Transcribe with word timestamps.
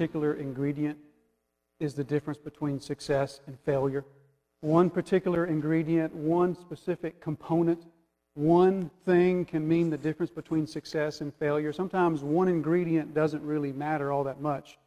particular 0.00 0.32
ingredient 0.32 0.96
is 1.78 1.92
the 1.92 2.02
difference 2.02 2.38
between 2.38 2.80
success 2.80 3.42
and 3.46 3.58
failure? 3.66 4.02
One 4.62 4.88
particular 4.88 5.44
ingredient, 5.44 6.14
one 6.14 6.56
specific 6.56 7.20
component, 7.20 7.84
one 8.32 8.90
thing 9.04 9.44
can 9.44 9.68
mean 9.68 9.90
the 9.90 9.98
difference 9.98 10.30
between 10.30 10.66
success 10.66 11.20
and 11.20 11.34
failure. 11.34 11.70
Sometimes 11.70 12.22
one 12.22 12.48
ingredient 12.48 13.12
doesn't 13.12 13.42
really 13.42 13.72
matter 13.72 14.10
all 14.10 14.24
that 14.24 14.40
much, 14.40 14.78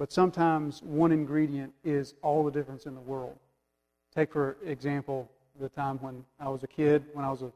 but 0.00 0.10
sometimes 0.10 0.82
one 0.82 1.12
ingredient 1.12 1.72
is 1.84 2.14
all 2.20 2.42
the 2.42 2.50
difference 2.50 2.86
in 2.86 2.96
the 2.96 3.00
world. 3.00 3.38
Take, 4.12 4.32
for 4.32 4.56
example, 4.64 5.30
the 5.60 5.68
time 5.68 5.98
when 5.98 6.24
I 6.40 6.48
was 6.48 6.64
a 6.64 6.66
kid. 6.66 7.04
When 7.12 7.24
I 7.24 7.30
was 7.30 7.42
a, 7.42 7.52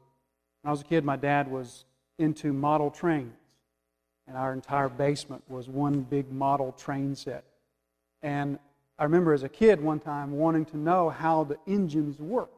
when 0.61 0.67
I 0.67 0.71
was 0.71 0.79
a 0.79 0.85
kid, 0.85 1.03
my 1.03 1.17
dad 1.17 1.51
was 1.51 1.83
into 2.19 2.53
model 2.53 2.89
trains, 2.89 3.33
and 4.31 4.37
our 4.37 4.53
entire 4.53 4.87
basement 4.87 5.43
was 5.49 5.67
one 5.67 6.03
big 6.03 6.31
model 6.31 6.71
train 6.71 7.15
set. 7.15 7.43
And 8.23 8.59
I 8.97 9.03
remember 9.03 9.33
as 9.33 9.43
a 9.43 9.49
kid 9.49 9.81
one 9.81 9.99
time 9.99 10.31
wanting 10.31 10.63
to 10.67 10.77
know 10.77 11.09
how 11.09 11.43
the 11.43 11.57
engines 11.67 12.17
worked. 12.17 12.55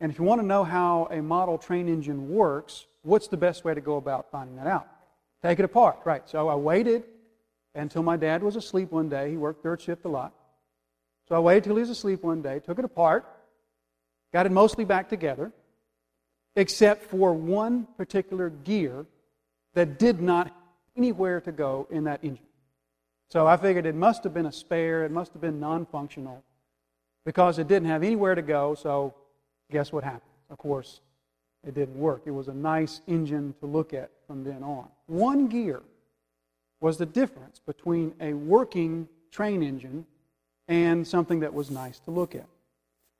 And 0.00 0.10
if 0.10 0.18
you 0.18 0.24
want 0.24 0.40
to 0.40 0.46
know 0.46 0.64
how 0.64 1.08
a 1.10 1.20
model 1.20 1.58
train 1.58 1.86
engine 1.86 2.30
works, 2.30 2.86
what's 3.02 3.28
the 3.28 3.36
best 3.36 3.62
way 3.62 3.74
to 3.74 3.82
go 3.82 3.98
about 3.98 4.30
finding 4.30 4.56
that 4.56 4.66
out? 4.66 4.88
Take 5.42 5.58
it 5.58 5.66
apart, 5.66 5.98
right? 6.06 6.26
So 6.26 6.48
I 6.48 6.54
waited 6.54 7.04
until 7.74 8.02
my 8.02 8.16
dad 8.16 8.42
was 8.42 8.56
asleep 8.56 8.90
one 8.90 9.10
day. 9.10 9.32
He 9.32 9.36
worked 9.36 9.62
third 9.62 9.82
shift 9.82 10.06
a 10.06 10.08
lot. 10.08 10.32
So 11.28 11.34
I 11.34 11.40
waited 11.40 11.64
till 11.64 11.76
he 11.76 11.80
was 11.80 11.90
asleep 11.90 12.22
one 12.22 12.40
day, 12.40 12.58
took 12.60 12.78
it 12.78 12.86
apart, 12.86 13.26
got 14.32 14.46
it 14.46 14.52
mostly 14.52 14.86
back 14.86 15.10
together, 15.10 15.52
except 16.56 17.10
for 17.10 17.34
one 17.34 17.86
particular 17.98 18.48
gear 18.48 19.04
that 19.74 19.98
did 19.98 20.20
not 20.20 20.48
have 20.48 20.56
anywhere 20.96 21.40
to 21.40 21.52
go 21.52 21.86
in 21.90 22.04
that 22.04 22.20
engine. 22.22 22.46
So 23.30 23.46
I 23.46 23.56
figured 23.56 23.86
it 23.86 23.94
must 23.94 24.24
have 24.24 24.32
been 24.32 24.46
a 24.46 24.52
spare, 24.52 25.04
it 25.04 25.10
must 25.10 25.32
have 25.32 25.42
been 25.42 25.60
non 25.60 25.86
functional 25.86 26.42
because 27.24 27.58
it 27.58 27.68
didn't 27.68 27.88
have 27.88 28.02
anywhere 28.02 28.34
to 28.34 28.42
go. 28.42 28.74
So 28.74 29.14
guess 29.70 29.92
what 29.92 30.04
happened? 30.04 30.22
Of 30.50 30.58
course, 30.58 31.00
it 31.66 31.74
didn't 31.74 31.98
work. 31.98 32.22
It 32.26 32.30
was 32.30 32.48
a 32.48 32.54
nice 32.54 33.00
engine 33.06 33.54
to 33.60 33.66
look 33.66 33.92
at 33.92 34.10
from 34.26 34.44
then 34.44 34.62
on. 34.62 34.88
One 35.06 35.48
gear 35.48 35.82
was 36.80 36.98
the 36.98 37.06
difference 37.06 37.60
between 37.64 38.14
a 38.20 38.34
working 38.34 39.08
train 39.30 39.62
engine 39.62 40.06
and 40.68 41.06
something 41.06 41.40
that 41.40 41.52
was 41.52 41.70
nice 41.70 41.98
to 42.00 42.10
look 42.10 42.34
at. 42.34 42.46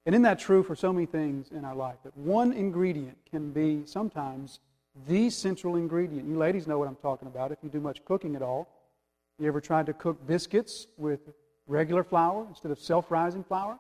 And 0.06 0.14
isn't 0.14 0.22
that 0.22 0.38
true 0.38 0.62
for 0.62 0.76
so 0.76 0.92
many 0.92 1.06
things 1.06 1.50
in 1.50 1.64
our 1.64 1.74
life? 1.74 1.96
That 2.04 2.16
one 2.16 2.52
ingredient 2.52 3.16
can 3.30 3.50
be 3.52 3.82
sometimes 3.86 4.60
the 5.08 5.30
central 5.30 5.76
ingredient. 5.76 6.28
You 6.28 6.36
ladies 6.36 6.66
know 6.66 6.78
what 6.78 6.88
I'm 6.88 6.96
talking 6.96 7.28
about 7.28 7.52
if 7.52 7.58
you 7.62 7.68
do 7.68 7.80
much 7.80 8.04
cooking 8.04 8.36
at 8.36 8.42
all. 8.42 8.68
You 9.38 9.48
ever 9.48 9.60
tried 9.60 9.86
to 9.86 9.92
cook 9.92 10.24
biscuits 10.26 10.86
with 10.96 11.20
regular 11.66 12.04
flour 12.04 12.46
instead 12.48 12.70
of 12.70 12.78
self 12.78 13.10
rising 13.10 13.44
flour? 13.44 13.78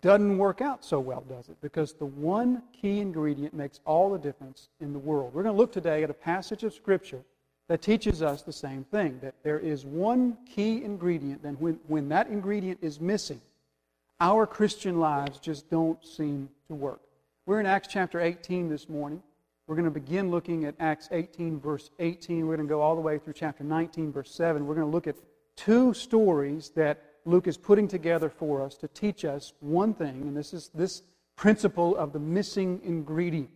Doesn't 0.00 0.38
work 0.38 0.60
out 0.60 0.84
so 0.84 1.00
well, 1.00 1.24
does 1.28 1.48
it? 1.48 1.60
Because 1.60 1.92
the 1.92 2.06
one 2.06 2.62
key 2.72 3.00
ingredient 3.00 3.52
makes 3.52 3.80
all 3.84 4.10
the 4.10 4.18
difference 4.18 4.68
in 4.80 4.92
the 4.92 4.98
world. 4.98 5.34
We're 5.34 5.42
going 5.42 5.54
to 5.54 5.58
look 5.58 5.72
today 5.72 6.02
at 6.02 6.10
a 6.10 6.14
passage 6.14 6.64
of 6.64 6.72
Scripture 6.72 7.22
that 7.68 7.82
teaches 7.82 8.22
us 8.22 8.42
the 8.42 8.52
same 8.52 8.84
thing 8.84 9.18
that 9.22 9.34
there 9.42 9.58
is 9.58 9.84
one 9.84 10.36
key 10.48 10.82
ingredient, 10.82 11.42
and 11.44 11.60
when, 11.60 11.78
when 11.88 12.08
that 12.08 12.28
ingredient 12.28 12.78
is 12.80 13.00
missing, 13.00 13.40
our 14.20 14.46
Christian 14.46 14.98
lives 14.98 15.38
just 15.38 15.68
don't 15.68 16.04
seem 16.04 16.48
to 16.68 16.74
work. 16.74 17.00
We're 17.44 17.60
in 17.60 17.66
Acts 17.66 17.88
chapter 17.88 18.20
18 18.20 18.68
this 18.68 18.88
morning. 18.88 19.22
We're 19.72 19.76
going 19.76 19.84
to 19.86 20.00
begin 20.00 20.30
looking 20.30 20.66
at 20.66 20.74
Acts 20.80 21.08
18, 21.12 21.58
verse 21.58 21.88
18. 21.98 22.46
We're 22.46 22.56
going 22.56 22.68
to 22.68 22.70
go 22.70 22.82
all 22.82 22.94
the 22.94 23.00
way 23.00 23.16
through 23.16 23.32
chapter 23.32 23.64
19, 23.64 24.12
verse 24.12 24.30
7. 24.30 24.66
We're 24.66 24.74
going 24.74 24.86
to 24.86 24.92
look 24.92 25.06
at 25.06 25.16
two 25.56 25.94
stories 25.94 26.68
that 26.76 27.02
Luke 27.24 27.46
is 27.46 27.56
putting 27.56 27.88
together 27.88 28.28
for 28.28 28.60
us 28.60 28.74
to 28.74 28.88
teach 28.88 29.24
us 29.24 29.54
one 29.60 29.94
thing, 29.94 30.20
and 30.26 30.36
this 30.36 30.52
is 30.52 30.70
this 30.74 31.04
principle 31.36 31.96
of 31.96 32.12
the 32.12 32.18
missing 32.18 32.82
ingredient. 32.84 33.48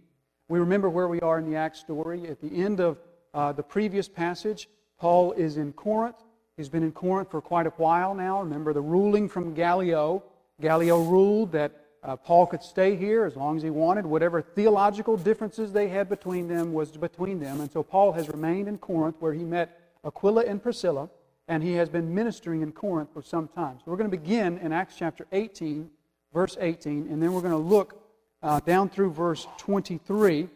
We 0.49 0.59
remember 0.59 0.89
where 0.89 1.07
we 1.07 1.21
are 1.21 1.39
in 1.39 1.51
the 1.51 1.57
Acts 1.59 1.81
story. 1.81 2.27
At 2.31 2.41
the 2.41 2.65
end 2.65 2.81
of 2.81 2.97
uh, 3.35 3.53
the 3.53 3.63
previous 3.63 4.09
passage, 4.09 4.71
Paul 4.99 5.33
is 5.33 5.59
in 5.59 5.75
Corinth. 5.75 6.25
He's 6.57 6.71
been 6.71 6.83
in 6.83 6.93
Corinth 6.93 7.31
for 7.31 7.43
quite 7.43 7.67
a 7.67 7.75
while 7.77 8.15
now. 8.15 8.41
Remember 8.41 8.73
the 8.73 8.81
ruling 8.81 9.29
from 9.29 9.53
Gallio. 9.53 10.23
Gallio 10.63 11.03
ruled 11.03 11.53
that 11.53 11.86
uh, 12.03 12.17
Paul 12.17 12.47
could 12.47 12.63
stay 12.63 12.97
here 12.97 13.25
as 13.25 13.37
long 13.37 13.57
as 13.57 13.63
he 13.63 13.71
wanted. 13.71 14.07
Whatever 14.07 14.43
theological 14.43 15.17
differences 15.17 15.73
they 15.73 15.89
had 15.89 16.09
between 16.09 16.49
them 16.49 16.73
was 16.73 16.91
between 16.91 17.41
them. 17.41 17.61
And 17.61 17.71
so 17.71 17.83
Paul 17.83 18.13
has 18.13 18.29
remained 18.29 18.69
in 18.69 18.79
Corinth 18.79 19.17
where 19.19 19.33
he 19.33 19.45
met 19.45 19.81
Aquila 20.05 20.45
and 20.45 20.63
Priscilla, 20.63 21.09
and 21.49 21.63
he 21.63 21.73
has 21.75 21.89
been 21.89 22.15
ministering 22.15 22.63
in 22.63 22.73
Corinth 22.73 23.11
for 23.13 23.23
some 23.23 23.49
time. 23.49 23.79
So 23.79 23.91
we're 23.91 23.97
going 23.97 24.11
to 24.11 24.17
begin 24.17 24.59
in 24.59 24.73
Acts 24.73 24.95
chapter 24.97 25.27
18, 25.33 25.91
verse 26.33 26.57
18, 26.61 27.09
and 27.11 27.23
then 27.23 27.33
we're 27.33 27.41
going 27.41 27.53
to 27.53 27.57
look 27.57 28.03
uh, 28.43 28.61
down 28.61 28.89
through 28.89 29.13
verse 29.13 29.47
23 29.59 30.49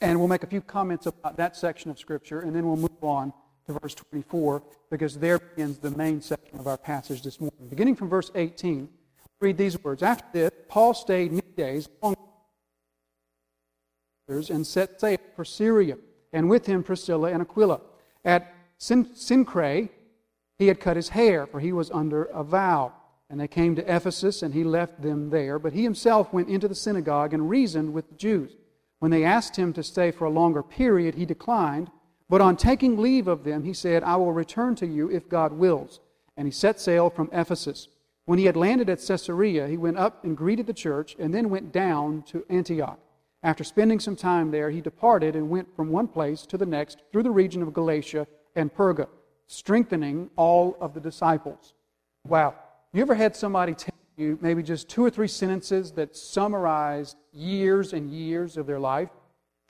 and 0.00 0.18
we'll 0.18 0.28
make 0.28 0.42
a 0.42 0.46
few 0.46 0.60
comments 0.60 1.06
about 1.06 1.36
that 1.36 1.56
section 1.56 1.90
of 1.90 1.98
Scripture, 1.98 2.40
and 2.40 2.54
then 2.54 2.66
we'll 2.66 2.76
move 2.76 3.02
on 3.02 3.32
to 3.66 3.78
verse 3.80 3.94
24, 3.94 4.62
because 4.90 5.18
there 5.18 5.38
begins 5.38 5.78
the 5.78 5.90
main 5.90 6.20
section 6.20 6.58
of 6.58 6.66
our 6.66 6.76
passage 6.76 7.22
this 7.22 7.40
morning. 7.40 7.68
Beginning 7.68 7.96
from 7.96 8.08
verse 8.08 8.30
18, 8.34 8.88
read 9.40 9.56
these 9.56 9.82
words. 9.82 10.02
After 10.02 10.26
this, 10.32 10.50
Paul 10.68 10.94
stayed 10.94 11.32
many 11.32 11.52
days 11.56 11.88
and 14.28 14.66
set 14.66 15.00
sail 15.00 15.18
for 15.34 15.44
Syria, 15.44 15.98
and 16.32 16.50
with 16.50 16.66
him 16.66 16.82
Priscilla 16.82 17.30
and 17.30 17.42
Aquila. 17.42 17.80
At 18.24 18.52
Cenchreae, 18.80 19.88
he 20.58 20.66
had 20.66 20.80
cut 20.80 20.96
his 20.96 21.10
hair, 21.10 21.46
for 21.46 21.60
he 21.60 21.72
was 21.72 21.90
under 21.90 22.24
a 22.24 22.42
vow. 22.42 22.92
And 23.28 23.40
they 23.40 23.48
came 23.48 23.74
to 23.74 23.94
Ephesus, 23.94 24.42
and 24.42 24.54
he 24.54 24.64
left 24.64 25.02
them 25.02 25.30
there. 25.30 25.58
But 25.58 25.72
he 25.72 25.82
himself 25.82 26.32
went 26.32 26.48
into 26.48 26.68
the 26.68 26.74
synagogue 26.74 27.34
and 27.34 27.50
reasoned 27.50 27.92
with 27.92 28.08
the 28.08 28.14
Jews. 28.14 28.52
When 29.00 29.10
they 29.10 29.24
asked 29.24 29.56
him 29.56 29.72
to 29.74 29.82
stay 29.82 30.10
for 30.10 30.24
a 30.24 30.30
longer 30.30 30.62
period, 30.62 31.16
he 31.16 31.26
declined. 31.26 31.90
But 32.28 32.40
on 32.40 32.56
taking 32.56 32.96
leave 32.96 33.28
of 33.28 33.44
them, 33.44 33.64
he 33.64 33.72
said, 33.72 34.02
I 34.02 34.16
will 34.16 34.32
return 34.32 34.74
to 34.76 34.86
you 34.86 35.10
if 35.10 35.28
God 35.28 35.52
wills. 35.52 36.00
And 36.36 36.46
he 36.46 36.52
set 36.52 36.80
sail 36.80 37.10
from 37.10 37.28
Ephesus. 37.32 37.88
When 38.26 38.40
he 38.40 38.44
had 38.44 38.56
landed 38.56 38.90
at 38.90 39.04
Caesarea, 39.06 39.68
he 39.68 39.76
went 39.76 39.96
up 39.96 40.24
and 40.24 40.36
greeted 40.36 40.66
the 40.66 40.72
church, 40.72 41.16
and 41.18 41.32
then 41.32 41.48
went 41.48 41.72
down 41.72 42.22
to 42.22 42.44
Antioch. 42.50 42.98
After 43.42 43.62
spending 43.62 44.00
some 44.00 44.16
time 44.16 44.50
there, 44.50 44.70
he 44.70 44.80
departed 44.80 45.36
and 45.36 45.48
went 45.48 45.74
from 45.76 45.90
one 45.90 46.08
place 46.08 46.44
to 46.46 46.58
the 46.58 46.66
next 46.66 47.02
through 47.12 47.22
the 47.22 47.30
region 47.30 47.62
of 47.62 47.72
Galatia 47.72 48.26
and 48.56 48.74
Perga, 48.74 49.06
strengthening 49.46 50.28
all 50.34 50.76
of 50.80 50.92
the 50.92 51.00
disciples. 51.00 51.74
Wow. 52.26 52.56
You 52.92 53.02
ever 53.02 53.14
had 53.14 53.36
somebody 53.36 53.74
tell 53.74 53.94
you 54.16 54.38
maybe 54.40 54.62
just 54.62 54.88
two 54.88 55.04
or 55.04 55.10
three 55.10 55.28
sentences 55.28 55.92
that 55.92 56.16
summarize 56.16 57.14
years 57.32 57.92
and 57.92 58.10
years 58.10 58.56
of 58.56 58.66
their 58.66 58.80
life. 58.80 59.10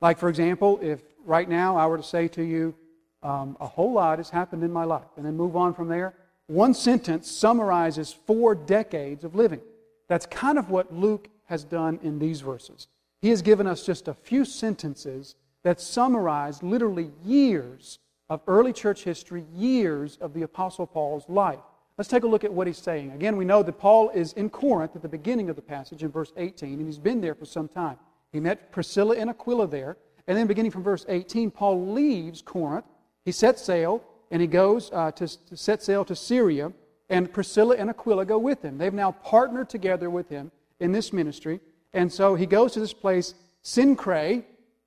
Like, 0.01 0.19
for 0.19 0.31
example, 0.31 0.79
if 0.81 1.03
right 1.27 1.49
now 1.49 1.77
I 1.77 1.87
were 1.87 1.99
to 1.99 2.03
say 2.03 2.29
to 2.29 2.43
you, 2.43 2.75
um, 3.23 3.59
a 3.61 3.67
whole 3.67 3.93
lot 3.93 4.19
has 4.19 4.31
happened 4.31 4.63
in 4.63 4.73
my 4.73 4.85
life, 4.85 5.09
and 5.17 5.27
then 5.27 5.37
move 5.37 5.57
on 5.57 5.75
from 5.75 5.89
there, 5.89 6.15
one 6.47 6.75
sentence 6.75 7.31
summarizes 7.31 8.13
four 8.13 8.55
decades 8.55 9.25
of 9.25 9.35
living. 9.35 9.61
That's 10.09 10.27
kind 10.27 10.59
of 10.59 10.71
what 10.71 10.95
Luke 10.95 11.29
has 11.47 11.65
done 11.65 11.99
in 12.03 12.19
these 12.19 12.41
verses. 12.41 12.89
He 13.21 13.31
has 13.31 13.43
given 13.43 13.67
us 13.67 13.85
just 13.85 14.09
a 14.09 14.15
few 14.15 14.45
sentences 14.45 15.35
that 15.65 15.81
summarize 15.81 16.63
literally 16.63 17.11
years 17.25 17.99
of 18.29 18.41
early 18.47 18.73
church 18.73 19.05
history, 19.05 19.45
years 19.55 20.17
of 20.21 20.35
the 20.35 20.43
Apostle 20.43 20.87
Paul's 20.87 21.29
life. 21.29 21.59
Let's 21.99 22.09
take 22.09 22.25
a 22.25 22.29
look 22.29 22.45
at 22.45 22.53
what 22.53 22.67
he's 22.67 22.79
saying. 22.79 23.13
Again, 23.13 23.37
we 23.37 23.45
know 23.45 23.63
that 23.63 23.79
Paul 23.79 24.11
is 24.11 24.33
in 24.35 24.51
Corinth 24.51 24.95
at 24.95 25.03
the 25.03 25.09
beginning 25.09 25.49
of 25.49 25.57
the 25.57 25.63
passage 25.63 26.03
in 26.03 26.11
verse 26.11 26.33
18, 26.37 26.75
and 26.75 26.87
he's 26.87 26.99
been 26.99 27.21
there 27.21 27.35
for 27.35 27.47
some 27.47 27.69
time. 27.69 27.97
He 28.33 28.41
met 28.41 28.71
Priscilla 28.71 29.17
and 29.17 29.31
Aquila 29.31 29.67
there, 29.67 29.97
and 30.27 30.37
then 30.37 30.47
beginning 30.47 30.73
from 30.73 30.83
verse 30.83 31.07
18, 31.09 31.51
Paul 31.51 31.93
leaves 31.93 32.43
Corinth. 32.43 32.85
He 33.25 33.33
sets 33.33 33.63
sail, 33.63 34.05
and 34.31 34.41
he 34.41 34.49
goes 34.49 34.91
uh, 34.93 35.13
to, 35.13 35.47
to 35.47 35.57
set 35.57 35.83
sail 35.83 36.05
to 36.05 36.17
Syria, 36.17 36.73
and 37.09 37.33
Priscilla 37.33 37.77
and 37.77 37.89
Aquila 37.89 38.25
go 38.25 38.39
with 38.39 38.63
him. 38.63 38.79
They've 38.79 38.93
now 38.93 39.13
partnered 39.13 39.69
together 39.69 40.11
with 40.11 40.29
him 40.29 40.51
in 40.81 40.93
this 40.93 41.13
ministry, 41.13 41.61
and 41.93 42.13
so 42.13 42.35
he 42.35 42.47
goes 42.47 42.73
to 42.73 42.81
this 42.81 42.93
place, 42.93 43.35
Cenchreae, 43.63 44.45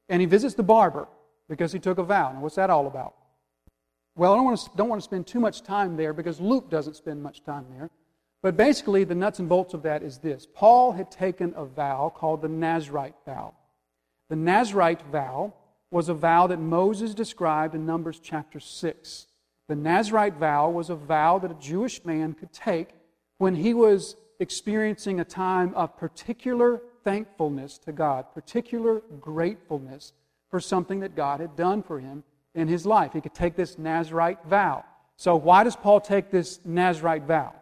and 0.09 0.21
he 0.21 0.25
visits 0.25 0.55
the 0.55 0.63
barber 0.63 1.07
because 1.47 1.71
he 1.71 1.79
took 1.79 1.97
a 1.97 2.03
vow. 2.03 2.31
Now, 2.31 2.41
what's 2.41 2.55
that 2.55 2.69
all 2.69 2.87
about? 2.87 3.15
Well, 4.15 4.33
I 4.33 4.35
don't 4.35 4.45
want, 4.45 4.59
to, 4.59 4.69
don't 4.75 4.89
want 4.89 5.01
to 5.01 5.05
spend 5.05 5.27
too 5.27 5.39
much 5.39 5.63
time 5.63 5.95
there 5.95 6.13
because 6.13 6.41
Luke 6.41 6.69
doesn't 6.69 6.95
spend 6.95 7.23
much 7.23 7.43
time 7.43 7.65
there. 7.71 7.89
But 8.41 8.55
basically, 8.55 9.03
the 9.03 9.15
nuts 9.15 9.39
and 9.39 9.49
bolts 9.49 9.73
of 9.73 9.83
that 9.83 10.03
is 10.03 10.17
this 10.17 10.45
Paul 10.45 10.91
had 10.93 11.11
taken 11.11 11.53
a 11.55 11.65
vow 11.65 12.11
called 12.13 12.41
the 12.41 12.49
Nazarite 12.49 13.15
vow. 13.25 13.53
The 14.29 14.35
Nazarite 14.35 15.01
vow 15.11 15.53
was 15.91 16.09
a 16.09 16.13
vow 16.13 16.47
that 16.47 16.59
Moses 16.59 17.13
described 17.13 17.75
in 17.75 17.85
Numbers 17.85 18.19
chapter 18.21 18.59
6. 18.59 19.27
The 19.69 19.75
Nazarite 19.75 20.33
vow 20.33 20.71
was 20.71 20.89
a 20.89 20.95
vow 20.95 21.37
that 21.37 21.51
a 21.51 21.53
Jewish 21.53 22.03
man 22.03 22.33
could 22.33 22.51
take 22.51 22.89
when 23.37 23.53
he 23.53 23.75
was 23.75 24.15
experiencing 24.39 25.19
a 25.19 25.23
time 25.23 25.75
of 25.75 25.95
particular 25.95 26.81
thankfulness 27.03 27.77
to 27.79 27.91
God, 27.91 28.33
particular 28.33 29.03
gratefulness 29.21 30.13
for 30.49 30.59
something 30.59 31.01
that 31.01 31.15
God 31.15 31.39
had 31.39 31.55
done 31.55 31.83
for 31.83 31.99
him 31.99 32.23
in 32.55 32.67
his 32.67 32.83
life. 32.83 33.13
He 33.13 33.21
could 33.21 33.35
take 33.35 33.55
this 33.55 33.77
Nazarite 33.77 34.43
vow. 34.45 34.83
So, 35.17 35.35
why 35.35 35.63
does 35.63 35.75
Paul 35.75 36.01
take 36.01 36.31
this 36.31 36.59
Nazarite 36.65 37.25
vow? 37.25 37.53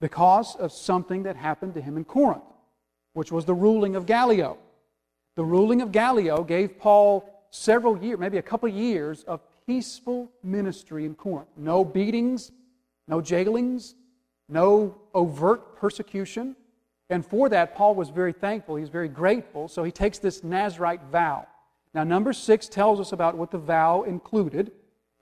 Because 0.00 0.56
of 0.56 0.72
something 0.72 1.24
that 1.24 1.36
happened 1.36 1.74
to 1.74 1.82
him 1.82 1.98
in 1.98 2.06
Corinth, 2.06 2.44
which 3.12 3.30
was 3.30 3.44
the 3.44 3.54
ruling 3.54 3.94
of 3.94 4.06
Gallio. 4.06 4.56
The 5.36 5.44
ruling 5.44 5.82
of 5.82 5.92
Gallio 5.92 6.44
gave 6.44 6.78
Paul 6.78 7.28
several 7.50 8.02
years, 8.02 8.18
maybe 8.18 8.38
a 8.38 8.42
couple 8.42 8.70
years, 8.70 9.22
of 9.24 9.42
peaceful 9.72 10.30
ministry 10.42 11.06
in 11.06 11.14
Corinth. 11.14 11.48
No 11.56 11.82
beatings, 11.82 12.52
no 13.08 13.22
jailings, 13.22 13.94
no 14.46 14.94
overt 15.14 15.76
persecution. 15.76 16.54
And 17.08 17.24
for 17.24 17.48
that, 17.48 17.74
Paul 17.74 17.94
was 17.94 18.10
very 18.10 18.34
thankful. 18.34 18.76
He's 18.76 18.90
very 18.90 19.08
grateful. 19.08 19.68
So 19.68 19.82
he 19.82 19.90
takes 19.90 20.18
this 20.18 20.44
Nazarite 20.44 21.00
vow. 21.10 21.46
Now, 21.94 22.04
number 22.04 22.34
six 22.34 22.68
tells 22.68 23.00
us 23.00 23.12
about 23.12 23.34
what 23.34 23.50
the 23.50 23.56
vow 23.56 24.02
included. 24.02 24.72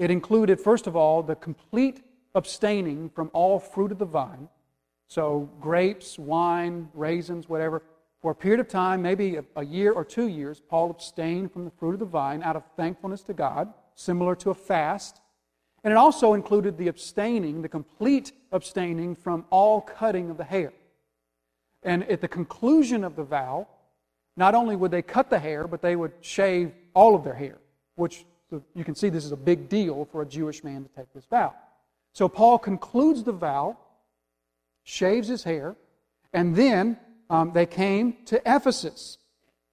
It 0.00 0.10
included, 0.10 0.60
first 0.60 0.88
of 0.88 0.96
all, 0.96 1.22
the 1.22 1.36
complete 1.36 2.02
abstaining 2.34 3.10
from 3.10 3.30
all 3.32 3.60
fruit 3.60 3.92
of 3.92 3.98
the 3.98 4.04
vine. 4.04 4.48
So, 5.06 5.48
grapes, 5.60 6.18
wine, 6.18 6.88
raisins, 6.92 7.48
whatever. 7.48 7.82
For 8.20 8.32
a 8.32 8.34
period 8.34 8.60
of 8.60 8.68
time, 8.68 9.00
maybe 9.00 9.38
a, 9.54 9.64
year 9.64 9.92
or 9.92 10.04
two 10.04 10.26
years, 10.26 10.60
Paul 10.68 10.90
abstained 10.90 11.52
from 11.52 11.64
the 11.64 11.70
fruit 11.70 11.94
of 11.94 12.00
the 12.00 12.04
vine 12.04 12.42
out 12.42 12.56
of 12.56 12.64
thankfulness 12.76 13.22
to 13.22 13.32
God, 13.32 13.72
similar 14.00 14.34
to 14.36 14.50
a 14.50 14.54
fast. 14.54 15.20
And 15.84 15.92
it 15.92 15.96
also 15.96 16.34
included 16.34 16.76
the 16.76 16.88
abstaining, 16.88 17.62
the 17.62 17.68
complete 17.68 18.32
abstaining 18.52 19.14
from 19.14 19.44
all 19.50 19.80
cutting 19.80 20.30
of 20.30 20.36
the 20.36 20.44
hair. 20.44 20.72
And 21.82 22.04
at 22.10 22.20
the 22.20 22.28
conclusion 22.28 23.04
of 23.04 23.16
the 23.16 23.24
vow, 23.24 23.68
not 24.36 24.54
only 24.54 24.76
would 24.76 24.90
they 24.90 25.02
cut 25.02 25.30
the 25.30 25.38
hair, 25.38 25.66
but 25.66 25.82
they 25.82 25.96
would 25.96 26.12
shave 26.20 26.72
all 26.94 27.14
of 27.14 27.24
their 27.24 27.34
hair, 27.34 27.58
which 27.96 28.24
you 28.74 28.84
can 28.84 28.94
see 28.94 29.08
this 29.08 29.24
is 29.24 29.32
a 29.32 29.36
big 29.36 29.68
deal 29.68 30.06
for 30.10 30.22
a 30.22 30.26
Jewish 30.26 30.64
man 30.64 30.82
to 30.82 30.88
take 30.90 31.12
this 31.14 31.24
vow. 31.26 31.54
So 32.12 32.28
Paul 32.28 32.58
concludes 32.58 33.22
the 33.22 33.32
vow, 33.32 33.78
shaves 34.82 35.28
his 35.28 35.44
hair, 35.44 35.76
and 36.32 36.56
then 36.56 36.98
um, 37.28 37.52
they 37.52 37.66
came 37.66 38.16
to 38.26 38.40
Ephesus. 38.44 39.18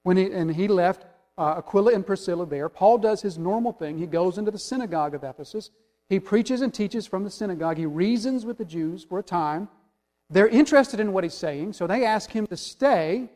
When 0.03 0.15
he, 0.15 0.31
and 0.31 0.55
he 0.55 0.67
left 0.67 1.05
uh, 1.37 1.55
Aquila 1.57 1.93
and 1.93 2.05
Priscilla 2.05 2.45
there. 2.45 2.69
Paul 2.69 2.97
does 2.97 3.21
his 3.21 3.37
normal 3.37 3.71
thing. 3.71 3.97
He 3.97 4.07
goes 4.07 4.37
into 4.37 4.51
the 4.51 4.59
synagogue 4.59 5.13
of 5.13 5.23
Ephesus. 5.23 5.69
He 6.09 6.19
preaches 6.19 6.61
and 6.61 6.73
teaches 6.73 7.05
from 7.05 7.23
the 7.23 7.29
synagogue. 7.29 7.77
He 7.77 7.85
reasons 7.85 8.45
with 8.45 8.57
the 8.57 8.65
Jews 8.65 9.03
for 9.03 9.19
a 9.19 9.23
time. 9.23 9.69
They're 10.29 10.47
interested 10.47 10.99
in 10.99 11.13
what 11.13 11.23
he's 11.23 11.33
saying, 11.33 11.73
so 11.73 11.87
they 11.87 12.05
ask 12.05 12.31
him 12.31 12.47
to 12.47 12.57
stay. 12.57 13.29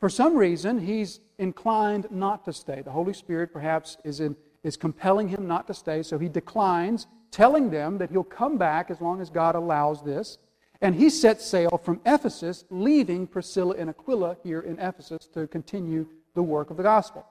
For 0.00 0.08
some 0.08 0.36
reason, 0.36 0.78
he's 0.80 1.20
inclined 1.38 2.08
not 2.10 2.44
to 2.46 2.52
stay. 2.52 2.82
The 2.82 2.90
Holy 2.90 3.12
Spirit 3.12 3.52
perhaps 3.52 3.96
is, 4.04 4.20
in, 4.20 4.36
is 4.64 4.76
compelling 4.76 5.28
him 5.28 5.46
not 5.46 5.66
to 5.68 5.74
stay, 5.74 6.02
so 6.02 6.18
he 6.18 6.28
declines, 6.28 7.06
telling 7.30 7.70
them 7.70 7.98
that 7.98 8.10
he'll 8.10 8.24
come 8.24 8.58
back 8.58 8.90
as 8.90 9.00
long 9.00 9.20
as 9.20 9.30
God 9.30 9.54
allows 9.54 10.02
this. 10.02 10.38
And 10.80 10.96
he 10.96 11.10
sets 11.10 11.46
sail 11.46 11.80
from 11.84 12.00
Ephesus, 12.04 12.64
leaving 12.70 13.28
Priscilla 13.28 13.76
and 13.76 13.88
Aquila 13.88 14.36
here 14.42 14.60
in 14.60 14.80
Ephesus 14.80 15.28
to 15.34 15.46
continue 15.46 16.08
the 16.34 16.42
work 16.42 16.70
of 16.70 16.76
the 16.76 16.82
gospel. 16.82 17.24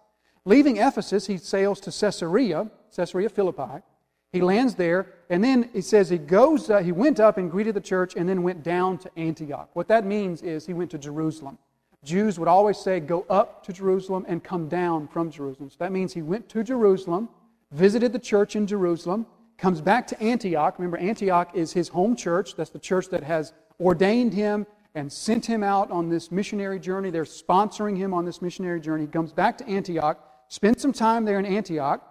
Leaving 0.45 0.77
Ephesus, 0.77 1.27
he 1.27 1.38
sails 1.38 1.79
to 1.81 1.91
Caesarea, 1.91 2.69
Caesarea 2.95 3.29
Philippi. 3.29 3.83
He 4.31 4.41
lands 4.41 4.75
there, 4.75 5.07
and 5.29 5.43
then 5.43 5.69
he 5.73 5.81
says 5.81 6.09
he 6.09 6.17
goes, 6.17 6.69
uh, 6.69 6.79
he 6.79 6.91
went 6.91 7.19
up 7.19 7.38
and 7.38 7.51
greeted 7.51 7.75
the 7.75 7.81
church, 7.81 8.15
and 8.15 8.27
then 8.27 8.43
went 8.43 8.63
down 8.63 8.97
to 8.99 9.11
Antioch. 9.17 9.69
What 9.73 9.89
that 9.89 10.05
means 10.05 10.41
is 10.41 10.65
he 10.65 10.73
went 10.73 10.89
to 10.91 10.97
Jerusalem. 10.97 11.57
Jews 12.03 12.39
would 12.39 12.47
always 12.47 12.77
say, 12.77 12.99
go 12.99 13.25
up 13.29 13.63
to 13.65 13.73
Jerusalem 13.73 14.25
and 14.27 14.43
come 14.43 14.67
down 14.67 15.07
from 15.07 15.29
Jerusalem. 15.29 15.69
So 15.69 15.75
that 15.79 15.91
means 15.91 16.13
he 16.13 16.21
went 16.23 16.49
to 16.49 16.63
Jerusalem, 16.63 17.29
visited 17.71 18.13
the 18.13 18.19
church 18.19 18.55
in 18.55 18.65
Jerusalem, 18.65 19.27
comes 19.57 19.81
back 19.81 20.07
to 20.07 20.19
Antioch. 20.23 20.79
Remember, 20.79 20.97
Antioch 20.97 21.51
is 21.53 21.73
his 21.73 21.89
home 21.89 22.15
church. 22.15 22.55
That's 22.55 22.71
the 22.71 22.79
church 22.79 23.09
that 23.09 23.23
has 23.23 23.53
ordained 23.79 24.33
him 24.33 24.65
and 24.95 25.11
sent 25.11 25.45
him 25.45 25.61
out 25.61 25.91
on 25.91 26.09
this 26.09 26.31
missionary 26.31 26.79
journey. 26.79 27.11
They're 27.11 27.23
sponsoring 27.23 27.95
him 27.95 28.13
on 28.13 28.25
this 28.25 28.41
missionary 28.41 28.81
journey. 28.81 29.03
He 29.03 29.11
comes 29.11 29.31
back 29.31 29.57
to 29.59 29.67
Antioch, 29.67 30.19
spends 30.51 30.81
some 30.81 30.92
time 30.92 31.24
there 31.24 31.39
in 31.39 31.45
Antioch. 31.45 32.06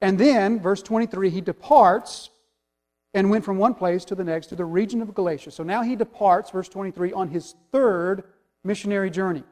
And 0.00 0.18
then, 0.18 0.58
verse 0.58 0.82
23, 0.82 1.28
he 1.28 1.40
departs 1.42 2.30
and 3.12 3.28
went 3.28 3.44
from 3.44 3.58
one 3.58 3.74
place 3.74 4.06
to 4.06 4.14
the 4.14 4.24
next 4.24 4.46
to 4.46 4.56
the 4.56 4.64
region 4.64 5.02
of 5.02 5.14
Galatia. 5.14 5.50
So 5.50 5.62
now 5.62 5.82
he 5.82 5.94
departs, 5.94 6.50
verse 6.50 6.70
23, 6.70 7.12
on 7.12 7.28
his 7.28 7.54
third 7.70 8.24
missionary 8.64 9.10
journey. 9.10 9.44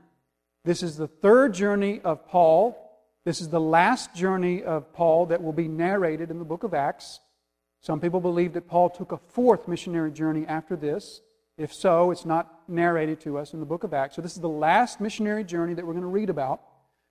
This 0.65 0.83
is 0.83 0.97
the 0.97 1.07
third 1.07 1.53
journey 1.53 2.01
of 2.03 2.27
Paul. 2.27 2.79
This 3.27 3.43
is 3.43 3.51
the 3.51 3.61
last 3.61 4.15
journey 4.15 4.63
of 4.63 4.91
Paul 4.95 5.27
that 5.27 5.43
will 5.43 5.53
be 5.53 5.69
narrated 5.69 6.31
in 6.31 6.39
the 6.39 6.45
book 6.45 6.65
of 6.65 6.73
Acts. 6.73 7.21
Some 7.83 8.01
people 8.01 8.21
believe 8.21 8.55
that 8.55 8.67
Paul 8.67 8.89
took 8.89 9.13
a 9.13 9.19
fourth 9.19 9.69
missionary 9.69 10.13
journey 10.13 10.47
after 10.47 10.77
this. 10.77 11.21
If 11.59 11.75
so, 11.75 12.11
it's 12.11 12.25
not 12.25 12.63
narrated 12.69 13.21
to 13.21 13.37
us 13.37 13.53
in 13.53 13.61
the 13.61 13.67
book 13.67 13.85
of 13.85 13.93
Acts. 13.93 14.17
So 14.17 14.23
this 14.23 14.33
is 14.33 14.41
the 14.41 14.49
last 14.49 14.99
missionary 14.99 15.45
journey 15.45 15.75
that 15.75 15.87
we're 15.87 15.93
going 15.93 16.03
to 16.03 16.09
read 16.09 16.31
about. 16.31 16.63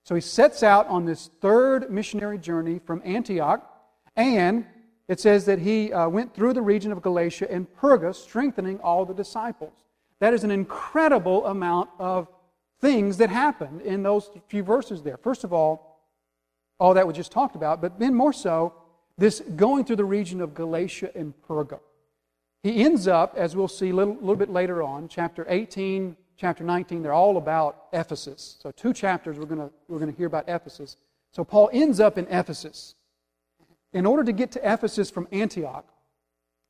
So 0.03 0.15
he 0.15 0.22
sets 0.22 0.63
out 0.63 0.88
on 0.88 1.06
this 1.06 1.29
third 1.41 1.91
missionary 1.91 2.38
journey 2.38 2.79
from 2.79 3.01
Antioch, 3.06 3.63
and 4.15 4.65
it 5.08 5.20
says 5.20 5.46
that 5.46 5.60
he 5.60 5.91
uh, 5.91 6.08
went 6.10 6.34
through 6.34 6.53
the 6.53 6.62
region 6.62 6.91
of 6.91 7.01
Galatia 7.01 7.51
and 7.51 7.68
Perga, 7.75 8.15
strengthening 8.15 8.79
all 8.79 9.06
the 9.06 9.13
disciples. 9.13 9.74
That 10.20 10.34
is 10.34 10.44
an 10.44 10.51
incredible 10.51 11.46
amount 11.46 11.89
of 12.00 12.27
things 12.79 13.18
that 13.18 13.29
happened 13.29 13.82
in 13.82 14.03
those 14.03 14.29
few 14.48 14.63
verses 14.63 15.01
there. 15.01 15.18
First 15.18 15.44
of 15.44 15.53
all, 15.53 15.89
all 16.79 16.94
that 16.94 17.06
we 17.08 17.13
just 17.13 17.32
talked 17.32 17.56
about, 17.56 17.82
but 17.82 18.00
then 18.00 18.13
more 18.13 18.34
so, 18.34 18.74
this 19.18 19.41
going 19.56 19.84
through 19.84 19.98
the 19.98 20.06
region 20.06 20.41
of 20.41 20.53
Galatia 20.53 21.12
and 21.13 21.34
Perga. 21.48 21.79
He 22.63 22.84
ends 22.84 23.08
up, 23.08 23.36
as 23.36 23.56
we'll 23.56 23.68
see 23.68 23.89
a 23.89 23.94
little, 23.94 24.15
little 24.15 24.36
bit 24.36 24.50
later 24.50 24.82
on, 24.82 25.08
chapter 25.08 25.46
18, 25.50 26.15
chapter 26.39 26.63
19, 26.63 27.03
they're 27.03 27.13
all 27.13 27.38
about 27.38 27.88
Ephesus. 27.91 28.58
So, 28.62 28.72
two 28.72 28.93
chapters 28.93 29.38
we're 29.38 29.46
going 29.46 29.69
we're 29.88 30.00
going 30.00 30.12
to 30.12 30.17
hear 30.17 30.27
about 30.27 30.46
Ephesus. 30.48 30.96
So, 31.31 31.43
Paul 31.43 31.69
ends 31.74 32.00
up 32.00 32.17
in 32.17 32.25
Ephesus. 32.27 32.96
In 33.91 34.05
order 34.05 34.24
to 34.24 34.31
get 34.31 34.51
to 34.53 34.74
Ephesus 34.74 35.10
from 35.10 35.27
Antioch, 35.31 35.86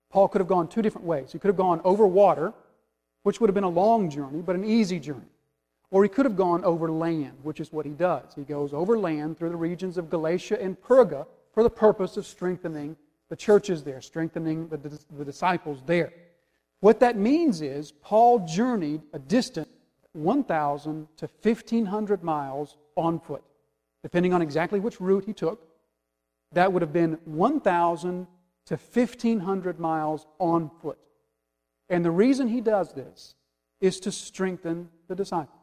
Paul 0.09 0.27
could 0.27 0.41
have 0.41 0.47
gone 0.47 0.67
two 0.67 0.81
different 0.81 1.05
ways. 1.05 1.31
He 1.31 1.39
could 1.39 1.49
have 1.49 1.57
gone 1.57 1.81
over 1.83 2.07
water, 2.07 2.53
which 3.23 3.39
would 3.39 3.49
have 3.49 3.53
been 3.53 3.63
a 3.63 3.69
long 3.69 4.09
journey, 4.09 4.41
but 4.41 4.55
an 4.55 4.65
easy 4.65 4.99
journey. 4.99 5.29
Or 5.91 6.03
he 6.03 6.09
could 6.09 6.25
have 6.25 6.35
gone 6.35 6.63
over 6.63 6.89
land, 6.89 7.37
which 7.43 7.59
is 7.59 7.71
what 7.71 7.85
he 7.85 7.91
does. 7.91 8.33
He 8.35 8.43
goes 8.43 8.73
over 8.73 8.97
land 8.97 9.37
through 9.37 9.49
the 9.49 9.55
regions 9.55 9.97
of 9.97 10.09
Galatia 10.09 10.61
and 10.61 10.79
Perga 10.81 11.27
for 11.53 11.61
the 11.61 11.69
purpose 11.69 12.15
of 12.17 12.25
strengthening 12.25 12.95
the 13.29 13.35
churches 13.35 13.83
there, 13.83 14.01
strengthening 14.01 14.67
the, 14.69 14.77
the 15.17 15.25
disciples 15.25 15.81
there. 15.85 16.11
What 16.81 17.01
that 17.01 17.17
means 17.17 17.61
is 17.61 17.91
Paul 17.91 18.45
journeyed 18.45 19.01
a 19.13 19.19
distance 19.19 19.67
1,000 20.13 21.07
to 21.17 21.29
1,500 21.41 22.23
miles 22.23 22.77
on 22.95 23.19
foot, 23.19 23.43
depending 24.01 24.33
on 24.33 24.41
exactly 24.41 24.79
which 24.79 24.99
route 24.99 25.25
he 25.25 25.33
took. 25.33 25.67
That 26.51 26.73
would 26.73 26.81
have 26.81 26.93
been 26.93 27.19
1,000 27.25 28.27
to 28.65 28.75
1,500 28.75 29.79
miles 29.79 30.25
on 30.39 30.71
foot. 30.81 30.97
And 31.89 32.03
the 32.03 32.11
reason 32.11 32.47
he 32.47 32.61
does 32.61 32.93
this 32.93 33.35
is 33.81 33.99
to 34.01 34.11
strengthen 34.11 34.89
the 35.07 35.15
disciples. 35.15 35.55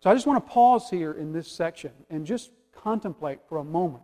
So 0.00 0.10
I 0.10 0.14
just 0.14 0.26
want 0.26 0.44
to 0.44 0.52
pause 0.52 0.90
here 0.90 1.12
in 1.12 1.32
this 1.32 1.50
section 1.50 1.92
and 2.10 2.26
just 2.26 2.50
contemplate 2.74 3.40
for 3.48 3.58
a 3.58 3.64
moment 3.64 4.02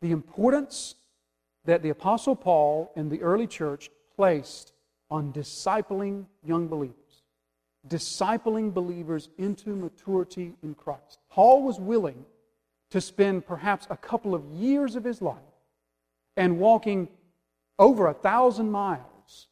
the 0.00 0.10
importance 0.10 0.96
that 1.64 1.82
the 1.82 1.90
Apostle 1.90 2.34
Paul 2.34 2.92
and 2.96 3.10
the 3.10 3.22
early 3.22 3.46
church 3.46 3.88
placed 4.16 4.71
on 5.12 5.30
discipling 5.30 6.24
young 6.42 6.66
believers, 6.68 6.96
discipling 7.86 8.72
believers 8.72 9.28
into 9.36 9.76
maturity 9.76 10.54
in 10.62 10.74
Christ. 10.74 11.18
Paul 11.30 11.62
was 11.64 11.78
willing 11.78 12.24
to 12.88 13.00
spend 13.00 13.46
perhaps 13.46 13.86
a 13.90 13.96
couple 13.96 14.34
of 14.34 14.42
years 14.46 14.96
of 14.96 15.04
his 15.04 15.20
life 15.20 15.36
and 16.38 16.58
walking 16.58 17.08
over 17.78 18.06
a 18.06 18.14
thousand 18.14 18.70
miles 18.70 19.48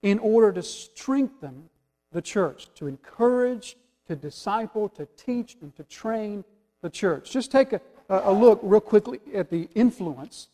in 0.00 0.18
order 0.18 0.50
to 0.50 0.62
strengthen 0.62 1.68
the 2.10 2.22
church, 2.22 2.68
to 2.76 2.86
encourage, 2.86 3.76
to 4.08 4.16
disciple, 4.16 4.88
to 4.88 5.06
teach, 5.18 5.58
and 5.60 5.76
to 5.76 5.84
train 5.84 6.42
the 6.80 6.88
church. 6.88 7.30
Just 7.30 7.52
take 7.52 7.74
a, 7.74 7.82
a 8.08 8.32
look 8.32 8.60
real 8.62 8.80
quickly 8.80 9.20
at 9.34 9.50
the 9.50 9.68
influence 9.74 10.48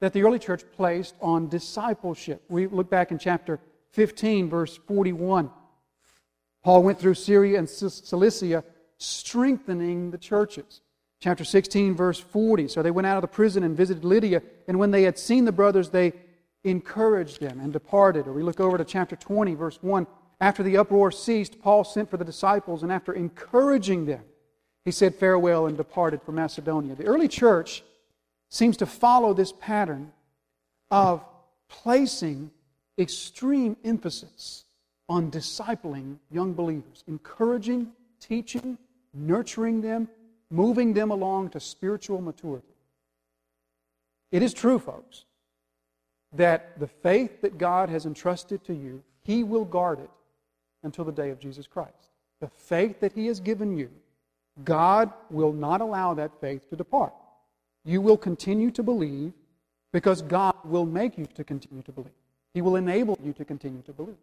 that 0.00 0.12
the 0.12 0.22
early 0.22 0.38
church 0.38 0.62
placed 0.76 1.16
on 1.20 1.48
discipleship. 1.48 2.40
We 2.48 2.68
look 2.68 2.88
back 2.88 3.10
in 3.10 3.18
chapter 3.18 3.58
15, 3.92 4.48
verse 4.48 4.76
41. 4.86 5.50
Paul 6.62 6.82
went 6.82 6.98
through 6.98 7.14
Syria 7.14 7.58
and 7.58 7.68
Cilicia, 7.68 8.64
strengthening 8.98 10.10
the 10.10 10.18
churches. 10.18 10.82
Chapter 11.20 11.44
16, 11.44 11.94
verse 11.94 12.18
40. 12.18 12.68
So 12.68 12.82
they 12.82 12.90
went 12.90 13.06
out 13.06 13.16
of 13.16 13.22
the 13.22 13.28
prison 13.28 13.62
and 13.62 13.76
visited 13.76 14.04
Lydia, 14.04 14.42
and 14.68 14.78
when 14.78 14.90
they 14.90 15.02
had 15.02 15.18
seen 15.18 15.44
the 15.44 15.52
brothers, 15.52 15.90
they 15.90 16.12
encouraged 16.64 17.40
them 17.40 17.60
and 17.60 17.72
departed. 17.72 18.26
Or 18.26 18.32
we 18.32 18.42
look 18.42 18.60
over 18.60 18.78
to 18.78 18.84
chapter 18.84 19.16
20, 19.16 19.54
verse 19.54 19.78
1. 19.82 20.06
After 20.40 20.62
the 20.62 20.78
uproar 20.78 21.10
ceased, 21.10 21.60
Paul 21.60 21.84
sent 21.84 22.10
for 22.10 22.16
the 22.16 22.24
disciples, 22.24 22.82
and 22.82 22.90
after 22.90 23.12
encouraging 23.12 24.06
them, 24.06 24.22
he 24.84 24.90
said 24.90 25.14
farewell 25.14 25.66
and 25.66 25.76
departed 25.76 26.22
for 26.22 26.32
Macedonia. 26.32 26.94
The 26.94 27.04
early 27.04 27.28
church 27.28 27.82
seems 28.48 28.78
to 28.78 28.86
follow 28.86 29.34
this 29.34 29.52
pattern 29.52 30.12
of 30.90 31.22
placing 31.68 32.50
extreme 33.00 33.76
emphasis 33.84 34.64
on 35.08 35.30
discipling 35.30 36.18
young 36.30 36.52
believers, 36.52 37.02
encouraging, 37.08 37.88
teaching, 38.20 38.78
nurturing 39.12 39.80
them, 39.80 40.08
moving 40.50 40.92
them 40.92 41.10
along 41.10 41.50
to 41.50 41.60
spiritual 41.60 42.20
maturity. 42.20 42.66
It 44.30 44.42
is 44.42 44.54
true, 44.54 44.78
folks, 44.78 45.24
that 46.32 46.78
the 46.78 46.86
faith 46.86 47.40
that 47.42 47.58
God 47.58 47.88
has 47.88 48.06
entrusted 48.06 48.62
to 48.64 48.74
you, 48.74 49.02
He 49.24 49.42
will 49.42 49.64
guard 49.64 49.98
it 49.98 50.10
until 50.82 51.04
the 51.04 51.12
day 51.12 51.30
of 51.30 51.40
Jesus 51.40 51.66
Christ. 51.66 52.10
The 52.40 52.48
faith 52.48 53.00
that 53.00 53.12
He 53.12 53.26
has 53.26 53.40
given 53.40 53.76
you, 53.76 53.90
God 54.64 55.12
will 55.30 55.52
not 55.52 55.80
allow 55.80 56.14
that 56.14 56.40
faith 56.40 56.68
to 56.70 56.76
depart. 56.76 57.14
You 57.84 58.00
will 58.00 58.16
continue 58.16 58.70
to 58.72 58.82
believe 58.82 59.32
because 59.92 60.22
God 60.22 60.54
will 60.64 60.86
make 60.86 61.18
you 61.18 61.26
to 61.34 61.42
continue 61.42 61.82
to 61.82 61.92
believe. 61.92 62.12
He 62.54 62.62
will 62.62 62.76
enable 62.76 63.18
you 63.22 63.32
to 63.34 63.44
continue 63.44 63.82
to 63.82 63.92
believe. 63.92 64.16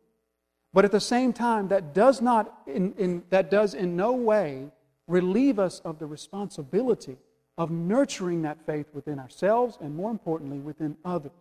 But 0.73 0.85
at 0.85 0.91
the 0.91 0.99
same 0.99 1.33
time, 1.33 1.69
that 1.69 1.93
does 1.93 2.21
not 2.21 2.61
in, 2.67 2.93
in, 2.97 3.23
that 3.29 3.49
does 3.49 3.73
in 3.73 3.95
no 3.95 4.11
way 4.11 4.67
relieve 5.07 5.59
us 5.59 5.79
of 5.79 5.99
the 5.99 6.05
responsibility 6.05 7.17
of 7.57 7.71
nurturing 7.71 8.43
that 8.43 8.65
faith 8.65 8.87
within 8.93 9.19
ourselves 9.19 9.77
and 9.81 9.95
more 9.95 10.11
importantly 10.11 10.59
within 10.59 10.95
others. 11.03 11.31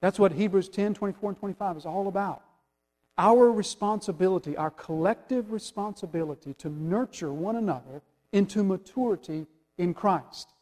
That's 0.00 0.18
what 0.18 0.32
Hebrews 0.32 0.68
10, 0.68 0.94
24, 0.94 1.30
and 1.30 1.38
25 1.38 1.76
is 1.78 1.86
all 1.86 2.08
about. 2.08 2.42
Our 3.18 3.50
responsibility, 3.50 4.56
our 4.56 4.70
collective 4.70 5.52
responsibility 5.52 6.54
to 6.54 6.68
nurture 6.68 7.32
one 7.32 7.56
another 7.56 8.02
into 8.32 8.62
maturity 8.64 9.46
in 9.78 9.94
Christ. 9.94 10.52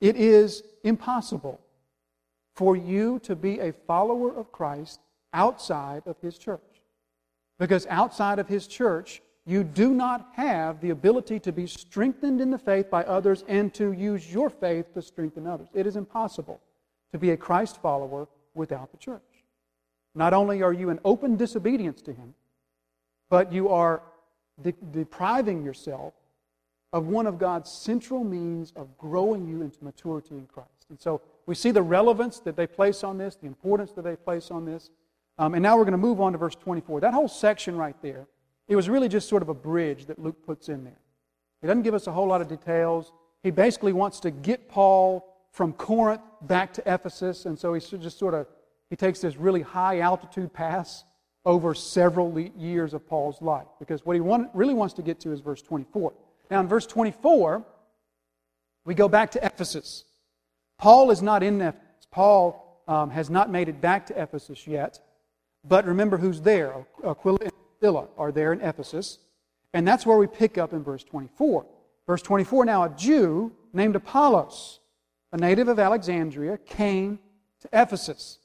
It 0.00 0.16
is 0.16 0.62
impossible 0.82 1.60
for 2.60 2.76
you 2.76 3.18
to 3.20 3.34
be 3.34 3.58
a 3.58 3.72
follower 3.72 4.36
of 4.36 4.52
Christ 4.52 5.00
outside 5.32 6.02
of 6.04 6.16
His 6.20 6.36
church. 6.36 6.60
Because 7.58 7.86
outside 7.86 8.38
of 8.38 8.48
His 8.48 8.66
church, 8.66 9.22
you 9.46 9.64
do 9.64 9.94
not 9.94 10.28
have 10.34 10.78
the 10.82 10.90
ability 10.90 11.40
to 11.40 11.52
be 11.52 11.66
strengthened 11.66 12.38
in 12.38 12.50
the 12.50 12.58
faith 12.58 12.90
by 12.90 13.02
others 13.04 13.44
and 13.48 13.72
to 13.72 13.92
use 13.92 14.30
your 14.30 14.50
faith 14.50 14.92
to 14.92 15.00
strengthen 15.00 15.46
others. 15.46 15.68
It 15.72 15.86
is 15.86 15.96
impossible 15.96 16.60
to 17.12 17.18
be 17.18 17.30
a 17.30 17.36
Christ 17.38 17.80
follower 17.80 18.28
without 18.52 18.90
the 18.90 18.98
church. 18.98 19.22
Not 20.14 20.34
only 20.34 20.62
are 20.62 20.74
you 20.74 20.90
in 20.90 21.00
open 21.02 21.36
disobedience 21.36 22.02
to 22.02 22.12
Him, 22.12 22.34
but 23.30 23.54
you 23.54 23.70
are 23.70 24.02
de- 24.60 24.74
depriving 24.92 25.64
yourself 25.64 26.12
of 26.92 27.06
one 27.06 27.26
of 27.26 27.38
God's 27.38 27.72
central 27.72 28.22
means 28.22 28.74
of 28.76 28.98
growing 28.98 29.48
you 29.48 29.62
into 29.62 29.82
maturity 29.82 30.34
in 30.34 30.46
Christ. 30.46 30.84
And 30.90 31.00
so 31.00 31.22
we 31.46 31.54
see 31.54 31.70
the 31.70 31.82
relevance 31.82 32.40
that 32.40 32.56
they 32.56 32.66
place 32.66 33.02
on 33.02 33.18
this, 33.18 33.36
the 33.36 33.46
importance 33.46 33.92
that 33.92 34.02
they 34.02 34.16
place 34.16 34.50
on 34.50 34.64
this. 34.64 34.90
Um, 35.38 35.54
and 35.54 35.62
now 35.62 35.76
we're 35.76 35.84
going 35.84 35.92
to 35.92 35.98
move 35.98 36.20
on 36.20 36.32
to 36.32 36.38
verse 36.38 36.54
24. 36.54 37.00
That 37.00 37.14
whole 37.14 37.28
section 37.28 37.76
right 37.76 37.96
there, 38.02 38.26
it 38.68 38.76
was 38.76 38.88
really 38.88 39.08
just 39.08 39.28
sort 39.28 39.42
of 39.42 39.48
a 39.48 39.54
bridge 39.54 40.06
that 40.06 40.18
Luke 40.18 40.44
puts 40.44 40.68
in 40.68 40.84
there. 40.84 41.00
He 41.60 41.66
doesn't 41.66 41.82
give 41.82 41.94
us 41.94 42.06
a 42.06 42.12
whole 42.12 42.26
lot 42.26 42.40
of 42.40 42.48
details. 42.48 43.12
He 43.42 43.50
basically 43.50 43.92
wants 43.92 44.20
to 44.20 44.30
get 44.30 44.68
Paul 44.68 45.26
from 45.52 45.72
Corinth 45.72 46.22
back 46.42 46.72
to 46.74 46.82
Ephesus, 46.86 47.46
and 47.46 47.58
so 47.58 47.74
he 47.74 47.80
just 47.80 48.18
sort 48.18 48.34
of 48.34 48.46
he 48.90 48.96
takes 48.96 49.20
this 49.20 49.36
really 49.36 49.62
high 49.62 50.00
altitude 50.00 50.52
pass 50.52 51.04
over 51.44 51.74
several 51.74 52.38
years 52.38 52.92
of 52.92 53.06
Paul's 53.06 53.40
life. 53.40 53.66
Because 53.78 54.04
what 54.04 54.14
he 54.14 54.20
want, 54.20 54.50
really 54.52 54.74
wants 54.74 54.94
to 54.94 55.02
get 55.02 55.20
to 55.20 55.32
is 55.32 55.40
verse 55.40 55.62
24. 55.62 56.12
Now, 56.50 56.60
in 56.60 56.68
verse 56.68 56.86
24, 56.86 57.64
we 58.84 58.94
go 58.94 59.08
back 59.08 59.30
to 59.32 59.44
Ephesus. 59.44 60.04
Paul 60.80 61.10
is 61.10 61.20
not 61.20 61.42
in 61.42 61.60
Ephesus. 61.60 62.06
Paul 62.10 62.82
um, 62.88 63.10
has 63.10 63.28
not 63.28 63.50
made 63.50 63.68
it 63.68 63.82
back 63.82 64.06
to 64.06 64.20
Ephesus 64.20 64.66
yet. 64.66 64.98
But 65.62 65.84
remember 65.84 66.16
who's 66.16 66.40
there. 66.40 66.86
Aquila 67.04 67.38
and 67.42 67.52
Priscilla 67.78 68.08
are 68.16 68.32
there 68.32 68.54
in 68.54 68.62
Ephesus. 68.62 69.18
And 69.74 69.86
that's 69.86 70.06
where 70.06 70.16
we 70.16 70.26
pick 70.26 70.56
up 70.56 70.72
in 70.72 70.82
verse 70.82 71.04
24. 71.04 71.66
Verse 72.06 72.22
24 72.22 72.64
now, 72.64 72.84
a 72.84 72.88
Jew 72.88 73.52
named 73.74 73.94
Apollos, 73.94 74.80
a 75.32 75.36
native 75.36 75.68
of 75.68 75.78
Alexandria, 75.78 76.56
came 76.56 77.18
to 77.60 77.68
Ephesus. 77.74 78.38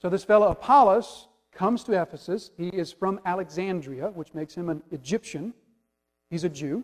So 0.00 0.08
this 0.08 0.24
fellow 0.24 0.48
Apollos 0.48 1.28
comes 1.52 1.84
to 1.84 2.00
Ephesus. 2.00 2.50
He 2.56 2.68
is 2.68 2.92
from 2.92 3.20
Alexandria, 3.26 4.08
which 4.08 4.32
makes 4.32 4.54
him 4.54 4.70
an 4.70 4.82
Egyptian. 4.90 5.52
He's 6.30 6.44
a 6.44 6.48
Jew. 6.48 6.82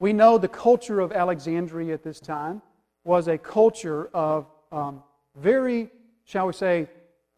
We 0.00 0.14
know 0.14 0.38
the 0.38 0.48
culture 0.48 1.00
of 1.00 1.12
Alexandria 1.12 1.92
at 1.92 2.02
this 2.02 2.18
time 2.18 2.62
was 3.04 3.28
a 3.28 3.38
culture 3.38 4.08
of 4.14 4.46
um, 4.72 5.02
very, 5.36 5.90
shall 6.24 6.46
we 6.46 6.52
say, 6.52 6.88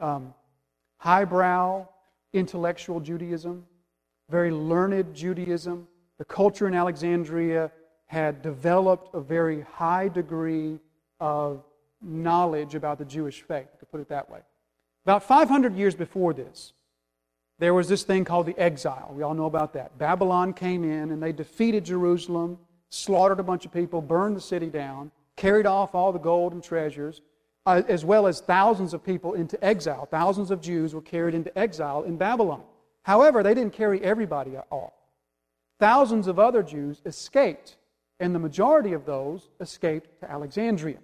um, 0.01 0.33
highbrow 0.99 1.87
intellectual 2.33 3.01
Judaism, 3.01 3.67
very 4.31 4.51
learned 4.51 5.15
Judaism. 5.15 5.87
The 6.19 6.25
culture 6.25 6.67
in 6.67 6.75
Alexandria 6.75 7.71
had 8.07 8.43
developed 8.43 9.15
a 9.15 9.21
very 9.21 9.63
high 9.63 10.09
degree 10.09 10.79
of 11.21 11.65
knowledge 12.01 12.75
about 12.75 12.99
the 12.99 13.05
Jewish 13.05 13.43
faith, 13.43 13.69
to 13.81 13.87
put 13.87 14.01
it 14.01 14.09
that 14.09 14.31
way. 14.31 14.41
About 15.05 15.23
500 15.23 15.77
years 15.77 15.95
before 15.95 16.33
this, 16.33 16.73
there 17.59 17.75
was 17.75 17.89
this 17.89 18.03
thing 18.03 18.25
called 18.25 18.47
the 18.47 18.59
exile. 18.59 19.13
We 19.15 19.23
all 19.23 19.35
know 19.35 19.47
about 19.47 19.73
that. 19.75 19.97
Babylon 19.99 20.53
came 20.53 20.85
in 20.85 21.11
and 21.11 21.23
they 21.23 21.33
defeated 21.33 21.85
Jerusalem, 21.85 22.59
slaughtered 22.91 23.41
a 23.41 23.43
bunch 23.43 23.65
of 23.65 23.73
people, 23.73 24.03
burned 24.03 24.37
the 24.37 24.41
city 24.41 24.69
down, 24.69 25.11
carried 25.37 25.67
off 25.67 25.95
all 25.95 26.13
the 26.13 26.19
gold 26.19 26.53
and 26.53 26.63
treasures, 26.63 27.23
uh, 27.67 27.83
as 27.89 28.05
well 28.05 28.27
as 28.27 28.41
thousands 28.41 28.95
of 28.95 29.05
people 29.05 29.35
into 29.35 29.63
exile. 29.65 30.07
Thousands 30.07 30.51
of 30.51 30.61
Jews 30.61 30.95
were 30.95 31.03
carried 31.03 31.35
into 31.35 31.57
exile 31.59 32.05
in 32.05 32.17
Babylon. 32.17 32.63
However, 33.03 33.43
they 33.43 33.55
didn't 33.55 33.73
carry 33.73 34.03
everybody 34.03 34.57
off. 34.71 34.93
Thousands 35.79 36.27
of 36.27 36.39
other 36.39 36.63
Jews 36.63 37.03
escaped, 37.05 37.77
and 38.19 38.35
the 38.35 38.39
majority 38.39 38.93
of 38.93 39.05
those 39.05 39.51
escaped 39.61 40.21
to 40.21 40.31
Alexandria. 40.31 40.99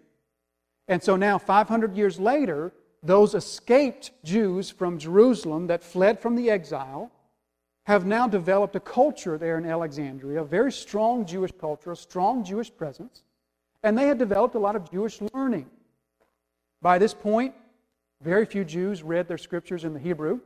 And 0.88 1.02
so 1.02 1.16
now, 1.16 1.38
500 1.38 1.94
years 1.96 2.18
later, 2.18 2.72
those 3.02 3.34
escaped 3.34 4.12
Jews 4.24 4.70
from 4.70 4.98
Jerusalem 4.98 5.66
that 5.66 5.82
fled 5.82 6.20
from 6.20 6.36
the 6.36 6.50
exile 6.50 7.10
have 7.84 8.06
now 8.06 8.28
developed 8.28 8.76
a 8.76 8.80
culture 8.80 9.36
there 9.36 9.58
in 9.58 9.66
Alexandria, 9.66 10.42
a 10.42 10.44
very 10.44 10.70
strong 10.70 11.26
Jewish 11.26 11.52
culture, 11.58 11.92
a 11.92 11.96
strong 11.96 12.44
Jewish 12.44 12.74
presence, 12.74 13.24
and 13.82 13.96
they 13.96 14.06
had 14.06 14.18
developed 14.18 14.54
a 14.54 14.58
lot 14.58 14.76
of 14.76 14.90
Jewish 14.90 15.20
learning. 15.32 15.68
By 16.80 16.98
this 16.98 17.14
point, 17.14 17.54
very 18.22 18.46
few 18.46 18.64
Jews 18.64 19.02
read 19.02 19.28
their 19.28 19.38
scriptures 19.38 19.84
in 19.84 19.94
the 19.94 20.00
Hebrew. 20.00 20.40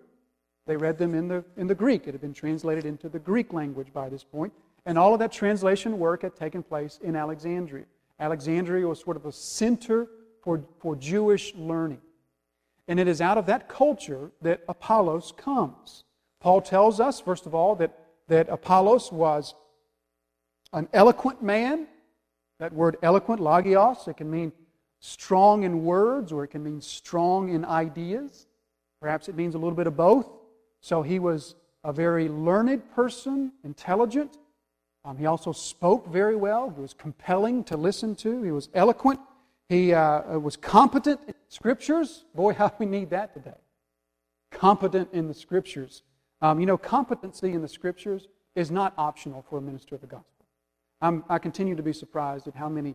They 0.66 0.76
read 0.76 0.98
them 0.98 1.14
in 1.14 1.28
the, 1.28 1.44
in 1.56 1.66
the 1.66 1.74
Greek. 1.74 2.06
It 2.06 2.12
had 2.12 2.20
been 2.20 2.34
translated 2.34 2.84
into 2.84 3.08
the 3.08 3.18
Greek 3.18 3.52
language 3.52 3.92
by 3.92 4.08
this 4.08 4.24
point, 4.24 4.52
and 4.84 4.98
all 4.98 5.12
of 5.12 5.20
that 5.20 5.32
translation 5.32 5.98
work 5.98 6.22
had 6.22 6.34
taken 6.34 6.62
place 6.62 6.98
in 7.02 7.14
Alexandria. 7.16 7.84
Alexandria 8.18 8.86
was 8.86 9.00
sort 9.00 9.16
of 9.16 9.26
a 9.26 9.32
center 9.32 10.08
for, 10.42 10.64
for 10.78 10.96
Jewish 10.96 11.54
learning. 11.54 12.00
And 12.88 13.00
it 13.00 13.08
is 13.08 13.20
out 13.20 13.36
of 13.36 13.46
that 13.46 13.68
culture 13.68 14.30
that 14.42 14.62
Apollos 14.68 15.32
comes. 15.36 16.04
Paul 16.40 16.60
tells 16.60 17.00
us, 17.00 17.20
first 17.20 17.46
of 17.46 17.54
all, 17.54 17.74
that, 17.76 17.98
that 18.28 18.48
Apollos 18.48 19.10
was 19.10 19.54
an 20.72 20.88
eloquent 20.92 21.42
man. 21.42 21.88
That 22.58 22.72
word 22.72 22.96
eloquent, 23.02 23.40
logios, 23.40 24.08
it 24.08 24.16
can 24.16 24.30
mean 24.30 24.52
strong 25.00 25.64
in 25.64 25.84
words 25.84 26.32
or 26.32 26.44
it 26.44 26.48
can 26.48 26.64
mean 26.64 26.80
strong 26.80 27.50
in 27.50 27.64
ideas. 27.64 28.46
Perhaps 29.00 29.28
it 29.28 29.36
means 29.36 29.54
a 29.54 29.58
little 29.58 29.76
bit 29.76 29.86
of 29.86 29.96
both. 29.96 30.26
So 30.80 31.02
he 31.02 31.18
was 31.18 31.54
a 31.84 31.92
very 31.92 32.28
learned 32.28 32.90
person, 32.94 33.52
intelligent. 33.62 34.38
Um, 35.04 35.16
he 35.16 35.26
also 35.26 35.52
spoke 35.52 36.08
very 36.08 36.34
well. 36.34 36.70
He 36.70 36.80
was 36.80 36.94
compelling 36.94 37.62
to 37.64 37.76
listen 37.76 38.14
to. 38.16 38.42
He 38.42 38.50
was 38.50 38.68
eloquent. 38.74 39.20
He 39.68 39.92
uh, 39.92 40.38
was 40.38 40.56
competent 40.56 41.20
in 41.26 41.34
scriptures. 41.48 42.24
Boy, 42.34 42.54
how 42.58 42.72
we 42.78 42.86
need 42.86 43.10
that 43.10 43.34
today. 43.34 43.58
Competent 44.50 45.10
in 45.12 45.28
the 45.28 45.34
scriptures. 45.34 46.02
Um, 46.40 46.60
you 46.60 46.66
know, 46.66 46.78
competency 46.78 47.52
in 47.52 47.62
the 47.62 47.68
scriptures 47.68 48.28
is 48.54 48.70
not 48.70 48.94
optional 48.98 49.44
for 49.48 49.58
a 49.58 49.62
minister 49.62 49.94
of 49.94 50.00
the 50.00 50.06
gospel. 50.06 50.35
I'm, 51.00 51.24
I 51.28 51.38
continue 51.38 51.76
to 51.76 51.82
be 51.82 51.92
surprised 51.92 52.48
at 52.48 52.54
how 52.54 52.68
many 52.68 52.94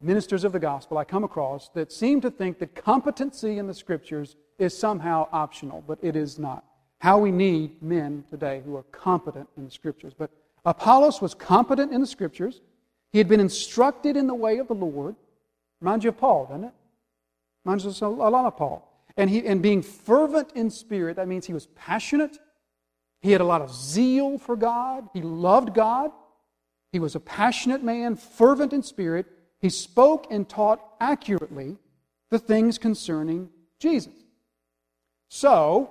ministers 0.00 0.44
of 0.44 0.52
the 0.52 0.58
gospel 0.58 0.98
I 0.98 1.04
come 1.04 1.24
across 1.24 1.68
that 1.70 1.92
seem 1.92 2.20
to 2.20 2.30
think 2.30 2.58
that 2.58 2.74
competency 2.74 3.58
in 3.58 3.66
the 3.66 3.74
scriptures 3.74 4.36
is 4.58 4.76
somehow 4.76 5.28
optional, 5.32 5.82
but 5.86 5.98
it 6.02 6.16
is 6.16 6.38
not. 6.38 6.64
How 7.00 7.18
we 7.18 7.30
need 7.30 7.82
men 7.82 8.24
today 8.28 8.62
who 8.64 8.76
are 8.76 8.82
competent 8.84 9.48
in 9.56 9.64
the 9.64 9.70
scriptures. 9.70 10.12
But 10.14 10.30
Apollos 10.64 11.20
was 11.20 11.34
competent 11.34 11.92
in 11.92 12.00
the 12.00 12.06
scriptures. 12.06 12.60
He 13.12 13.18
had 13.18 13.28
been 13.28 13.40
instructed 13.40 14.16
in 14.16 14.26
the 14.26 14.34
way 14.34 14.58
of 14.58 14.68
the 14.68 14.74
Lord. 14.74 15.16
Reminds 15.80 16.04
you 16.04 16.10
of 16.10 16.18
Paul, 16.18 16.46
doesn't 16.46 16.64
it? 16.64 16.74
Reminds 17.64 17.86
us 17.86 18.00
a 18.00 18.08
lot 18.08 18.44
of 18.44 18.56
Paul. 18.56 18.84
And, 19.16 19.30
he, 19.30 19.46
and 19.46 19.62
being 19.62 19.82
fervent 19.82 20.52
in 20.54 20.70
spirit, 20.70 21.16
that 21.16 21.28
means 21.28 21.46
he 21.46 21.52
was 21.52 21.66
passionate. 21.74 22.38
He 23.20 23.32
had 23.32 23.40
a 23.40 23.44
lot 23.44 23.62
of 23.62 23.72
zeal 23.72 24.38
for 24.38 24.56
God. 24.56 25.08
He 25.12 25.22
loved 25.22 25.74
God. 25.74 26.10
He 26.92 26.98
was 26.98 27.14
a 27.14 27.20
passionate 27.20 27.82
man, 27.82 28.16
fervent 28.16 28.72
in 28.72 28.82
spirit. 28.82 29.26
He 29.60 29.68
spoke 29.68 30.26
and 30.30 30.48
taught 30.48 30.80
accurately 31.00 31.76
the 32.30 32.38
things 32.38 32.78
concerning 32.78 33.50
Jesus. 33.78 34.12
So, 35.28 35.90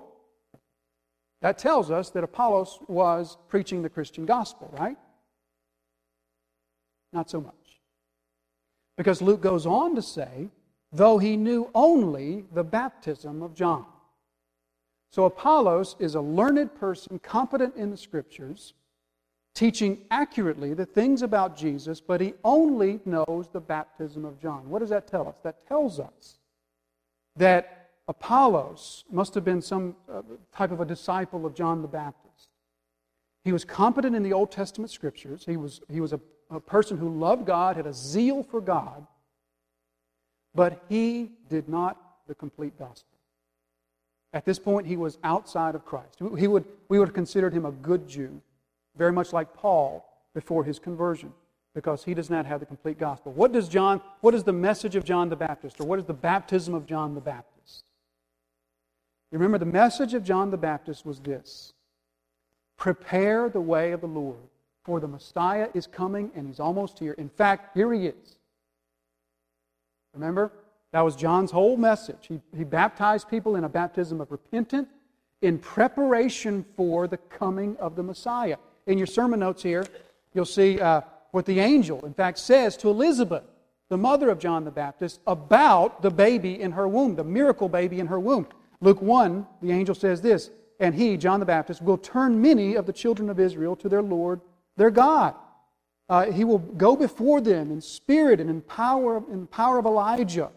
that 1.41 1.57
tells 1.57 1.91
us 1.91 2.09
that 2.11 2.23
Apollos 2.23 2.79
was 2.87 3.37
preaching 3.47 3.81
the 3.81 3.89
Christian 3.89 4.25
gospel, 4.25 4.73
right? 4.77 4.97
Not 7.13 7.29
so 7.29 7.41
much. 7.41 7.53
Because 8.97 9.21
Luke 9.21 9.41
goes 9.41 9.65
on 9.65 9.95
to 9.95 10.01
say, 10.01 10.49
though 10.91 11.19
he 11.19 11.37
knew 11.37 11.69
only 11.75 12.45
the 12.53 12.63
baptism 12.63 13.43
of 13.43 13.53
John. 13.53 13.85
So 15.11 15.25
Apollos 15.25 15.95
is 15.99 16.15
a 16.15 16.21
learned 16.21 16.75
person, 16.75 17.19
competent 17.19 17.75
in 17.75 17.91
the 17.91 17.97
scriptures, 17.97 18.73
teaching 19.57 19.97
accurately 20.11 20.75
the 20.75 20.85
things 20.85 21.23
about 21.23 21.57
Jesus, 21.57 21.99
but 21.99 22.21
he 22.21 22.35
only 22.43 22.99
knows 23.05 23.47
the 23.51 23.59
baptism 23.59 24.23
of 24.23 24.39
John. 24.39 24.69
What 24.69 24.79
does 24.79 24.89
that 24.89 25.07
tell 25.07 25.27
us? 25.27 25.39
That 25.41 25.67
tells 25.67 25.99
us 25.99 26.37
that 27.37 27.89
Apollos 28.07 29.03
must 29.11 29.33
have 29.33 29.43
been 29.43 29.63
some 29.63 29.95
uh, 30.13 30.21
type 30.55 30.71
of 30.71 30.79
a 30.79 30.85
disciple 30.85 31.43
of 31.43 31.55
John 31.55 31.81
the 31.81 31.87
Baptist. 31.87 32.49
He 33.43 33.51
was 33.51 33.65
competent 33.65 34.15
in 34.15 34.21
the 34.21 34.31
Old 34.31 34.51
Testament 34.51 34.91
scriptures. 34.91 35.43
He 35.43 35.57
was, 35.57 35.81
he 35.89 36.01
was 36.01 36.13
a, 36.13 36.19
a 36.51 36.59
person 36.59 36.95
who 36.95 37.09
loved 37.09 37.47
God, 37.47 37.77
had 37.77 37.87
a 37.87 37.93
zeal 37.93 38.43
for 38.43 38.61
God, 38.61 39.07
but 40.53 40.83
he 40.87 41.31
did 41.49 41.67
not 41.67 41.99
the 42.27 42.35
complete 42.35 42.77
gospel. 42.77 43.17
At 44.33 44.45
this 44.45 44.59
point, 44.59 44.85
he 44.85 44.97
was 44.97 45.17
outside 45.23 45.73
of 45.73 45.83
Christ. 45.83 46.21
He 46.37 46.47
would, 46.47 46.65
we 46.89 46.99
would 46.99 47.07
have 47.07 47.15
considered 47.15 47.53
him 47.53 47.65
a 47.65 47.71
good 47.71 48.07
Jew, 48.07 48.39
very 48.97 49.11
much 49.11 49.33
like 49.33 49.53
Paul 49.53 50.05
before 50.33 50.63
his 50.63 50.79
conversion, 50.79 51.33
because 51.73 52.03
he 52.03 52.13
does 52.13 52.29
not 52.29 52.45
have 52.45 52.59
the 52.59 52.65
complete 52.65 52.99
gospel. 52.99 53.31
What 53.33 53.51
does 53.51 53.67
John, 53.67 54.01
what 54.21 54.33
is 54.33 54.43
the 54.43 54.53
message 54.53 54.95
of 54.95 55.03
John 55.03 55.29
the 55.29 55.35
Baptist, 55.35 55.79
or 55.79 55.85
what 55.85 55.99
is 55.99 56.05
the 56.05 56.13
baptism 56.13 56.73
of 56.73 56.85
John 56.85 57.15
the 57.15 57.21
Baptist? 57.21 57.83
You 59.31 59.37
remember 59.37 59.57
the 59.57 59.65
message 59.65 60.13
of 60.13 60.23
John 60.23 60.51
the 60.51 60.57
Baptist 60.57 61.05
was 61.05 61.19
this 61.19 61.73
Prepare 62.77 63.49
the 63.49 63.61
way 63.61 63.91
of 63.91 64.01
the 64.01 64.07
Lord, 64.07 64.37
for 64.83 64.99
the 64.99 65.07
Messiah 65.07 65.69
is 65.73 65.87
coming 65.87 66.31
and 66.35 66.47
he's 66.47 66.59
almost 66.59 66.99
here. 66.99 67.13
In 67.13 67.29
fact, 67.29 67.75
here 67.75 67.91
he 67.93 68.07
is. 68.07 68.37
Remember? 70.13 70.51
That 70.93 71.01
was 71.01 71.15
John's 71.15 71.51
whole 71.51 71.75
message. 71.75 72.27
He, 72.27 72.39
he 72.55 72.63
baptized 72.63 73.27
people 73.27 73.55
in 73.55 73.65
a 73.65 73.69
baptism 73.69 74.21
of 74.21 74.31
repentance 74.31 74.87
in 75.41 75.59
preparation 75.59 76.65
for 76.75 77.07
the 77.07 77.17
coming 77.17 77.75
of 77.77 77.95
the 77.95 78.03
Messiah. 78.03 78.57
In 78.87 78.97
your 78.97 79.07
sermon 79.07 79.41
notes 79.41 79.61
here, 79.61 79.85
you'll 80.33 80.45
see 80.45 80.79
uh, 80.79 81.01
what 81.31 81.45
the 81.45 81.59
angel, 81.59 82.05
in 82.05 82.13
fact, 82.13 82.39
says 82.39 82.75
to 82.77 82.89
Elizabeth, 82.89 83.43
the 83.89 83.97
mother 83.97 84.29
of 84.29 84.39
John 84.39 84.65
the 84.65 84.71
Baptist, 84.71 85.21
about 85.27 86.01
the 86.01 86.09
baby 86.09 86.59
in 86.59 86.71
her 86.71 86.87
womb, 86.87 87.15
the 87.15 87.23
miracle 87.23 87.69
baby 87.69 87.99
in 87.99 88.07
her 88.07 88.19
womb. 88.19 88.47
Luke 88.81 89.01
1, 89.01 89.45
the 89.61 89.71
angel 89.71 89.95
says 89.95 90.21
this, 90.21 90.49
and 90.79 90.93
he, 90.95 91.17
John 91.17 91.39
the 91.39 91.45
Baptist, 91.45 91.81
will 91.81 91.97
turn 91.97 92.41
many 92.41 92.75
of 92.75 92.85
the 92.85 92.93
children 92.93 93.29
of 93.29 93.39
Israel 93.39 93.75
to 93.77 93.89
their 93.89 94.01
Lord, 94.01 94.41
their 94.75 94.91
God. 94.91 95.35
Uh, 96.09 96.31
he 96.31 96.43
will 96.43 96.59
go 96.59 96.95
before 96.95 97.41
them 97.41 97.71
in 97.71 97.81
spirit 97.81 98.39
and 98.39 98.49
in 98.49 98.61
power, 98.61 99.23
in 99.31 99.41
the 99.41 99.47
power 99.47 99.79
of 99.79 99.85
Elijah 99.85 100.49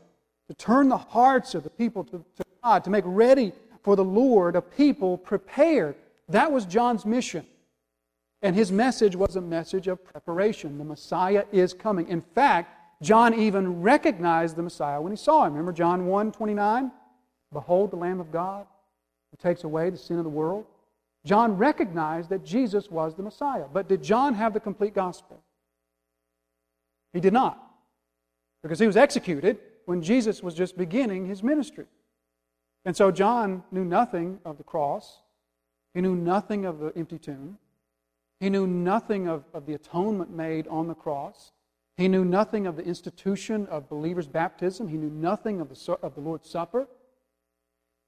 to 0.49 0.55
turn 0.55 0.89
the 0.89 0.99
hearts 0.99 1.55
of 1.55 1.63
the 1.63 1.71
people 1.71 2.05
to, 2.05 2.25
to 2.37 2.45
God, 2.63 2.85
to 2.85 2.91
make 2.91 3.05
ready 3.07 3.53
for 3.83 3.97
the 3.97 4.05
Lord 4.05 4.57
a 4.57 4.63
people 4.63 5.17
prepared. 5.17 5.95
That 6.29 6.53
was 6.53 6.65
John's 6.65 7.07
mission. 7.07 7.47
And 8.43 8.57
his 8.57 8.73
message 8.73 9.17
was 9.17 9.37
a 9.37 9.41
message 9.41 9.87
of 9.87 10.03
preparation. 10.05 10.79
The 10.79 10.85
Messiah 10.85 11.45
is 11.53 11.75
coming. 11.75 12.09
In 12.09 12.21
fact, 12.21 12.77
John 13.03 13.35
even 13.35 13.83
recognized 13.83 14.57
the 14.57 14.63
Messiah 14.63 15.01
when 15.01 15.13
he 15.13 15.17
saw 15.17 15.45
him. 15.45 15.53
Remember 15.53 15.73
John 15.73 16.07
1 16.07 16.33
29? 16.33 16.91
Behold 17.53 17.91
the 17.91 17.97
Lamb 17.97 18.21
of 18.21 18.31
God 18.31 18.67
who 19.31 19.37
takes 19.37 19.65
away 19.65 19.91
the 19.91 19.97
sin 19.97 20.19
of 20.19 20.25
the 20.25 20.31
world. 20.31 20.65
John 21.25 21.57
recognized 21.57 22.31
that 22.31 22.45
Jesus 22.45 22.91
was 22.91 23.15
the 23.15 23.23
Messiah. 23.23 23.67
But 23.73 23.89
did 23.89 24.03
John 24.03 24.35
have 24.35 24.55
the 24.55 24.61
complete 24.61 24.95
gospel? 24.95 25.43
He 27.13 27.21
did 27.21 27.33
not. 27.33 27.63
Because 28.63 28.79
he 28.79 28.87
was 28.87 28.97
executed 28.97 29.59
when 29.87 30.03
Jesus 30.03 30.43
was 30.43 30.55
just 30.55 30.77
beginning 30.77 31.27
his 31.27 31.43
ministry. 31.43 31.87
And 32.85 32.97
so 32.97 33.11
John 33.11 33.65
knew 33.71 33.85
nothing 33.85 34.39
of 34.45 34.57
the 34.57 34.65
cross. 34.65 35.21
He 35.95 36.01
knew 36.01 36.15
nothing 36.15 36.65
of 36.65 36.79
the 36.79 36.93
empty 36.97 37.19
tomb. 37.19 37.59
He 38.41 38.49
knew 38.49 38.67
nothing 38.67 39.29
of, 39.29 39.45
of 39.53 39.67
the 39.67 39.75
atonement 39.75 40.35
made 40.35 40.67
on 40.69 40.89
the 40.89 40.95
cross. 40.95 41.53
He 41.99 42.09
knew 42.09 42.25
nothing 42.25 42.67
of 42.67 42.77
the 42.77 42.83
institution 42.83 43.67
of 43.67 43.91
believers' 43.91 44.27
baptism. 44.27 44.89
He 44.89 44.97
knew 44.97 45.11
nothing 45.11 45.61
of 45.61 45.69
the, 45.69 45.93
of 46.03 46.15
the 46.15 46.23
Lord's 46.23 46.49
Supper. 46.49 46.89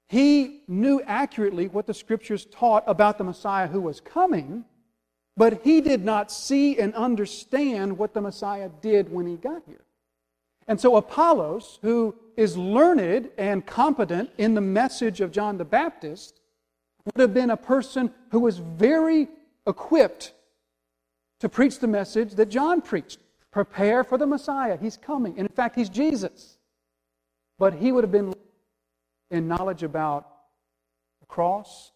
He 0.09 0.61
knew 0.67 1.01
accurately 1.05 1.67
what 1.67 1.85
the 1.85 1.93
scriptures 1.93 2.45
taught 2.45 2.83
about 2.87 3.19
the 3.19 3.23
Messiah 3.23 3.67
who 3.67 3.81
was 3.81 4.01
coming, 4.01 4.65
but 5.37 5.61
he 5.63 5.81
did 5.81 6.03
not 6.03 6.31
see 6.31 6.79
and 6.79 6.93
understand 6.95 7.97
what 7.97 8.15
the 8.15 8.21
Messiah 8.21 8.69
did 8.81 9.11
when 9.11 9.27
he 9.27 9.37
got 9.37 9.61
here. 9.67 9.85
And 10.67 10.79
so 10.79 10.95
Apollos, 10.95 11.79
who 11.81 12.15
is 12.37 12.57
learned 12.57 13.29
and 13.37 13.65
competent 13.65 14.31
in 14.37 14.55
the 14.55 14.61
message 14.61 15.21
of 15.21 15.31
John 15.31 15.57
the 15.57 15.65
Baptist, 15.65 16.39
would 17.05 17.21
have 17.21 17.33
been 17.33 17.51
a 17.51 17.57
person 17.57 18.11
who 18.31 18.39
was 18.39 18.57
very 18.57 19.27
equipped 19.65 20.33
to 21.39 21.49
preach 21.49 21.79
the 21.79 21.87
message 21.87 22.35
that 22.35 22.49
John 22.49 22.81
preached. 22.81 23.19
Prepare 23.51 24.03
for 24.03 24.17
the 24.17 24.25
Messiah. 24.25 24.77
He's 24.77 24.97
coming. 24.97 25.33
And 25.37 25.47
in 25.47 25.53
fact, 25.53 25.75
he's 25.75 25.89
Jesus. 25.89 26.57
But 27.59 27.75
he 27.75 27.91
would 27.91 28.03
have 28.03 28.11
been 28.11 28.33
in 29.29 29.47
knowledge 29.47 29.83
about 29.83 30.27
the 31.19 31.25
cross 31.27 31.91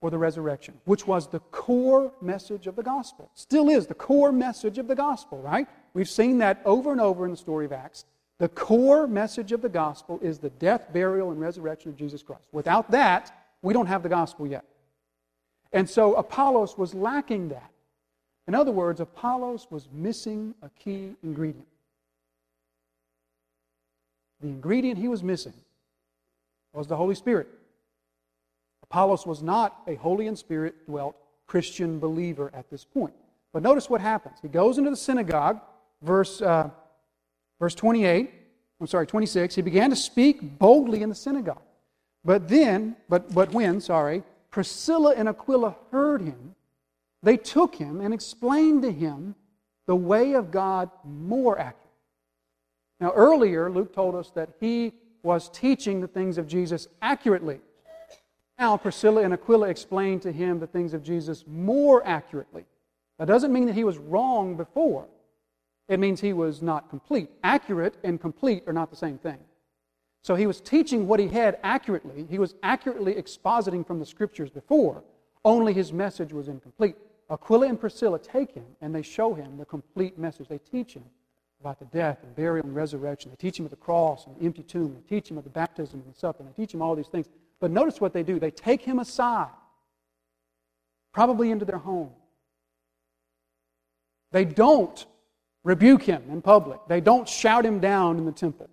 or 0.00 0.10
the 0.10 0.18
resurrection, 0.18 0.74
which 0.84 1.06
was 1.06 1.28
the 1.28 1.40
core 1.40 2.12
message 2.20 2.66
of 2.66 2.76
the 2.76 2.82
gospel. 2.82 3.30
Still 3.34 3.68
is 3.68 3.86
the 3.86 3.94
core 3.94 4.32
message 4.32 4.78
of 4.78 4.86
the 4.86 4.94
gospel, 4.94 5.40
right? 5.40 5.66
We've 5.94 6.08
seen 6.08 6.38
that 6.38 6.60
over 6.64 6.92
and 6.92 7.00
over 7.00 7.24
in 7.24 7.30
the 7.30 7.36
story 7.36 7.64
of 7.64 7.72
Acts. 7.72 8.04
The 8.38 8.48
core 8.48 9.06
message 9.06 9.52
of 9.52 9.62
the 9.62 9.68
gospel 9.68 10.18
is 10.20 10.38
the 10.38 10.50
death, 10.50 10.92
burial, 10.92 11.30
and 11.30 11.40
resurrection 11.40 11.90
of 11.90 11.96
Jesus 11.96 12.22
Christ. 12.22 12.48
Without 12.52 12.90
that, 12.90 13.32
we 13.62 13.72
don't 13.72 13.86
have 13.86 14.02
the 14.02 14.08
gospel 14.08 14.46
yet. 14.46 14.64
And 15.74 15.90
so 15.90 16.14
Apollos 16.14 16.78
was 16.78 16.94
lacking 16.94 17.48
that. 17.48 17.70
In 18.46 18.54
other 18.54 18.70
words, 18.70 19.00
Apollos 19.00 19.66
was 19.70 19.88
missing 19.92 20.54
a 20.62 20.70
key 20.70 21.16
ingredient. 21.24 21.66
The 24.40 24.48
ingredient 24.48 24.98
he 24.98 25.08
was 25.08 25.22
missing 25.22 25.54
was 26.72 26.86
the 26.86 26.96
Holy 26.96 27.16
Spirit. 27.16 27.48
Apollos 28.84 29.26
was 29.26 29.42
not 29.42 29.82
a 29.88 29.96
Holy 29.96 30.28
and 30.28 30.38
Spirit 30.38 30.86
dwelt 30.86 31.16
Christian 31.48 31.98
believer 31.98 32.52
at 32.54 32.70
this 32.70 32.84
point. 32.84 33.14
But 33.52 33.62
notice 33.62 33.90
what 33.90 34.00
happens. 34.00 34.36
He 34.42 34.48
goes 34.48 34.78
into 34.78 34.90
the 34.90 34.96
synagogue, 34.96 35.60
verse, 36.02 36.40
uh, 36.40 36.70
verse 37.58 37.74
28, 37.74 38.30
I'm 38.80 38.86
sorry, 38.86 39.06
26. 39.06 39.54
He 39.54 39.62
began 39.62 39.90
to 39.90 39.96
speak 39.96 40.58
boldly 40.58 41.02
in 41.02 41.08
the 41.08 41.14
synagogue. 41.14 41.62
But 42.24 42.48
then, 42.48 42.96
but, 43.08 43.34
but 43.34 43.52
when, 43.52 43.80
sorry, 43.80 44.22
Priscilla 44.54 45.14
and 45.16 45.28
Aquila 45.28 45.74
heard 45.90 46.22
him, 46.22 46.54
they 47.24 47.36
took 47.36 47.74
him 47.74 48.00
and 48.00 48.14
explained 48.14 48.82
to 48.82 48.92
him 48.92 49.34
the 49.86 49.96
way 49.96 50.34
of 50.34 50.52
God 50.52 50.90
more 51.02 51.58
accurately. 51.58 51.90
Now, 53.00 53.10
earlier, 53.14 53.68
Luke 53.68 53.92
told 53.92 54.14
us 54.14 54.30
that 54.36 54.50
he 54.60 54.92
was 55.24 55.48
teaching 55.48 56.00
the 56.00 56.06
things 56.06 56.38
of 56.38 56.46
Jesus 56.46 56.86
accurately. 57.02 57.58
Now, 58.56 58.76
Priscilla 58.76 59.24
and 59.24 59.34
Aquila 59.34 59.70
explained 59.70 60.22
to 60.22 60.30
him 60.30 60.60
the 60.60 60.68
things 60.68 60.94
of 60.94 61.02
Jesus 61.02 61.44
more 61.48 62.06
accurately. 62.06 62.64
That 63.18 63.26
doesn't 63.26 63.52
mean 63.52 63.66
that 63.66 63.74
he 63.74 63.82
was 63.82 63.98
wrong 63.98 64.56
before, 64.56 65.08
it 65.88 65.98
means 65.98 66.20
he 66.20 66.32
was 66.32 66.62
not 66.62 66.90
complete. 66.90 67.28
Accurate 67.42 67.96
and 68.04 68.20
complete 68.20 68.62
are 68.68 68.72
not 68.72 68.90
the 68.90 68.96
same 68.96 69.18
thing. 69.18 69.38
So 70.24 70.34
he 70.34 70.46
was 70.46 70.60
teaching 70.60 71.06
what 71.06 71.20
he 71.20 71.28
had 71.28 71.58
accurately. 71.62 72.26
He 72.30 72.38
was 72.38 72.54
accurately 72.62 73.14
expositing 73.14 73.86
from 73.86 74.00
the 74.00 74.06
scriptures 74.06 74.48
before, 74.48 75.04
only 75.44 75.74
his 75.74 75.92
message 75.92 76.32
was 76.32 76.48
incomplete. 76.48 76.96
Aquila 77.30 77.68
and 77.68 77.78
Priscilla 77.78 78.18
take 78.18 78.52
him 78.52 78.64
and 78.80 78.94
they 78.94 79.02
show 79.02 79.34
him 79.34 79.58
the 79.58 79.66
complete 79.66 80.18
message. 80.18 80.48
They 80.48 80.58
teach 80.58 80.94
him 80.94 81.04
about 81.60 81.78
the 81.78 81.84
death 81.86 82.18
and 82.22 82.34
burial 82.34 82.64
and 82.64 82.74
resurrection. 82.74 83.30
They 83.30 83.36
teach 83.36 83.58
him 83.58 83.66
of 83.66 83.70
the 83.70 83.76
cross 83.76 84.26
and 84.26 84.34
the 84.36 84.44
empty 84.44 84.62
tomb. 84.62 84.94
They 84.94 85.16
teach 85.16 85.30
him 85.30 85.36
of 85.36 85.44
the 85.44 85.50
baptism 85.50 86.00
and 86.00 86.14
the 86.14 86.18
supper. 86.18 86.42
And 86.42 86.48
they 86.52 86.56
teach 86.56 86.72
him 86.72 86.80
all 86.80 86.96
these 86.96 87.08
things. 87.08 87.26
But 87.60 87.70
notice 87.70 88.00
what 88.00 88.14
they 88.14 88.22
do. 88.22 88.38
They 88.38 88.50
take 88.50 88.80
him 88.80 88.98
aside, 88.98 89.50
probably 91.12 91.50
into 91.50 91.66
their 91.66 91.78
home. 91.78 92.10
They 94.32 94.44
don't 94.46 95.04
rebuke 95.62 96.02
him 96.02 96.22
in 96.30 96.40
public. 96.40 96.80
They 96.88 97.00
don't 97.00 97.28
shout 97.28 97.64
him 97.64 97.80
down 97.80 98.18
in 98.18 98.24
the 98.24 98.32
temple. 98.32 98.68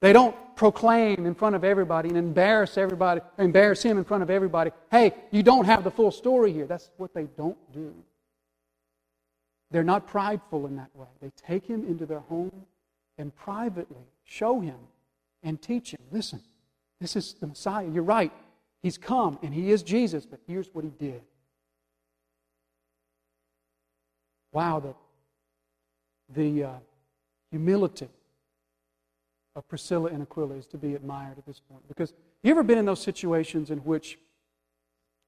They 0.00 0.12
don't 0.12 0.34
proclaim 0.56 1.26
in 1.26 1.34
front 1.34 1.56
of 1.56 1.64
everybody 1.64 2.08
and 2.08 2.18
embarrass 2.18 2.78
everybody, 2.78 3.20
embarrass 3.38 3.82
him 3.82 3.98
in 3.98 4.04
front 4.04 4.22
of 4.22 4.30
everybody. 4.30 4.70
Hey, 4.90 5.14
you 5.30 5.42
don't 5.42 5.66
have 5.66 5.84
the 5.84 5.90
full 5.90 6.10
story 6.10 6.52
here. 6.52 6.66
That's 6.66 6.90
what 6.96 7.14
they 7.14 7.24
don't 7.36 7.58
do. 7.72 7.94
They're 9.70 9.84
not 9.84 10.06
prideful 10.06 10.66
in 10.66 10.76
that 10.76 10.90
way. 10.94 11.06
They 11.20 11.30
take 11.36 11.66
him 11.66 11.86
into 11.86 12.06
their 12.06 12.20
home 12.20 12.66
and 13.18 13.34
privately 13.34 14.06
show 14.24 14.60
him 14.60 14.78
and 15.42 15.60
teach 15.60 15.92
him 15.92 16.00
listen, 16.10 16.40
this 17.00 17.16
is 17.16 17.34
the 17.34 17.46
Messiah. 17.46 17.88
You're 17.88 18.02
right. 18.02 18.32
He's 18.82 18.98
come 18.98 19.38
and 19.42 19.54
he 19.54 19.70
is 19.70 19.82
Jesus, 19.82 20.26
but 20.26 20.40
here's 20.46 20.68
what 20.72 20.84
he 20.84 20.90
did. 20.90 21.22
Wow, 24.52 24.80
the, 24.80 24.94
the 26.34 26.64
uh, 26.64 26.72
humility 27.50 28.08
of 29.60 29.68
Priscilla 29.68 30.08
and 30.08 30.22
Aquila 30.22 30.54
is 30.54 30.66
to 30.68 30.78
be 30.78 30.94
admired 30.94 31.36
at 31.36 31.44
this 31.44 31.60
point. 31.60 31.86
Because 31.86 32.14
you 32.42 32.50
ever 32.50 32.62
been 32.62 32.78
in 32.78 32.86
those 32.86 33.02
situations 33.02 33.70
in 33.70 33.78
which 33.78 34.18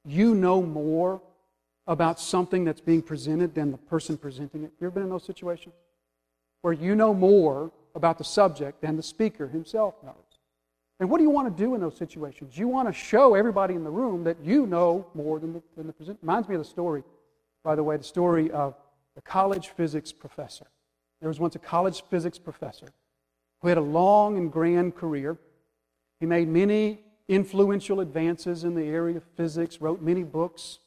you 0.07 0.35
know 0.35 0.63
more 0.63 1.21
about 1.87 2.19
something 2.19 2.65
that's 2.65 2.81
being 2.81 3.03
presented 3.03 3.55
than 3.55 3.71
the 3.71 3.77
person 3.77 4.17
presenting 4.17 4.65
it? 4.65 4.73
You 4.81 4.87
ever 4.87 4.95
been 4.95 5.03
in 5.03 5.11
those 5.11 5.25
situations? 5.25 5.75
Where 6.63 6.73
you 6.73 6.95
know 6.95 7.13
more 7.13 7.71
about 7.95 8.17
the 8.17 8.25
subject 8.25 8.81
than 8.81 8.97
the 8.97 9.03
speaker 9.03 9.49
himself 9.49 9.97
knows. 10.03 10.15
And 10.99 11.11
what 11.11 11.19
do 11.19 11.25
you 11.25 11.31
want 11.31 11.55
to 11.55 11.63
do 11.63 11.75
in 11.75 11.83
those 11.83 11.99
situations? 11.99 12.57
You 12.57 12.69
want 12.69 12.89
to 12.89 12.95
show 12.95 13.35
everybody 13.35 13.75
in 13.75 13.85
the 13.85 13.91
room 13.91 14.25
that 14.25 14.39
you 14.43 14.67
know 14.67 15.07
more 15.13 15.41
than 15.41 15.53
the, 15.53 15.63
than 15.77 15.87
the 15.87 15.93
presenter. 15.93 16.19
Reminds 16.23 16.49
me 16.49 16.55
of 16.55 16.63
the 16.63 16.69
story, 16.69 17.03
by 17.63 17.75
the 17.75 17.83
way, 17.83 17.99
the 17.99 18.05
story 18.05 18.51
of 18.51 18.77
the 19.15 19.21
college 19.21 19.69
physics 19.77 20.11
professor. 20.11 20.69
There 21.21 21.29
was 21.29 21.39
once 21.39 21.55
a 21.55 21.59
college 21.59 22.03
physics 22.09 22.39
professor 22.39 22.89
who 23.63 23.69
had 23.69 23.79
a 23.79 23.83
long 23.83 24.37
and 24.37 24.53
grand 24.53 24.95
career. 24.95 25.39
He 26.21 26.27
made 26.27 26.49
many 26.49 27.01
influential 27.29 28.01
advances 28.01 28.65
in 28.65 28.75
the 28.75 28.85
area 28.85 29.17
of 29.17 29.25
physics, 29.37 29.81
wrote 29.81 30.03
many 30.03 30.25
books. 30.25 30.79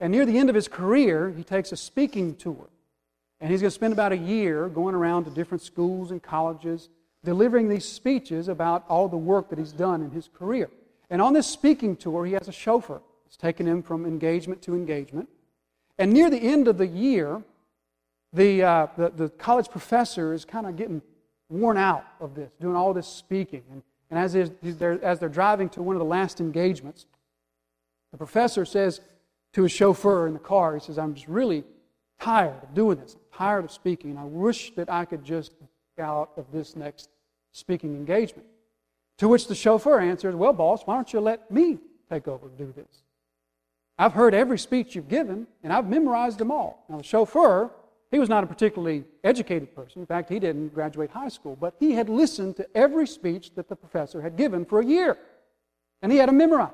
And 0.00 0.12
near 0.12 0.26
the 0.26 0.38
end 0.38 0.48
of 0.48 0.54
his 0.54 0.68
career, 0.68 1.32
he 1.36 1.44
takes 1.44 1.70
a 1.70 1.76
speaking 1.76 2.34
tour. 2.34 2.68
And 3.40 3.50
he's 3.50 3.60
going 3.60 3.70
to 3.70 3.74
spend 3.74 3.92
about 3.92 4.12
a 4.12 4.16
year 4.16 4.68
going 4.68 4.94
around 4.94 5.24
to 5.24 5.30
different 5.30 5.62
schools 5.62 6.10
and 6.10 6.22
colleges, 6.22 6.88
delivering 7.24 7.68
these 7.68 7.84
speeches 7.84 8.48
about 8.48 8.84
all 8.88 9.08
the 9.08 9.16
work 9.16 9.50
that 9.50 9.58
he's 9.58 9.72
done 9.72 10.02
in 10.02 10.10
his 10.10 10.28
career. 10.28 10.70
And 11.10 11.22
on 11.22 11.34
this 11.34 11.46
speaking 11.46 11.94
tour, 11.96 12.26
he 12.26 12.32
has 12.32 12.48
a 12.48 12.52
chauffeur. 12.52 13.00
It's 13.26 13.36
taken 13.36 13.66
him 13.66 13.82
from 13.82 14.06
engagement 14.06 14.62
to 14.62 14.74
engagement. 14.74 15.28
And 15.98 16.12
near 16.12 16.30
the 16.30 16.38
end 16.38 16.68
of 16.68 16.78
the 16.78 16.86
year, 16.86 17.42
the, 18.32 18.62
uh, 18.62 18.86
the, 18.96 19.10
the, 19.10 19.28
college 19.28 19.68
professor 19.70 20.32
is 20.32 20.44
kind 20.44 20.66
of 20.66 20.76
getting 20.76 21.02
worn 21.48 21.76
out 21.76 22.04
of 22.20 22.34
this, 22.34 22.50
doing 22.60 22.76
all 22.76 22.92
this 22.92 23.06
speaking. 23.06 23.62
And, 23.70 23.82
and 24.10 24.18
as, 24.18 24.50
they're, 24.62 25.02
as 25.04 25.18
they're 25.18 25.28
driving 25.28 25.68
to 25.70 25.82
one 25.82 25.96
of 25.96 26.00
the 26.00 26.06
last 26.06 26.40
engagements, 26.40 27.06
the 28.12 28.18
professor 28.18 28.64
says 28.64 29.00
to 29.52 29.62
his 29.62 29.72
chauffeur 29.72 30.26
in 30.26 30.32
the 30.32 30.38
car, 30.38 30.74
he 30.74 30.80
says, 30.80 30.98
I'm 30.98 31.14
just 31.14 31.28
really 31.28 31.64
tired 32.20 32.62
of 32.62 32.74
doing 32.74 32.98
this. 32.98 33.14
I'm 33.14 33.38
tired 33.38 33.64
of 33.64 33.72
speaking. 33.72 34.16
I 34.16 34.24
wish 34.24 34.74
that 34.74 34.90
I 34.90 35.04
could 35.04 35.24
just 35.24 35.52
get 35.96 36.04
out 36.04 36.30
of 36.36 36.50
this 36.52 36.76
next 36.76 37.10
speaking 37.52 37.94
engagement. 37.94 38.46
To 39.18 39.28
which 39.28 39.48
the 39.48 39.54
chauffeur 39.54 40.00
answers, 40.00 40.34
Well, 40.34 40.52
boss, 40.52 40.82
why 40.84 40.94
don't 40.94 41.12
you 41.12 41.20
let 41.20 41.50
me 41.50 41.78
take 42.08 42.28
over 42.28 42.46
and 42.46 42.56
do 42.56 42.72
this? 42.74 43.02
I've 43.98 44.12
heard 44.12 44.32
every 44.32 44.58
speech 44.58 44.94
you've 44.94 45.08
given, 45.08 45.48
and 45.64 45.72
I've 45.72 45.88
memorized 45.88 46.38
them 46.38 46.52
all. 46.52 46.84
Now, 46.88 46.98
the 46.98 47.02
chauffeur, 47.02 47.70
he 48.10 48.18
was 48.18 48.28
not 48.28 48.42
a 48.42 48.46
particularly 48.46 49.04
educated 49.22 49.74
person. 49.74 50.00
In 50.00 50.06
fact, 50.06 50.30
he 50.30 50.38
didn't 50.38 50.72
graduate 50.72 51.10
high 51.10 51.28
school, 51.28 51.56
but 51.56 51.74
he 51.78 51.92
had 51.92 52.08
listened 52.08 52.56
to 52.56 52.66
every 52.74 53.06
speech 53.06 53.54
that 53.54 53.68
the 53.68 53.76
professor 53.76 54.22
had 54.22 54.36
given 54.36 54.64
for 54.64 54.80
a 54.80 54.84
year, 54.84 55.18
and 56.00 56.10
he 56.10 56.18
had 56.18 56.28
them 56.28 56.38
memorized. 56.38 56.72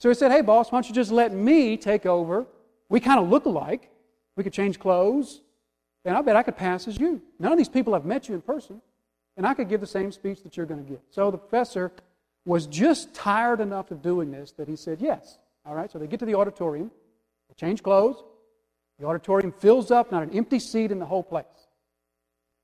So 0.00 0.08
he 0.08 0.14
said, 0.14 0.32
Hey, 0.32 0.40
boss, 0.40 0.72
why 0.72 0.76
don't 0.76 0.88
you 0.88 0.94
just 0.94 1.12
let 1.12 1.32
me 1.32 1.76
take 1.76 2.04
over? 2.04 2.46
We 2.88 3.00
kind 3.00 3.20
of 3.20 3.28
look 3.28 3.46
alike. 3.46 3.90
We 4.36 4.42
could 4.42 4.52
change 4.52 4.80
clothes, 4.80 5.40
and 6.04 6.16
I 6.16 6.22
bet 6.22 6.34
I 6.34 6.42
could 6.42 6.56
pass 6.56 6.88
as 6.88 6.98
you. 6.98 7.22
None 7.38 7.52
of 7.52 7.58
these 7.58 7.68
people 7.68 7.92
have 7.92 8.04
met 8.04 8.28
you 8.28 8.34
in 8.34 8.40
person, 8.40 8.82
and 9.36 9.46
I 9.46 9.54
could 9.54 9.68
give 9.68 9.80
the 9.80 9.86
same 9.86 10.10
speech 10.10 10.42
that 10.42 10.56
you're 10.56 10.66
going 10.66 10.84
to 10.84 10.90
give. 10.90 11.00
So 11.10 11.30
the 11.30 11.38
professor 11.38 11.92
was 12.44 12.66
just 12.66 13.14
tired 13.14 13.60
enough 13.60 13.92
of 13.92 14.02
doing 14.02 14.32
this 14.32 14.50
that 14.52 14.66
he 14.66 14.74
said, 14.74 15.00
Yes, 15.00 15.38
all 15.64 15.76
right, 15.76 15.90
so 15.90 16.00
they 16.00 16.08
get 16.08 16.18
to 16.18 16.26
the 16.26 16.34
auditorium, 16.34 16.90
they 17.48 17.54
change 17.54 17.84
clothes. 17.84 18.24
The 18.98 19.06
auditorium 19.06 19.52
fills 19.52 19.90
up, 19.90 20.12
not 20.12 20.22
an 20.22 20.30
empty 20.30 20.58
seat 20.58 20.90
in 20.90 20.98
the 20.98 21.06
whole 21.06 21.22
place. 21.22 21.44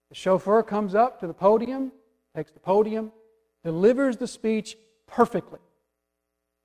The 0.08 0.14
chauffeur 0.14 0.62
comes 0.62 0.94
up 0.94 1.20
to 1.20 1.26
the 1.26 1.34
podium, 1.34 1.92
takes 2.34 2.50
the 2.52 2.60
podium, 2.60 3.12
delivers 3.64 4.16
the 4.16 4.26
speech 4.26 4.76
perfectly, 5.06 5.58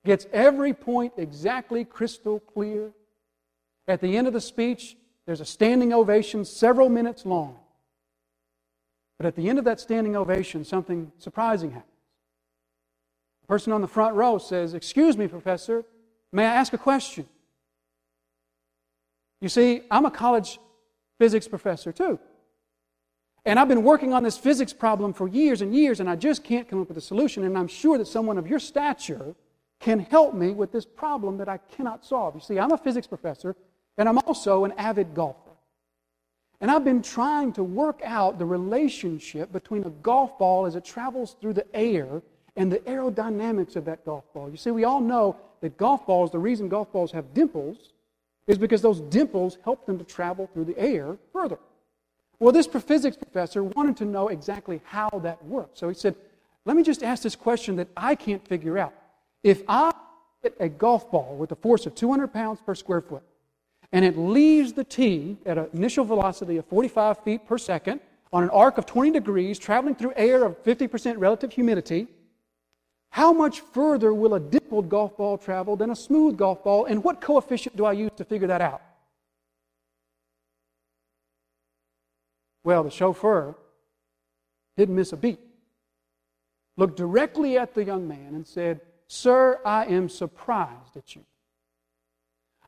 gets 0.06 0.28
every 0.32 0.74
point 0.74 1.14
exactly 1.18 1.84
crystal 1.84 2.40
clear. 2.40 2.92
At 3.88 4.02
the 4.02 4.18
end 4.18 4.28
of 4.28 4.34
the 4.34 4.42
speech, 4.42 4.98
there's 5.26 5.42
a 5.42 5.46
standing 5.46 5.94
ovation 5.94 6.46
several 6.46 6.90
minutes 6.90 7.26
long. 7.26 7.58
But 9.18 9.26
at 9.28 9.36
the 9.36 9.50
end 9.50 9.60
of 9.60 9.66
that 9.66 9.80
standing 9.80 10.16
ovation, 10.16 10.64
something 10.64 11.12
surprising 11.18 11.72
happens. 11.72 11.92
The 13.44 13.48
person 13.48 13.74
on 13.74 13.82
the 13.82 13.88
front 13.88 14.16
row 14.16 14.38
says, 14.38 14.74
Excuse 14.74 15.18
me, 15.18 15.28
Professor, 15.28 15.86
May 16.36 16.44
I 16.46 16.56
ask 16.56 16.74
a 16.74 16.78
question? 16.78 17.30
You 19.42 19.50
see, 19.50 19.82
I'm 19.92 20.06
a 20.06 20.12
college 20.12 20.60
physics 21.18 21.48
professor 21.48 21.92
too. 21.92 22.20
And 23.46 23.60
I've 23.60 23.68
been 23.68 23.84
working 23.84 24.12
on 24.12 24.24
this 24.24 24.38
physics 24.38 24.74
problem 24.74 25.14
for 25.14 25.28
years 25.28 25.62
and 25.62 25.76
years, 25.76 26.00
and 26.00 26.10
I 26.10 26.16
just 26.16 26.44
can't 26.44 26.68
come 26.68 26.82
up 26.82 26.88
with 26.88 26.98
a 26.98 27.02
solution. 27.02 27.44
And 27.44 27.58
I'm 27.58 27.68
sure 27.68 27.98
that 27.98 28.08
someone 28.08 28.40
of 28.40 28.48
your 28.48 28.60
stature 28.60 29.36
can 29.80 30.00
help 30.00 30.34
me 30.34 30.52
with 30.52 30.72
this 30.72 30.86
problem 30.86 31.38
that 31.38 31.48
I 31.48 31.58
cannot 31.58 32.04
solve. 32.04 32.34
You 32.34 32.42
see, 32.42 32.58
I'm 32.58 32.72
a 32.72 32.78
physics 32.78 33.06
professor, 33.06 33.56
and 33.98 34.10
I'm 34.10 34.18
also 34.20 34.66
an 34.66 34.74
avid 34.78 35.14
golfer. 35.14 35.52
And 36.60 36.72
I've 36.72 36.84
been 36.84 37.04
trying 37.04 37.54
to 37.54 37.64
work 37.64 38.02
out 38.04 38.40
the 38.40 38.46
relationship 38.46 39.52
between 39.52 39.84
a 39.84 39.90
golf 39.90 40.40
ball 40.40 40.66
as 40.66 40.76
it 40.76 40.84
travels 40.84 41.36
through 41.40 41.54
the 41.54 41.76
air 41.76 42.24
and 42.56 42.72
the 42.72 42.80
aerodynamics 42.80 43.76
of 43.76 43.86
that 43.86 44.04
golf 44.06 44.24
ball. 44.34 44.50
You 44.50 44.58
see, 44.58 44.72
we 44.72 44.86
all 44.86 45.02
know 45.02 45.36
that 45.62 45.78
golf 45.78 46.08
balls, 46.08 46.32
the 46.32 46.40
reason 46.40 46.70
golf 46.70 46.92
balls 46.92 47.12
have 47.12 47.34
dimples 47.34 47.92
is 48.48 48.58
because 48.58 48.82
those 48.82 49.02
dimples 49.02 49.58
help 49.64 49.86
them 49.86 49.98
to 49.98 50.04
travel 50.04 50.50
through 50.54 50.66
the 50.66 50.78
air 50.78 51.18
further. 51.34 51.58
Well, 52.40 52.52
this 52.52 52.68
physics 52.68 53.18
professor 53.18 53.64
wanted 53.64 53.98
to 53.98 54.06
know 54.06 54.28
exactly 54.28 54.82
how 54.86 55.10
that 55.24 55.44
worked. 55.46 55.78
So 55.78 55.88
he 55.88 55.96
said, 55.96 56.16
Let 56.66 56.76
me 56.76 56.84
just 56.84 57.02
ask 57.02 57.24
this 57.24 57.36
question 57.36 57.78
that 57.78 57.88
I 57.96 58.16
can't 58.16 58.46
figure 58.48 58.78
out. 58.78 58.94
If 59.44 59.64
I 59.68 59.94
hit 60.44 60.56
a 60.60 60.70
golf 60.70 61.10
ball 61.12 61.36
with 61.38 61.52
a 61.52 61.56
force 61.56 61.86
of 61.86 61.96
200 61.96 62.28
pounds 62.28 62.60
per 62.66 62.76
square 62.76 63.02
foot, 63.02 63.24
and 63.92 64.04
it 64.04 64.18
leaves 64.18 64.74
the 64.74 64.84
tee 64.84 65.38
at 65.46 65.58
an 65.58 65.70
initial 65.74 66.04
velocity 66.04 66.58
of 66.58 66.66
45 66.66 67.24
feet 67.24 67.48
per 67.48 67.58
second 67.58 68.02
on 68.34 68.44
an 68.44 68.50
arc 68.50 68.78
of 68.78 68.86
20 68.86 69.12
degrees, 69.12 69.58
traveling 69.58 69.96
through 69.96 70.14
air 70.16 70.44
of 70.44 70.62
50% 70.64 71.16
relative 71.18 71.54
humidity, 71.54 72.08
how 73.16 73.32
much 73.32 73.62
further 73.62 74.14
will 74.14 74.34
a 74.34 74.42
dimpled 74.42 74.90
golf 74.90 75.16
ball 75.16 75.38
travel 75.38 75.78
than 75.78 75.90
a 75.90 75.96
smooth 75.96 76.36
golf 76.36 76.62
ball, 76.66 76.84
and 76.84 77.02
what 77.02 77.22
coefficient 77.22 77.74
do 77.78 77.86
I 77.86 77.94
use 77.94 78.12
to 78.18 78.26
figure 78.26 78.48
that 78.48 78.60
out? 78.60 78.82
Well, 82.66 82.84
the 82.84 82.92
chauffeur 82.92 83.56
didn't 84.76 84.98
miss 84.98 85.14
a 85.14 85.16
beat. 85.16 85.40
Looked 86.76 86.98
directly 86.98 87.58
at 87.58 87.74
the 87.74 87.86
young 87.86 88.06
man 88.06 88.36
and 88.36 88.46
said, 88.46 88.82
Sir, 89.08 89.62
I 89.66 89.86
am 89.86 90.10
surprised 90.10 90.98
at 90.98 91.16
you. 91.16 91.24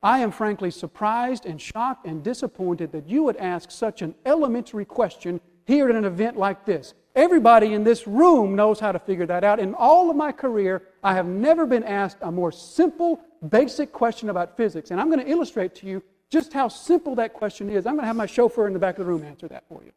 I 0.01 0.19
am 0.19 0.31
frankly 0.31 0.71
surprised 0.71 1.45
and 1.45 1.59
shocked 1.59 2.05
and 2.05 2.23
disappointed 2.23 2.93
that 2.93 3.09
you 3.09 3.23
would 3.23 3.35
ask 3.35 3.69
such 3.69 4.01
an 4.01 4.15
elementary 4.25 4.85
question 4.85 5.41
here 5.67 5.89
at 5.89 5.95
an 5.95 6.05
event 6.05 6.37
like 6.37 6.65
this. 6.65 6.93
Everybody 7.13 7.73
in 7.73 7.83
this 7.83 8.07
room 8.07 8.55
knows 8.55 8.79
how 8.79 8.93
to 8.93 8.99
figure 8.99 9.25
that 9.25 9.43
out. 9.43 9.59
In 9.59 9.73
all 9.73 10.09
of 10.09 10.15
my 10.15 10.31
career, 10.31 10.83
I 11.03 11.13
have 11.13 11.25
never 11.25 11.65
been 11.65 11.83
asked 11.83 12.17
a 12.21 12.31
more 12.31 12.51
simple, 12.51 13.19
basic 13.49 13.91
question 13.91 14.29
about 14.29 14.55
physics. 14.55 14.91
And 14.91 15.01
I'm 15.01 15.11
going 15.11 15.23
to 15.23 15.29
illustrate 15.29 15.75
to 15.75 15.87
you 15.87 16.01
just 16.29 16.53
how 16.53 16.69
simple 16.69 17.15
that 17.15 17.33
question 17.33 17.69
is. 17.69 17.85
I'm 17.85 17.95
going 17.95 18.03
to 18.03 18.07
have 18.07 18.15
my 18.15 18.25
chauffeur 18.25 18.65
in 18.67 18.73
the 18.73 18.79
back 18.79 18.97
of 18.97 19.05
the 19.05 19.11
room 19.11 19.23
answer 19.23 19.47
that 19.49 19.65
for 19.67 19.83
you. 19.83 19.91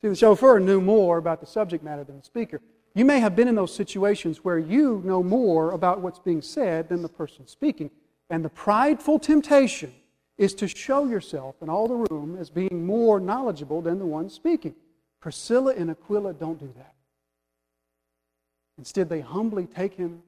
See, 0.00 0.08
the 0.08 0.16
chauffeur 0.16 0.60
knew 0.60 0.80
more 0.80 1.18
about 1.18 1.40
the 1.40 1.46
subject 1.46 1.84
matter 1.84 2.04
than 2.04 2.18
the 2.18 2.24
speaker. 2.24 2.62
You 2.94 3.04
may 3.04 3.20
have 3.20 3.36
been 3.36 3.48
in 3.48 3.54
those 3.54 3.74
situations 3.74 4.44
where 4.44 4.58
you 4.58 5.02
know 5.04 5.22
more 5.22 5.72
about 5.72 6.00
what's 6.00 6.18
being 6.18 6.40
said 6.40 6.88
than 6.88 7.02
the 7.02 7.08
person 7.08 7.46
speaking. 7.46 7.90
And 8.30 8.42
the 8.42 8.48
prideful 8.48 9.18
temptation 9.18 9.92
is 10.40 10.54
to 10.54 10.66
show 10.66 11.04
yourself 11.04 11.54
in 11.60 11.68
all 11.68 11.86
the 11.86 12.06
room 12.10 12.34
as 12.40 12.48
being 12.48 12.86
more 12.86 13.20
knowledgeable 13.20 13.82
than 13.82 13.98
the 13.98 14.06
one 14.06 14.30
speaking. 14.30 14.74
Priscilla 15.20 15.74
and 15.74 15.90
Aquila 15.90 16.32
don't 16.32 16.58
do 16.58 16.72
that. 16.78 16.94
Instead, 18.78 19.10
they 19.10 19.20
humbly 19.20 19.66
take 19.66 19.92
him 19.92 20.22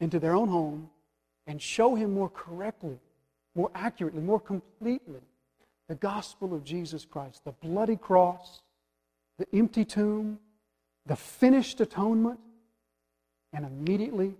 into 0.00 0.18
their 0.18 0.34
own 0.34 0.48
home 0.48 0.88
and 1.46 1.60
show 1.60 1.94
him 1.94 2.14
more 2.14 2.30
correctly, 2.30 2.98
more 3.54 3.70
accurately, 3.74 4.22
more 4.22 4.40
completely 4.40 5.20
the 5.86 5.96
gospel 5.96 6.54
of 6.54 6.64
Jesus 6.64 7.04
Christ, 7.04 7.44
the 7.44 7.52
bloody 7.52 7.96
cross, 7.96 8.62
the 9.38 9.46
empty 9.52 9.84
tomb, 9.84 10.38
the 11.04 11.16
finished 11.16 11.78
atonement, 11.82 12.40
and 13.52 13.66
immediately 13.66 14.32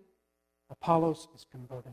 Apollos 0.70 1.28
is 1.36 1.44
converted. 1.50 1.92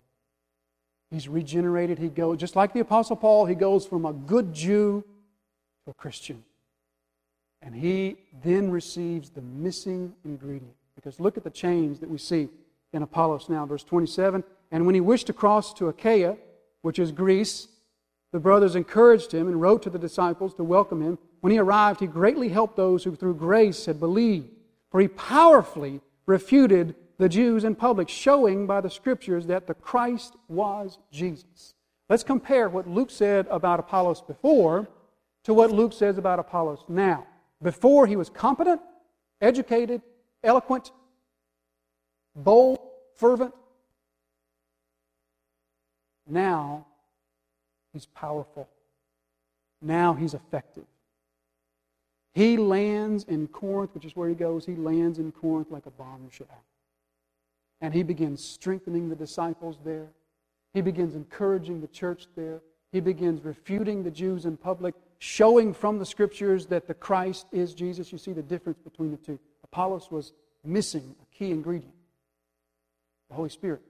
He's 1.12 1.28
regenerated. 1.28 1.98
He 1.98 2.10
goes, 2.10 2.38
just 2.38 2.56
like 2.56 2.74
the 2.74 2.82
Apostle 2.82 3.16
Paul, 3.16 3.46
he 3.46 3.56
goes 3.56 3.86
from 3.86 4.06
a 4.06 4.14
good 4.14 4.54
Jew 4.54 5.04
to 5.86 5.92
a 5.92 5.94
Christian. 5.94 6.44
And 7.62 7.76
he 7.76 8.18
then 8.44 8.72
receives 8.72 9.30
the 9.30 9.42
missing 9.42 10.14
ingredient. 10.24 10.76
Because 10.96 11.20
look 11.20 11.38
at 11.38 11.44
the 11.44 11.50
change 11.50 12.00
that 12.00 12.10
we 12.10 12.18
see 12.18 12.50
in 12.94 13.02
Apollos 13.02 13.50
now, 13.50 13.66
verse 13.66 13.84
27. 13.84 14.44
And 14.72 14.86
when 14.86 14.96
he 14.96 15.02
wished 15.02 15.28
to 15.28 15.34
cross 15.34 15.74
to 15.76 15.88
Achaia, 15.88 16.38
which 16.82 17.00
is 17.00 17.12
Greece, 17.12 17.68
the 18.32 18.40
brothers 18.40 18.76
encouraged 18.76 19.32
him 19.32 19.48
and 19.48 19.60
wrote 19.60 19.82
to 19.84 19.90
the 19.90 20.00
disciples 20.00 20.54
to 20.56 20.64
welcome 20.64 21.02
him. 21.02 21.18
When 21.42 21.52
he 21.52 21.60
arrived, 21.60 22.00
he 22.00 22.08
greatly 22.08 22.50
helped 22.50 22.76
those 22.76 23.04
who 23.04 23.16
through 23.16 23.36
grace 23.36 23.86
had 23.86 24.00
believed, 24.00 24.50
for 24.92 25.00
he 25.00 25.08
powerfully 25.08 26.02
refuted 26.26 26.96
the 27.20 27.30
Jews 27.30 27.66
in 27.66 27.76
public, 27.76 28.10
showing 28.10 28.66
by 28.66 28.82
the 28.82 28.90
scriptures 28.90 29.46
that 29.48 29.68
the 29.68 29.74
Christ 29.74 30.36
was 30.48 30.98
Jesus. 31.12 31.76
Let's 32.08 32.24
compare 32.24 32.70
what 32.70 32.88
Luke 32.88 33.12
said 33.12 33.46
about 33.52 33.80
Apollos 33.80 34.22
before 34.22 34.88
to 35.44 35.54
what 35.54 35.70
Luke 35.70 35.94
says 35.94 36.18
about 36.18 36.40
Apollos 36.40 36.84
now. 36.88 37.28
Before, 37.62 38.08
he 38.08 38.16
was 38.16 38.30
competent, 38.30 38.82
educated, 39.42 40.02
eloquent, 40.44 40.92
bold, 42.36 42.80
fervent. 43.16 43.54
Now, 46.26 46.86
he's 47.92 48.06
powerful. 48.06 48.70
Now, 49.82 50.14
he's 50.14 50.34
effective. 50.34 50.86
He 52.34 52.56
lands 52.56 53.26
in 53.26 53.48
Corinth, 53.48 53.94
which 53.94 54.06
is 54.06 54.16
where 54.16 54.30
he 54.30 54.36
goes. 54.36 54.66
He 54.66 54.76
lands 54.76 55.20
in 55.20 55.34
Corinth 55.34 55.70
like 55.70 55.86
a 55.86 55.92
bombshell. 55.92 56.64
And 57.82 57.94
he 57.94 58.04
begins 58.04 58.44
strengthening 58.44 59.10
the 59.10 59.16
disciples 59.16 59.78
there. 59.84 60.08
He 60.74 60.82
begins 60.82 61.16
encouraging 61.16 61.82
the 61.82 61.88
church 61.88 62.28
there. 62.36 62.62
He 62.92 63.00
begins 63.00 63.44
refuting 63.44 64.04
the 64.04 64.12
Jews 64.12 64.46
in 64.46 64.58
public, 64.58 64.96
showing 65.20 65.74
from 65.74 66.00
the 66.00 66.06
scriptures 66.06 66.66
that 66.68 66.88
the 66.88 66.94
Christ 66.94 67.48
is 67.52 67.74
Jesus. 67.74 68.12
You 68.12 68.18
see 68.18 68.34
the 68.34 68.44
difference 68.44 68.80
between 68.80 69.12
the 69.12 69.18
two. 69.18 69.40
Apollos 69.64 70.12
was 70.12 70.34
missing 70.64 71.16
a 71.22 71.36
key 71.36 71.52
ingredient 71.52 71.94
the 73.30 73.36
Holy 73.36 73.50
Spirit. 73.50 73.82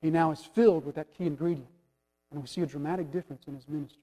He 0.00 0.10
now 0.10 0.32
is 0.32 0.40
filled 0.40 0.84
with 0.84 0.96
that 0.96 1.14
key 1.16 1.26
ingredient. 1.26 1.68
And 2.30 2.40
we 2.40 2.46
see 2.48 2.62
a 2.62 2.66
dramatic 2.66 3.12
difference 3.12 3.44
in 3.46 3.54
his 3.54 3.68
ministry. 3.68 4.00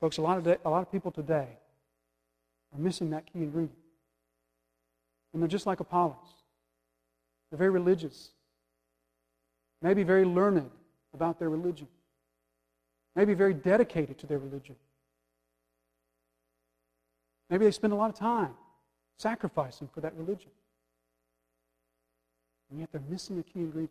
Folks, 0.00 0.18
a 0.18 0.22
lot 0.22 0.38
of, 0.38 0.46
a 0.46 0.70
lot 0.70 0.82
of 0.82 0.90
people 0.90 1.10
today 1.10 1.48
are 2.72 2.78
missing 2.78 3.10
that 3.10 3.26
key 3.26 3.40
ingredient. 3.40 3.78
And 5.34 5.42
they're 5.42 5.48
just 5.48 5.66
like 5.66 5.80
Apollos. 5.80 6.16
They're 7.50 7.58
very 7.58 7.70
religious, 7.70 8.30
maybe 9.82 10.04
very 10.04 10.24
learned 10.24 10.70
about 11.12 11.38
their 11.38 11.50
religion, 11.50 11.88
maybe 13.14 13.34
very 13.34 13.52
dedicated 13.52 14.16
to 14.20 14.26
their 14.26 14.38
religion. 14.38 14.76
Maybe 17.50 17.64
they 17.64 17.72
spend 17.72 17.92
a 17.92 17.96
lot 17.96 18.10
of 18.10 18.16
time 18.16 18.54
sacrificing 19.18 19.88
for 19.92 20.00
that 20.00 20.16
religion. 20.16 20.50
And 22.70 22.80
yet 22.80 22.90
they're 22.90 23.02
missing 23.08 23.38
a 23.38 23.42
key 23.42 23.60
ingredient. 23.60 23.90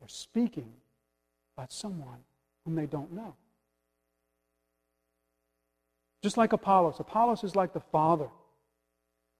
They're 0.00 0.08
speaking 0.08 0.72
about 1.56 1.72
someone 1.72 2.18
whom 2.64 2.74
they 2.74 2.86
don't 2.86 3.12
know. 3.12 3.34
Just 6.22 6.36
like 6.36 6.52
Apollos. 6.52 7.00
Apollos 7.00 7.42
is 7.42 7.56
like 7.56 7.72
the 7.72 7.80
father 7.80 8.28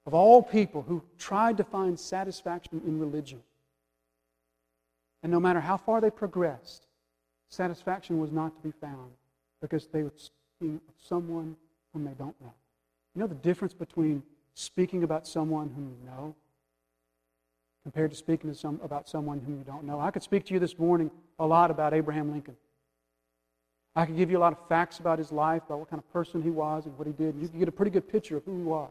of 0.07 0.15
all 0.15 0.43
people 0.43 0.83
who 0.83 1.03
tried 1.19 1.57
to 1.57 1.65
find 1.65 1.99
satisfaction 1.99 2.81
in 2.87 2.99
religion. 2.99 3.43
And 5.23 5.33
no 5.33 5.41
matter 5.41 5.61
how 5.61 5.77
far 5.77 6.01
they 6.01 6.11
progressed, 6.11 6.87
satisfaction 7.49 8.21
was 8.21 8.31
not 8.31 8.55
to 8.57 8.63
be 8.63 8.73
found 8.81 9.11
because 9.61 9.89
they 9.89 10.05
were 10.05 10.13
speaking 10.17 10.81
of 10.89 10.95
someone 11.03 11.57
whom 11.93 12.05
they 12.05 12.13
don't 12.13 12.41
know. 12.41 12.55
You 13.15 13.21
know 13.21 13.27
the 13.27 13.35
difference 13.35 13.75
between 13.75 14.23
speaking 14.55 15.03
about 15.03 15.27
someone 15.27 15.71
whom 15.75 15.89
you 15.89 16.11
know 16.11 16.35
compared 17.83 18.11
to 18.11 18.17
speaking 18.17 18.51
to 18.51 18.57
some, 18.57 18.81
about 18.83 19.09
someone 19.09 19.41
whom 19.41 19.59
you 19.59 19.65
don't 19.65 19.85
know? 19.85 20.01
I 20.01 20.11
could 20.11 20.23
speak 20.23 20.45
to 20.47 20.55
you 20.55 20.61
this 20.61 20.79
morning 20.79 21.11
a 21.39 21.47
lot 21.47 21.71
about 21.71 21.95
Abraham 21.95 22.33
Lincoln. 22.33 22.57
I 23.95 24.05
could 24.07 24.17
give 24.17 24.31
you 24.31 24.39
a 24.39 24.41
lot 24.41 24.53
of 24.53 24.59
facts 24.69 24.99
about 24.99 25.19
his 25.19 25.33
life, 25.33 25.63
about 25.67 25.79
what 25.79 25.91
kind 25.91 26.03
of 26.03 26.13
person 26.13 26.43
he 26.43 26.51
was 26.51 26.87
and 26.87 26.99
what 26.99 27.07
he 27.07 27.13
did. 27.13 27.35
And 27.35 27.43
you 27.43 27.49
could 27.49 27.59
get 27.61 27.69
a 27.69 27.73
pretty 27.73 27.91
good 27.91 28.09
picture 28.09 28.37
of 28.37 28.45
who 28.45 28.57
he 28.57 28.65
was. 28.65 28.91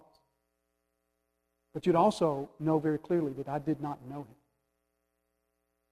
But 1.76 1.86
you'd 1.86 1.98
also 1.98 2.50
know 2.58 2.80
very 2.80 2.98
clearly 2.98 3.34
that 3.34 3.50
I 3.50 3.60
did 3.60 3.82
not 3.82 4.00
know 4.10 4.20
him. 4.20 4.36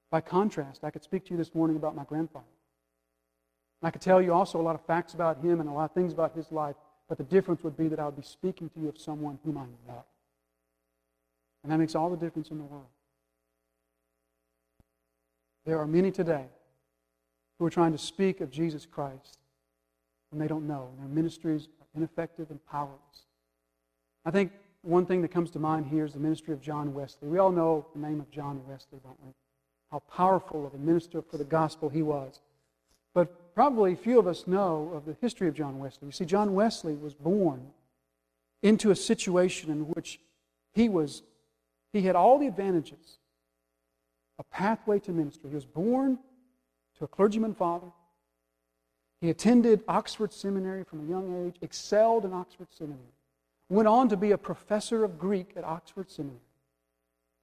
By 0.10 0.22
contrast, 0.22 0.86
I 0.86 0.90
could 0.90 1.04
speak 1.04 1.26
to 1.26 1.32
you 1.32 1.38
this 1.38 1.54
morning 1.54 1.76
about 1.76 1.94
my 1.94 2.06
grandfather. 2.06 2.46
I 3.84 3.92
could 3.92 4.02
tell 4.02 4.22
you 4.22 4.32
also 4.32 4.62
a 4.62 4.64
lot 4.64 4.76
of 4.76 4.86
facts 4.86 5.14
about 5.14 5.44
him 5.44 5.60
and 5.60 5.68
a 5.68 5.74
lot 5.74 5.84
of 5.84 5.92
things 5.92 6.14
about 6.14 6.34
his 6.38 6.50
life, 6.54 6.78
but 7.10 7.18
the 7.18 7.26
difference 7.26 7.64
would 7.64 7.76
be 7.76 7.90
that 7.90 8.00
I 8.00 8.06
would 8.06 8.16
be 8.16 8.24
speaking 8.24 8.70
to 8.70 8.80
you 8.80 8.88
of 8.88 8.98
someone 8.98 9.38
whom 9.44 9.58
I 9.58 9.66
know. 9.86 10.06
And 11.64 11.72
that 11.72 11.78
makes 11.78 11.96
all 11.96 12.10
the 12.10 12.16
difference 12.16 12.50
in 12.50 12.60
the 12.60 12.64
world. 12.64 12.86
There 15.66 15.80
are 15.80 15.88
many 15.88 16.12
today 16.12 16.46
who 17.60 17.66
are 17.66 17.70
trying 17.70 17.92
to 17.92 17.98
speak 17.98 18.40
of 18.40 18.50
Jesus 18.50 18.86
Christ 18.86 19.38
and 20.32 20.40
they 20.40 20.48
don't 20.48 20.66
know. 20.66 20.88
And 20.92 21.00
their 21.00 21.14
ministries 21.14 21.68
are 21.82 21.88
ineffective 21.94 22.52
and 22.52 22.66
powerless. 22.68 23.26
I 24.26 24.32
think 24.32 24.54
one 24.84 25.06
thing 25.06 25.22
that 25.22 25.30
comes 25.30 25.50
to 25.52 25.60
mind 25.60 25.88
here 25.88 26.06
is 26.06 26.14
the 26.14 26.20
ministry 26.20 26.54
of 26.54 26.62
John 26.62 26.94
Wesley. 26.94 27.28
We 27.28 27.40
all 27.40 27.52
know 27.52 27.88
the 27.94 28.00
name 28.00 28.20
of 28.20 28.30
John 28.30 28.62
Wesley, 28.68 29.00
don't 29.04 29.18
we? 29.26 29.32
How 29.92 30.00
powerful 30.00 30.66
of 30.68 30.74
a 30.74 30.78
minister 30.78 31.22
for 31.22 31.38
the 31.38 31.44
gospel 31.44 31.90
he 31.90 32.02
was. 32.02 32.42
But 33.14 33.54
probably 33.56 33.96
few 33.96 34.20
of 34.20 34.28
us 34.28 34.46
know 34.46 34.92
of 34.94 35.06
the 35.06 35.16
history 35.22 35.48
of 35.48 35.56
John 35.56 35.80
Wesley. 35.80 36.08
You 36.08 36.12
see, 36.12 36.26
John 36.26 36.54
Wesley 36.54 36.96
was 36.96 37.14
born 37.14 37.68
into 38.62 38.92
a 38.92 38.96
situation 38.96 39.72
in 39.72 39.88
which 39.88 40.20
he 40.74 40.90
was 40.90 41.24
he 41.92 42.02
had 42.02 42.16
all 42.16 42.40
the 42.40 42.48
advantages 42.48 43.20
a 44.40 44.44
pathway 44.44 45.00
to 45.00 45.12
ministry. 45.12 45.50
He 45.52 45.56
was 45.56 45.66
born 45.66 46.18
to 46.98 47.04
a 47.04 47.08
clergyman 47.08 47.54
father. 47.54 47.88
He 49.22 49.30
attended 49.30 49.84
Oxford 49.88 50.34
Seminary 50.34 50.84
from 50.84 51.06
a 51.06 51.10
young 51.10 51.46
age, 51.46 51.56
excelled 51.62 52.26
in 52.26 52.34
Oxford 52.34 52.68
Seminary, 52.72 53.14
went 53.74 53.88
on 53.88 54.10
to 54.10 54.18
be 54.18 54.32
a 54.32 54.38
professor 54.38 55.04
of 55.04 55.18
Greek 55.18 55.54
at 55.56 55.64
Oxford 55.64 56.10
Seminary, 56.10 56.40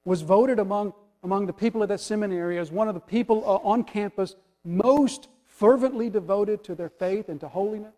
was 0.05 0.23
voted 0.23 0.59
among, 0.59 0.93
among 1.23 1.47
the 1.47 1.53
people 1.53 1.83
of 1.83 1.89
that 1.89 2.01
seminary 2.01 2.59
as 2.59 2.71
one 2.71 2.89
of 2.89 2.95
the 2.95 3.01
people 3.01 3.43
uh, 3.45 3.69
on 3.69 3.85
campus 3.85 4.37
most 4.65 5.29
fervently 5.45 6.09
devoted 6.09 6.65
to 6.65 6.75
their 6.75 6.89
faith 6.89 7.29
and 7.29 7.41
to 7.41 7.49
holiness. 7.49 7.95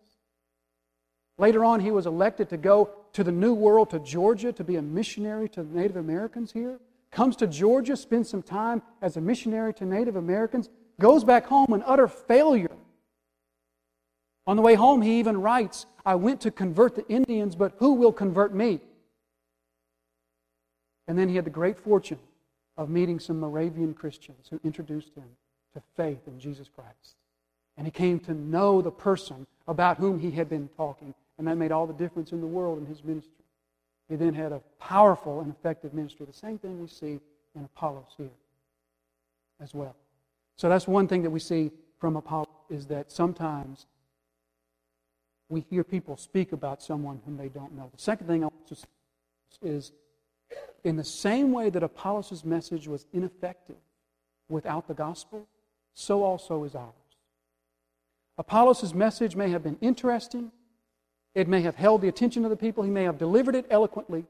Later 1.37 1.63
on, 1.63 1.79
he 1.79 1.91
was 1.91 2.05
elected 2.05 2.49
to 2.49 2.57
go 2.57 2.89
to 3.13 3.23
the 3.23 3.31
New 3.31 3.53
World, 3.53 3.89
to 3.91 3.99
Georgia, 3.99 4.51
to 4.53 4.63
be 4.63 4.75
a 4.75 4.81
missionary 4.81 5.49
to 5.49 5.63
the 5.63 5.75
Native 5.75 5.97
Americans 5.97 6.51
here. 6.51 6.79
Comes 7.11 7.35
to 7.37 7.47
Georgia, 7.47 7.95
spends 7.95 8.29
some 8.29 8.41
time 8.41 8.81
as 9.01 9.17
a 9.17 9.21
missionary 9.21 9.73
to 9.75 9.85
Native 9.85 10.15
Americans, 10.15 10.69
goes 10.99 11.23
back 11.23 11.45
home 11.45 11.73
an 11.73 11.83
utter 11.85 12.07
failure. 12.07 12.75
On 14.45 14.55
the 14.55 14.61
way 14.61 14.75
home, 14.75 15.01
he 15.01 15.19
even 15.19 15.41
writes, 15.41 15.85
I 16.05 16.15
went 16.15 16.41
to 16.41 16.51
convert 16.51 16.95
the 16.95 17.07
Indians, 17.07 17.55
but 17.55 17.73
who 17.77 17.93
will 17.93 18.11
convert 18.11 18.53
me? 18.53 18.81
And 21.07 21.17
then 21.17 21.29
he 21.29 21.35
had 21.35 21.45
the 21.45 21.49
great 21.49 21.79
fortune 21.79 22.19
of 22.77 22.89
meeting 22.89 23.19
some 23.19 23.39
Moravian 23.39 23.93
Christians 23.93 24.47
who 24.49 24.59
introduced 24.63 25.13
him 25.15 25.29
to 25.73 25.81
faith 25.95 26.27
in 26.27 26.39
Jesus 26.39 26.69
Christ. 26.73 27.15
And 27.77 27.87
he 27.87 27.91
came 27.91 28.19
to 28.21 28.33
know 28.33 28.81
the 28.81 28.91
person 28.91 29.47
about 29.67 29.97
whom 29.97 30.19
he 30.19 30.31
had 30.31 30.49
been 30.49 30.69
talking 30.75 31.13
and 31.37 31.47
that 31.47 31.55
made 31.55 31.71
all 31.71 31.87
the 31.87 31.93
difference 31.93 32.31
in 32.31 32.41
the 32.41 32.47
world 32.47 32.79
in 32.79 32.85
his 32.85 33.03
ministry. 33.03 33.31
He 34.09 34.15
then 34.15 34.33
had 34.33 34.51
a 34.51 34.61
powerful 34.79 35.41
and 35.41 35.51
effective 35.51 35.93
ministry. 35.93 36.25
The 36.25 36.33
same 36.33 36.59
thing 36.59 36.79
we 36.79 36.87
see 36.87 37.19
in 37.55 37.63
Apollos 37.63 38.13
here 38.17 38.29
as 39.61 39.73
well. 39.73 39.95
So 40.55 40.69
that's 40.69 40.87
one 40.87 41.07
thing 41.07 41.23
that 41.23 41.29
we 41.29 41.39
see 41.39 41.71
from 41.99 42.15
Apollos 42.15 42.47
is 42.69 42.85
that 42.87 43.11
sometimes 43.11 43.87
we 45.49 45.61
hear 45.69 45.83
people 45.83 46.17
speak 46.17 46.51
about 46.51 46.81
someone 46.81 47.21
whom 47.25 47.37
they 47.37 47.49
don't 47.49 47.75
know. 47.75 47.89
The 47.93 48.01
second 48.01 48.27
thing 48.27 48.43
I 48.43 48.47
want 48.47 48.67
to 48.67 48.75
say 48.75 48.87
is 49.61 49.91
in 50.83 50.95
the 50.95 51.03
same 51.03 51.51
way 51.51 51.69
that 51.69 51.83
Apollos' 51.83 52.43
message 52.43 52.87
was 52.87 53.05
ineffective 53.13 53.77
without 54.49 54.87
the 54.87 54.93
gospel, 54.93 55.47
so 55.93 56.23
also 56.23 56.63
is 56.63 56.75
ours. 56.75 56.93
Apollos' 58.37 58.93
message 58.93 59.35
may 59.35 59.49
have 59.49 59.63
been 59.63 59.77
interesting, 59.81 60.51
it 61.35 61.47
may 61.47 61.61
have 61.61 61.75
held 61.75 62.01
the 62.01 62.07
attention 62.07 62.43
of 62.43 62.49
the 62.49 62.57
people, 62.57 62.83
he 62.83 62.89
may 62.89 63.03
have 63.03 63.17
delivered 63.17 63.55
it 63.55 63.65
eloquently, 63.69 64.25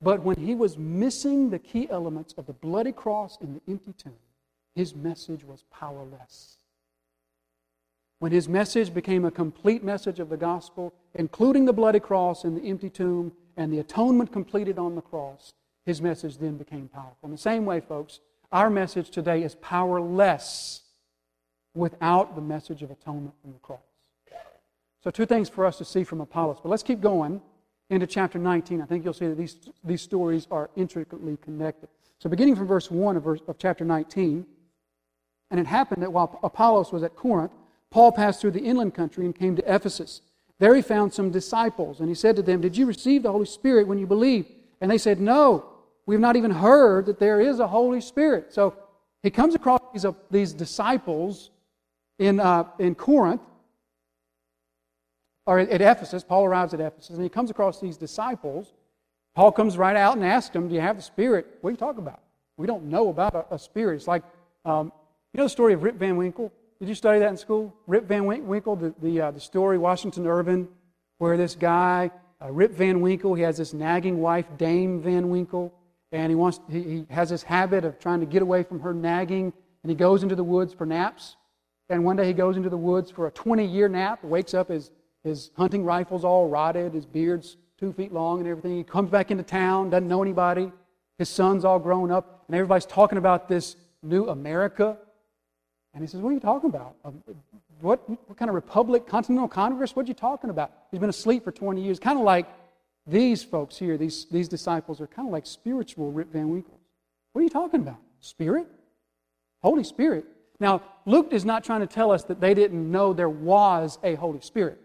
but 0.00 0.22
when 0.22 0.36
he 0.36 0.54
was 0.54 0.76
missing 0.76 1.50
the 1.50 1.58
key 1.58 1.88
elements 1.90 2.34
of 2.36 2.46
the 2.46 2.52
bloody 2.52 2.92
cross 2.92 3.38
and 3.40 3.56
the 3.56 3.70
empty 3.70 3.92
tomb, 3.92 4.16
his 4.74 4.94
message 4.94 5.44
was 5.44 5.64
powerless. 5.70 6.58
When 8.18 8.32
his 8.32 8.48
message 8.48 8.94
became 8.94 9.24
a 9.24 9.30
complete 9.30 9.82
message 9.82 10.20
of 10.20 10.28
the 10.28 10.36
gospel, 10.36 10.94
including 11.14 11.64
the 11.64 11.72
bloody 11.72 12.00
cross 12.00 12.44
and 12.44 12.56
the 12.56 12.68
empty 12.68 12.90
tomb 12.90 13.32
and 13.56 13.72
the 13.72 13.80
atonement 13.80 14.32
completed 14.32 14.78
on 14.78 14.94
the 14.94 15.02
cross, 15.02 15.52
his 15.84 16.00
message 16.00 16.38
then 16.38 16.56
became 16.56 16.88
powerful. 16.88 17.18
In 17.24 17.30
the 17.30 17.38
same 17.38 17.66
way, 17.66 17.80
folks, 17.80 18.20
our 18.52 18.70
message 18.70 19.10
today 19.10 19.42
is 19.42 19.56
powerless 19.56 20.82
without 21.74 22.34
the 22.34 22.40
message 22.40 22.82
of 22.82 22.90
atonement 22.90 23.34
from 23.42 23.52
the 23.52 23.58
cross. 23.58 23.80
So, 25.02 25.10
two 25.10 25.26
things 25.26 25.50
for 25.50 25.66
us 25.66 25.76
to 25.78 25.84
see 25.84 26.02
from 26.02 26.20
Apollos. 26.20 26.58
But 26.62 26.70
let's 26.70 26.82
keep 26.82 27.00
going 27.00 27.42
into 27.90 28.06
chapter 28.06 28.38
19. 28.38 28.80
I 28.80 28.86
think 28.86 29.04
you'll 29.04 29.12
see 29.12 29.26
that 29.26 29.36
these, 29.36 29.56
these 29.82 30.00
stories 30.00 30.48
are 30.50 30.70
intricately 30.76 31.36
connected. 31.42 31.90
So, 32.20 32.30
beginning 32.30 32.56
from 32.56 32.66
verse 32.66 32.90
1 32.90 33.16
of, 33.16 33.24
verse, 33.24 33.40
of 33.46 33.58
chapter 33.58 33.84
19, 33.84 34.46
and 35.50 35.60
it 35.60 35.66
happened 35.66 36.02
that 36.02 36.12
while 36.12 36.38
Apollos 36.42 36.90
was 36.90 37.02
at 37.02 37.14
Corinth, 37.16 37.52
Paul 37.94 38.10
passed 38.10 38.40
through 38.40 38.50
the 38.50 38.60
inland 38.64 38.92
country 38.92 39.24
and 39.24 39.32
came 39.32 39.54
to 39.54 39.72
Ephesus. 39.72 40.20
There 40.58 40.74
he 40.74 40.82
found 40.82 41.14
some 41.14 41.30
disciples, 41.30 42.00
and 42.00 42.08
he 42.08 42.14
said 42.16 42.34
to 42.34 42.42
them, 42.42 42.60
Did 42.60 42.76
you 42.76 42.86
receive 42.86 43.22
the 43.22 43.30
Holy 43.30 43.46
Spirit 43.46 43.86
when 43.86 43.98
you 43.98 44.06
believed? 44.08 44.50
And 44.80 44.90
they 44.90 44.98
said, 44.98 45.20
No, 45.20 45.66
we've 46.04 46.18
not 46.18 46.34
even 46.34 46.50
heard 46.50 47.06
that 47.06 47.20
there 47.20 47.40
is 47.40 47.60
a 47.60 47.68
Holy 47.68 48.00
Spirit. 48.00 48.52
So 48.52 48.74
he 49.22 49.30
comes 49.30 49.54
across 49.54 49.80
these, 49.92 50.04
uh, 50.04 50.10
these 50.28 50.52
disciples 50.52 51.50
in, 52.18 52.40
uh, 52.40 52.64
in 52.80 52.96
Corinth, 52.96 53.42
or 55.46 55.60
at 55.60 55.80
Ephesus. 55.80 56.24
Paul 56.24 56.46
arrives 56.46 56.74
at 56.74 56.80
Ephesus, 56.80 57.10
and 57.10 57.22
he 57.22 57.28
comes 57.28 57.48
across 57.48 57.80
these 57.80 57.96
disciples. 57.96 58.72
Paul 59.36 59.52
comes 59.52 59.78
right 59.78 59.96
out 59.96 60.16
and 60.16 60.26
asks 60.26 60.52
them, 60.52 60.66
Do 60.66 60.74
you 60.74 60.80
have 60.80 60.96
the 60.96 61.02
Spirit? 61.02 61.46
What 61.60 61.68
are 61.68 61.70
you 61.70 61.76
talking 61.76 62.02
about? 62.02 62.22
We 62.56 62.66
don't 62.66 62.86
know 62.86 63.10
about 63.10 63.36
a, 63.36 63.54
a 63.54 63.58
spirit. 63.58 63.94
It's 63.94 64.08
like, 64.08 64.24
um, 64.64 64.90
you 65.32 65.38
know 65.38 65.44
the 65.44 65.50
story 65.50 65.74
of 65.74 65.84
Rip 65.84 65.94
Van 65.94 66.16
Winkle? 66.16 66.52
Did 66.80 66.88
you 66.88 66.94
study 66.94 67.20
that 67.20 67.30
in 67.30 67.36
school? 67.36 67.74
Rip 67.86 68.04
Van 68.06 68.26
Winkle, 68.26 68.76
the, 68.76 68.94
the, 69.00 69.20
uh, 69.20 69.30
the 69.30 69.40
story, 69.40 69.78
Washington 69.78 70.26
Irving, 70.26 70.68
where 71.18 71.36
this 71.36 71.54
guy, 71.54 72.10
uh, 72.42 72.50
Rip 72.50 72.72
Van 72.72 73.00
Winkle, 73.00 73.34
he 73.34 73.42
has 73.42 73.58
this 73.58 73.72
nagging 73.72 74.20
wife, 74.20 74.46
Dame 74.58 75.00
Van 75.00 75.28
Winkle, 75.30 75.72
and 76.10 76.30
he, 76.30 76.34
wants, 76.34 76.60
he, 76.68 76.82
he 76.82 77.06
has 77.10 77.30
this 77.30 77.42
habit 77.42 77.84
of 77.84 77.98
trying 77.98 78.20
to 78.20 78.26
get 78.26 78.42
away 78.42 78.64
from 78.64 78.80
her 78.80 78.92
nagging, 78.92 79.52
and 79.82 79.90
he 79.90 79.94
goes 79.94 80.22
into 80.22 80.34
the 80.34 80.44
woods 80.44 80.74
for 80.74 80.84
naps. 80.84 81.36
And 81.88 82.04
one 82.04 82.16
day 82.16 82.26
he 82.26 82.32
goes 82.32 82.56
into 82.56 82.70
the 82.70 82.76
woods 82.76 83.10
for 83.10 83.28
a 83.28 83.30
20 83.30 83.64
year 83.64 83.88
nap, 83.88 84.24
wakes 84.24 84.52
up, 84.52 84.68
his, 84.68 84.90
his 85.22 85.50
hunting 85.56 85.84
rifle's 85.84 86.24
all 86.24 86.48
rotted, 86.48 86.92
his 86.92 87.06
beard's 87.06 87.56
two 87.78 87.92
feet 87.92 88.12
long 88.12 88.40
and 88.40 88.48
everything. 88.48 88.76
He 88.76 88.84
comes 88.84 89.10
back 89.10 89.30
into 89.30 89.44
town, 89.44 89.90
doesn't 89.90 90.08
know 90.08 90.22
anybody. 90.22 90.72
His 91.18 91.28
son's 91.28 91.64
all 91.64 91.78
grown 91.78 92.10
up, 92.10 92.44
and 92.48 92.56
everybody's 92.56 92.86
talking 92.86 93.18
about 93.18 93.48
this 93.48 93.76
new 94.02 94.28
America 94.28 94.98
and 95.94 96.02
he 96.02 96.08
says, 96.08 96.20
What 96.20 96.30
are 96.30 96.34
you 96.34 96.40
talking 96.40 96.70
about? 96.70 96.96
Um, 97.04 97.22
what, 97.80 98.08
what 98.08 98.36
kind 98.36 98.48
of 98.48 98.54
republic, 98.54 99.06
continental 99.06 99.48
congress? 99.48 99.94
What 99.94 100.06
are 100.06 100.08
you 100.08 100.14
talking 100.14 100.50
about? 100.50 100.72
He's 100.90 101.00
been 101.00 101.10
asleep 101.10 101.44
for 101.44 101.52
20 101.52 101.82
years. 101.82 101.98
Kind 101.98 102.18
of 102.18 102.24
like 102.24 102.46
these 103.06 103.42
folks 103.42 103.76
here, 103.76 103.96
these, 103.96 104.26
these 104.30 104.48
disciples 104.48 105.00
are 105.00 105.06
kind 105.06 105.28
of 105.28 105.32
like 105.32 105.46
spiritual 105.46 106.10
Rip 106.10 106.32
Van 106.32 106.48
Winkles. 106.48 106.80
What 107.32 107.40
are 107.40 107.44
you 107.44 107.50
talking 107.50 107.80
about? 107.80 107.98
Spirit? 108.20 108.66
Holy 109.62 109.84
Spirit. 109.84 110.24
Now, 110.60 110.82
Luke 111.04 111.28
is 111.32 111.44
not 111.44 111.64
trying 111.64 111.80
to 111.80 111.86
tell 111.86 112.10
us 112.10 112.24
that 112.24 112.40
they 112.40 112.54
didn't 112.54 112.90
know 112.90 113.12
there 113.12 113.28
was 113.28 113.98
a 114.02 114.14
Holy 114.14 114.40
Spirit. 114.40 114.80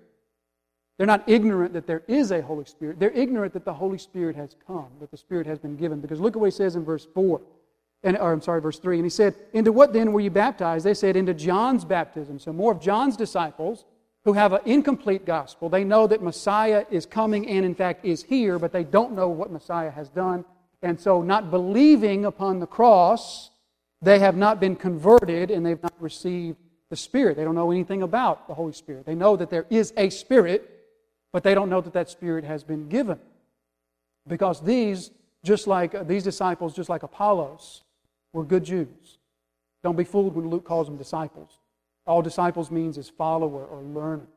They're 0.97 1.07
not 1.07 1.23
ignorant 1.27 1.73
that 1.73 1.87
there 1.87 2.03
is 2.07 2.31
a 2.31 2.41
Holy 2.41 2.65
Spirit. 2.65 2.99
They're 2.99 3.11
ignorant 3.11 3.53
that 3.53 3.63
the 3.63 3.73
Holy 3.73 3.97
Spirit 3.97 4.35
has 4.35 4.55
come, 4.67 4.87
that 4.99 5.11
the 5.11 5.17
Spirit 5.17 5.47
has 5.47 5.57
been 5.57 5.77
given. 5.77 6.01
Because 6.01 6.19
look 6.19 6.35
at 6.35 6.39
what 6.39 6.47
he 6.47 6.51
says 6.51 6.75
in 6.75 6.83
verse 6.83 7.07
4. 7.13 7.39
And, 8.03 8.17
or 8.17 8.31
I'm 8.31 8.41
sorry, 8.41 8.61
verse 8.61 8.79
3. 8.79 8.97
And 8.97 9.05
he 9.05 9.09
said, 9.09 9.35
Into 9.53 9.71
what 9.71 9.93
then 9.93 10.13
were 10.13 10.21
you 10.21 10.29
baptized? 10.29 10.85
They 10.85 10.93
said, 10.93 11.15
Into 11.15 11.33
John's 11.33 11.83
baptism. 11.83 12.39
So 12.39 12.53
more 12.53 12.71
of 12.71 12.81
John's 12.81 13.17
disciples 13.17 13.85
who 14.25 14.33
have 14.33 14.53
an 14.53 14.61
incomplete 14.65 15.25
gospel. 15.25 15.69
They 15.69 15.83
know 15.83 16.07
that 16.07 16.21
Messiah 16.21 16.85
is 16.89 17.05
coming 17.05 17.47
and, 17.47 17.65
in 17.65 17.75
fact, 17.75 18.05
is 18.05 18.23
here, 18.23 18.59
but 18.59 18.71
they 18.71 18.83
don't 18.83 19.13
know 19.13 19.29
what 19.29 19.51
Messiah 19.51 19.91
has 19.91 20.09
done. 20.09 20.45
And 20.81 20.99
so, 20.99 21.21
not 21.21 21.51
believing 21.51 22.25
upon 22.25 22.59
the 22.59 22.67
cross, 22.67 23.49
they 24.01 24.19
have 24.19 24.37
not 24.37 24.59
been 24.59 24.75
converted 24.75 25.51
and 25.51 25.65
they've 25.65 25.81
not 25.81 25.93
received 25.99 26.57
the 26.89 26.95
Spirit. 26.95 27.37
They 27.37 27.43
don't 27.43 27.55
know 27.55 27.71
anything 27.71 28.01
about 28.01 28.47
the 28.47 28.53
Holy 28.53 28.73
Spirit. 28.73 29.05
They 29.05 29.15
know 29.15 29.35
that 29.35 29.49
there 29.49 29.65
is 29.69 29.93
a 29.97 30.09
Spirit, 30.09 30.69
but 31.31 31.43
they 31.43 31.53
don't 31.53 31.69
know 31.69 31.81
that 31.81 31.93
that 31.93 32.09
Spirit 32.09 32.43
has 32.43 32.63
been 32.63 32.87
given. 32.87 33.19
Because 34.27 34.61
these, 34.61 35.11
just 35.43 35.67
like 35.67 36.07
these 36.07 36.23
disciples, 36.23 36.75
just 36.75 36.89
like 36.89 37.03
Apollos, 37.03 37.83
were 38.33 38.43
good 38.43 38.63
Jews. 38.63 39.17
Don't 39.83 39.95
be 39.95 40.03
fooled 40.03 40.35
when 40.35 40.49
Luke 40.49 40.65
calls 40.65 40.87
them 40.87 40.97
disciples. 40.97 41.59
All 42.05 42.21
disciples 42.21 42.71
means 42.71 42.97
is 42.97 43.09
follower 43.09 43.65
or 43.65 43.81
learner. 43.81 44.27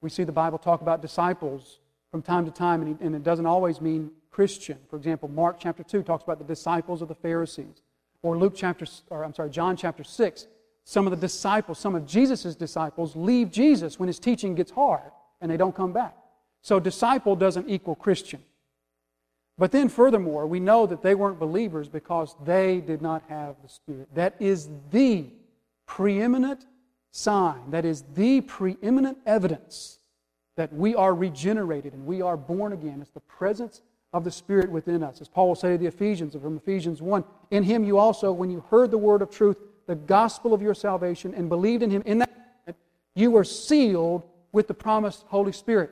We 0.00 0.10
see 0.10 0.24
the 0.24 0.32
Bible 0.32 0.58
talk 0.58 0.80
about 0.82 1.02
disciples 1.02 1.78
from 2.10 2.22
time 2.22 2.44
to 2.44 2.50
time, 2.50 2.98
and 3.00 3.14
it 3.14 3.22
doesn't 3.22 3.46
always 3.46 3.80
mean 3.80 4.10
Christian. 4.30 4.78
For 4.88 4.96
example, 4.96 5.28
Mark 5.28 5.56
chapter 5.60 5.82
2 5.82 6.02
talks 6.02 6.24
about 6.24 6.38
the 6.38 6.44
disciples 6.44 7.02
of 7.02 7.08
the 7.08 7.14
Pharisees. 7.14 7.82
Or 8.22 8.36
Luke 8.36 8.54
chapter, 8.56 8.86
or 9.08 9.24
I'm 9.24 9.34
sorry, 9.34 9.50
John 9.50 9.76
chapter 9.76 10.04
6, 10.04 10.46
some 10.84 11.06
of 11.06 11.10
the 11.10 11.16
disciples, 11.16 11.78
some 11.78 11.94
of 11.94 12.06
Jesus' 12.06 12.54
disciples 12.54 13.14
leave 13.14 13.50
Jesus 13.50 13.98
when 13.98 14.08
his 14.08 14.18
teaching 14.18 14.54
gets 14.54 14.70
hard 14.70 15.12
and 15.40 15.50
they 15.50 15.56
don't 15.56 15.74
come 15.74 15.92
back. 15.92 16.16
So 16.62 16.80
disciple 16.80 17.36
doesn't 17.36 17.68
equal 17.68 17.94
Christian. 17.94 18.42
But 19.60 19.72
then, 19.72 19.90
furthermore, 19.90 20.46
we 20.46 20.58
know 20.58 20.86
that 20.86 21.02
they 21.02 21.14
weren't 21.14 21.38
believers 21.38 21.86
because 21.86 22.34
they 22.46 22.80
did 22.80 23.02
not 23.02 23.22
have 23.28 23.56
the 23.62 23.68
Spirit. 23.68 24.08
That 24.14 24.34
is 24.40 24.70
the 24.90 25.26
preeminent 25.84 26.64
sign, 27.10 27.70
that 27.70 27.84
is 27.84 28.02
the 28.14 28.40
preeminent 28.40 29.18
evidence 29.26 29.98
that 30.56 30.72
we 30.72 30.94
are 30.94 31.14
regenerated 31.14 31.92
and 31.92 32.06
we 32.06 32.22
are 32.22 32.38
born 32.38 32.72
again. 32.72 33.02
It's 33.02 33.10
the 33.10 33.20
presence 33.20 33.82
of 34.14 34.24
the 34.24 34.30
Spirit 34.30 34.70
within 34.70 35.02
us. 35.02 35.20
As 35.20 35.28
Paul 35.28 35.48
will 35.48 35.54
say 35.54 35.72
to 35.72 35.78
the 35.78 35.88
Ephesians 35.88 36.32
from 36.32 36.56
Ephesians 36.56 37.02
1 37.02 37.22
In 37.50 37.62
him 37.62 37.84
you 37.84 37.98
also, 37.98 38.32
when 38.32 38.50
you 38.50 38.64
heard 38.70 38.90
the 38.90 38.96
word 38.96 39.20
of 39.20 39.28
truth, 39.28 39.58
the 39.86 39.94
gospel 39.94 40.54
of 40.54 40.62
your 40.62 40.74
salvation, 40.74 41.34
and 41.34 41.50
believed 41.50 41.82
in 41.82 41.90
him, 41.90 42.02
in 42.06 42.16
that 42.20 42.76
you 43.14 43.30
were 43.30 43.44
sealed 43.44 44.24
with 44.52 44.68
the 44.68 44.74
promised 44.74 45.26
Holy 45.28 45.52
Spirit. 45.52 45.90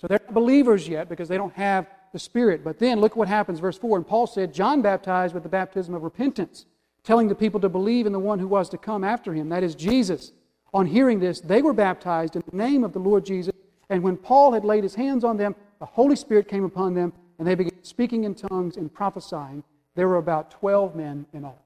So 0.00 0.06
they're 0.06 0.20
not 0.24 0.34
believers 0.34 0.86
yet 0.86 1.08
because 1.08 1.28
they 1.28 1.36
don't 1.36 1.54
have 1.54 1.88
the 2.12 2.18
Spirit. 2.18 2.64
But 2.64 2.78
then 2.78 3.00
look 3.00 3.16
what 3.16 3.28
happens, 3.28 3.60
verse 3.60 3.78
4. 3.78 3.98
And 3.98 4.06
Paul 4.06 4.26
said, 4.26 4.54
John 4.54 4.82
baptized 4.82 5.34
with 5.34 5.42
the 5.42 5.48
baptism 5.48 5.94
of 5.94 6.02
repentance, 6.02 6.66
telling 7.04 7.28
the 7.28 7.34
people 7.34 7.60
to 7.60 7.68
believe 7.68 8.06
in 8.06 8.12
the 8.12 8.18
one 8.18 8.38
who 8.38 8.48
was 8.48 8.68
to 8.70 8.78
come 8.78 9.04
after 9.04 9.34
him, 9.34 9.48
that 9.48 9.62
is 9.62 9.74
Jesus. 9.74 10.32
On 10.74 10.86
hearing 10.86 11.18
this, 11.18 11.40
they 11.40 11.62
were 11.62 11.72
baptized 11.72 12.36
in 12.36 12.42
the 12.50 12.56
name 12.56 12.84
of 12.84 12.92
the 12.92 12.98
Lord 12.98 13.24
Jesus. 13.24 13.54
And 13.88 14.02
when 14.02 14.16
Paul 14.16 14.52
had 14.52 14.64
laid 14.64 14.82
his 14.82 14.94
hands 14.94 15.24
on 15.24 15.36
them, 15.36 15.54
the 15.78 15.86
Holy 15.86 16.16
Spirit 16.16 16.48
came 16.48 16.64
upon 16.64 16.94
them, 16.94 17.12
and 17.38 17.46
they 17.46 17.54
began 17.54 17.82
speaking 17.82 18.24
in 18.24 18.34
tongues 18.34 18.76
and 18.76 18.92
prophesying. 18.92 19.62
There 19.94 20.08
were 20.08 20.16
about 20.16 20.50
12 20.50 20.94
men 20.94 21.26
in 21.32 21.44
all. 21.44 21.64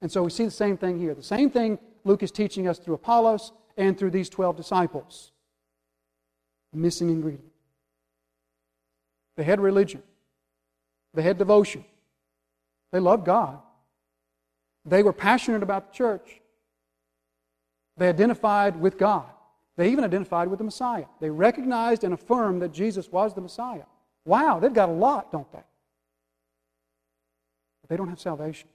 And 0.00 0.10
so 0.10 0.22
we 0.22 0.30
see 0.30 0.44
the 0.44 0.50
same 0.50 0.76
thing 0.76 0.98
here. 0.98 1.14
The 1.14 1.22
same 1.22 1.50
thing 1.50 1.78
Luke 2.04 2.22
is 2.22 2.30
teaching 2.30 2.68
us 2.68 2.78
through 2.78 2.94
Apollos 2.94 3.52
and 3.76 3.98
through 3.98 4.10
these 4.10 4.28
12 4.28 4.56
disciples. 4.56 5.32
The 6.72 6.78
missing 6.78 7.10
ingredient. 7.10 7.53
They 9.36 9.44
had 9.44 9.60
religion. 9.60 10.02
They 11.12 11.22
had 11.22 11.38
devotion. 11.38 11.84
They 12.92 13.00
loved 13.00 13.24
God. 13.24 13.58
They 14.84 15.02
were 15.02 15.12
passionate 15.12 15.62
about 15.62 15.92
the 15.92 15.96
church. 15.96 16.40
They 17.96 18.08
identified 18.08 18.80
with 18.80 18.98
God. 18.98 19.26
They 19.76 19.90
even 19.90 20.04
identified 20.04 20.48
with 20.48 20.58
the 20.58 20.64
Messiah. 20.64 21.06
They 21.20 21.30
recognized 21.30 22.04
and 22.04 22.14
affirmed 22.14 22.62
that 22.62 22.72
Jesus 22.72 23.10
was 23.10 23.34
the 23.34 23.40
Messiah. 23.40 23.84
Wow, 24.24 24.60
they've 24.60 24.72
got 24.72 24.88
a 24.88 24.92
lot, 24.92 25.32
don't 25.32 25.50
they? 25.52 25.62
But 27.82 27.90
they 27.90 27.96
don't 27.96 28.08
have 28.08 28.20
salvation. 28.20 28.68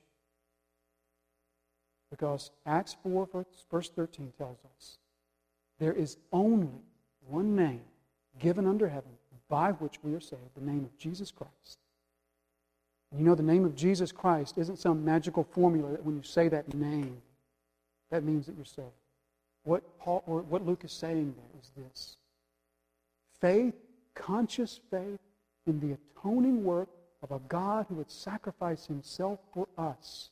Because 2.11 2.51
Acts 2.65 2.95
4, 3.03 3.45
verse 3.71 3.89
13 3.89 4.33
tells 4.37 4.57
us 4.77 4.97
there 5.79 5.93
is 5.93 6.17
only 6.33 6.81
one 7.27 7.55
name 7.55 7.81
given 8.39 8.65
under 8.65 8.87
heaven 8.87 9.11
by 9.49 9.71
which 9.73 9.95
we 10.03 10.13
are 10.13 10.19
saved, 10.19 10.41
the 10.55 10.65
name 10.65 10.85
of 10.85 10.97
Jesus 10.97 11.31
Christ. 11.31 11.79
And 13.11 13.19
You 13.19 13.25
know, 13.25 13.35
the 13.35 13.43
name 13.43 13.65
of 13.65 13.75
Jesus 13.75 14.11
Christ 14.11 14.57
isn't 14.57 14.77
some 14.77 15.03
magical 15.03 15.43
formula 15.43 15.91
that 15.91 16.05
when 16.05 16.15
you 16.15 16.23
say 16.23 16.47
that 16.49 16.73
name, 16.73 17.21
that 18.11 18.23
means 18.23 18.45
that 18.45 18.55
you're 18.55 18.65
saved. 18.65 18.87
What, 19.63 19.99
Paul, 19.99 20.23
or 20.25 20.41
what 20.41 20.65
Luke 20.65 20.83
is 20.83 20.91
saying 20.91 21.35
there 21.35 21.61
is 21.61 21.71
this 21.75 22.17
faith, 23.41 23.75
conscious 24.15 24.79
faith 24.91 25.19
in 25.65 25.79
the 25.79 25.97
atoning 25.97 26.63
work 26.63 26.89
of 27.21 27.31
a 27.31 27.39
God 27.47 27.85
who 27.89 27.95
would 27.95 28.11
sacrifice 28.11 28.85
himself 28.85 29.39
for 29.53 29.67
us, 29.77 30.29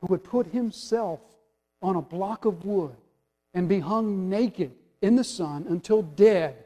who 0.00 0.06
would 0.08 0.24
put 0.24 0.46
himself 0.46 1.20
on 1.82 1.96
a 1.96 2.02
block 2.02 2.44
of 2.44 2.64
wood 2.64 2.96
and 3.52 3.68
be 3.68 3.80
hung 3.80 4.28
naked 4.28 4.72
in 5.02 5.16
the 5.16 5.24
sun 5.24 5.66
until 5.68 6.02
dead 6.02 6.63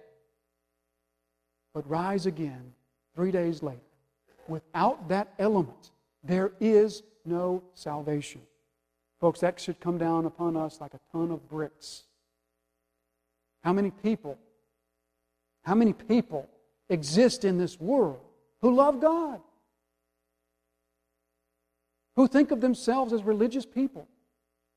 but 1.74 1.88
rise 1.88 2.26
again 2.26 2.72
three 3.14 3.30
days 3.30 3.62
later. 3.62 3.80
Without 4.48 5.08
that 5.08 5.32
element, 5.38 5.90
there 6.24 6.52
is 6.60 7.02
no 7.24 7.62
salvation. 7.74 8.40
Folks, 9.20 9.40
that 9.40 9.60
should 9.60 9.80
come 9.80 9.98
down 9.98 10.26
upon 10.26 10.56
us 10.56 10.80
like 10.80 10.94
a 10.94 11.00
ton 11.12 11.30
of 11.30 11.48
bricks. 11.48 12.04
How 13.62 13.72
many 13.72 13.90
people, 13.90 14.38
how 15.64 15.74
many 15.74 15.92
people 15.92 16.48
exist 16.88 17.44
in 17.44 17.58
this 17.58 17.78
world 17.80 18.20
who 18.62 18.74
love 18.74 19.00
God, 19.00 19.40
who 22.16 22.26
think 22.26 22.50
of 22.50 22.60
themselves 22.60 23.12
as 23.12 23.22
religious 23.22 23.66
people, 23.66 24.08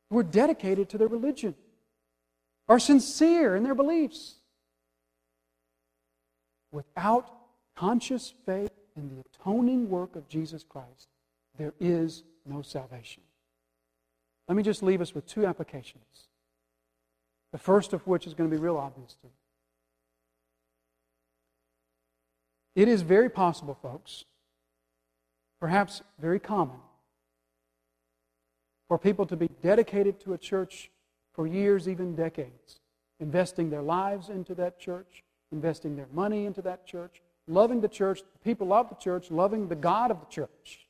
who 0.10 0.18
are 0.18 0.24
dedicated 0.24 0.90
to 0.90 0.98
their 0.98 1.08
religion, 1.08 1.56
are 2.68 2.80
sincere 2.80 3.56
in 3.56 3.64
their 3.64 3.76
beliefs. 3.76 4.36
Without 6.72 7.32
conscious 7.76 8.34
faith 8.46 8.72
in 8.96 9.10
the 9.10 9.22
atoning 9.22 9.90
work 9.90 10.16
of 10.16 10.28
Jesus 10.28 10.64
Christ, 10.64 11.08
there 11.58 11.74
is 11.80 12.24
no 12.46 12.62
salvation. 12.62 13.24
Let 14.48 14.56
me 14.56 14.64
just 14.64 14.84
leave 14.84 15.02
us 15.02 15.14
with 15.14 15.26
two 15.26 15.46
applications. 15.46 16.28
The 17.52 17.58
first 17.58 17.94
of 17.94 18.06
which 18.08 18.26
is 18.28 18.34
going 18.34 18.50
to 18.50 18.56
be 18.56 18.62
real 18.62 18.78
obvious 18.78 19.14
to 19.22 19.28
you. 19.28 19.32
It 22.76 22.88
is 22.88 23.02
very 23.02 23.30
possible, 23.30 23.78
folks, 23.82 24.24
perhaps 25.60 26.02
very 26.20 26.40
common, 26.40 26.78
for 28.88 28.98
people 28.98 29.26
to 29.26 29.36
be 29.36 29.50
dedicated 29.62 30.20
to 30.22 30.34
a 30.34 30.38
church 30.38 30.90
for 31.34 31.48
years, 31.48 31.88
even 31.88 32.16
decades, 32.16 32.80
investing 33.20 33.70
their 33.70 33.82
lives 33.82 34.30
into 34.30 34.56
that 34.56 34.80
church, 34.80 35.24
investing 35.52 35.96
their 35.96 36.08
money 36.14 36.46
into 36.46 36.62
that 36.62 36.86
church, 36.86 37.22
loving 37.48 37.82
the 37.82 37.88
church, 37.88 38.22
the 38.22 38.40
people 38.44 38.74
of 38.74 38.90
the 38.90 38.96
church, 38.96 39.32
loving 39.32 39.68
the 39.68 39.76
God 39.76 40.12
of 40.12 40.20
the 40.20 40.26
church, 40.28 40.88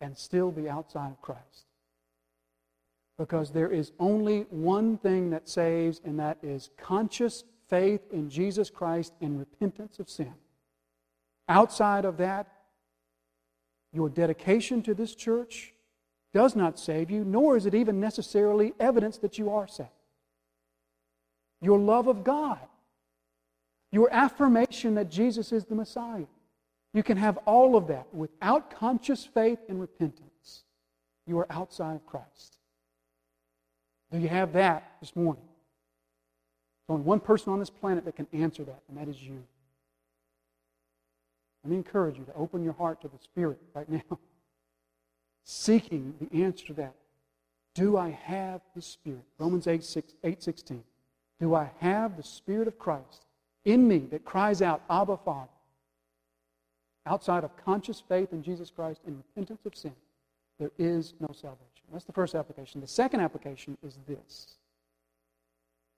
and 0.00 0.16
still 0.16 0.50
be 0.50 0.68
outside 0.68 1.10
of 1.10 1.20
Christ. 1.20 1.66
Because 3.18 3.50
there 3.50 3.70
is 3.70 3.92
only 3.98 4.46
one 4.50 4.96
thing 4.96 5.30
that 5.30 5.48
saves, 5.48 6.00
and 6.04 6.18
that 6.18 6.38
is 6.42 6.70
conscious 6.78 7.44
faith 7.68 8.00
in 8.10 8.30
Jesus 8.30 8.70
Christ 8.70 9.12
and 9.20 9.38
repentance 9.38 9.98
of 9.98 10.08
sin. 10.08 10.34
Outside 11.48 12.04
of 12.04 12.16
that, 12.16 12.46
your 13.92 14.08
dedication 14.08 14.82
to 14.82 14.94
this 14.94 15.14
church 15.14 15.74
does 16.32 16.54
not 16.56 16.78
save 16.78 17.10
you, 17.10 17.24
nor 17.24 17.56
is 17.56 17.66
it 17.66 17.74
even 17.74 18.00
necessarily 18.00 18.72
evidence 18.78 19.18
that 19.18 19.38
you 19.38 19.50
are 19.50 19.66
saved. 19.66 19.88
Your 21.60 21.78
love 21.78 22.06
of 22.08 22.24
God, 22.24 22.58
your 23.92 24.08
affirmation 24.12 24.94
that 24.94 25.10
Jesus 25.10 25.52
is 25.52 25.64
the 25.64 25.74
Messiah. 25.74 26.26
You 26.92 27.02
can 27.02 27.16
have 27.16 27.38
all 27.38 27.76
of 27.76 27.86
that 27.88 28.06
without 28.12 28.74
conscious 28.74 29.24
faith 29.24 29.58
and 29.68 29.80
repentance. 29.80 30.64
You 31.26 31.38
are 31.38 31.46
outside 31.50 31.94
of 31.94 32.06
Christ. 32.06 32.58
Do 34.10 34.18
you 34.18 34.28
have 34.28 34.52
that 34.54 34.96
this 35.00 35.14
morning? 35.14 35.44
There's 36.88 36.94
only 36.94 37.04
one 37.04 37.20
person 37.20 37.52
on 37.52 37.60
this 37.60 37.70
planet 37.70 38.04
that 38.04 38.16
can 38.16 38.26
answer 38.32 38.64
that, 38.64 38.80
and 38.88 38.98
that 38.98 39.08
is 39.08 39.22
you. 39.22 39.44
Let 41.62 41.70
me 41.70 41.76
encourage 41.76 42.18
you 42.18 42.24
to 42.24 42.34
open 42.34 42.64
your 42.64 42.72
heart 42.72 43.00
to 43.02 43.08
the 43.08 43.18
Spirit 43.22 43.60
right 43.74 43.88
now, 43.88 44.00
seeking 45.44 46.14
the 46.20 46.42
answer 46.42 46.66
to 46.66 46.72
that. 46.74 46.94
Do 47.74 47.96
I 47.96 48.10
have 48.10 48.62
the 48.74 48.82
Spirit? 48.82 49.22
Romans 49.38 49.66
8, 49.68 49.84
6, 49.84 50.14
8 50.24 50.42
16. 50.42 50.82
Do 51.40 51.54
I 51.54 51.70
have 51.80 52.16
the 52.16 52.22
Spirit 52.22 52.68
of 52.68 52.78
Christ 52.78 53.24
in 53.64 53.88
me 53.88 53.98
that 54.10 54.24
cries 54.24 54.62
out, 54.62 54.82
Abba, 54.90 55.16
Father? 55.16 55.48
Outside 57.06 57.44
of 57.44 57.56
conscious 57.64 58.00
faith 58.00 58.32
in 58.32 58.42
Jesus 58.42 58.70
Christ 58.70 59.00
and 59.06 59.16
repentance 59.16 59.64
of 59.64 59.74
sin, 59.74 59.94
there 60.58 60.70
is 60.78 61.14
no 61.18 61.28
salvation. 61.32 61.66
That's 61.92 62.04
the 62.04 62.12
first 62.12 62.34
application. 62.34 62.80
The 62.80 62.86
second 62.86 63.20
application 63.20 63.78
is 63.82 63.98
this. 64.06 64.56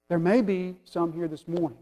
There 0.09 0.19
may 0.19 0.43
be 0.43 0.77
some 0.85 1.13
here 1.13 1.29
this 1.29 1.49
morning 1.49 1.79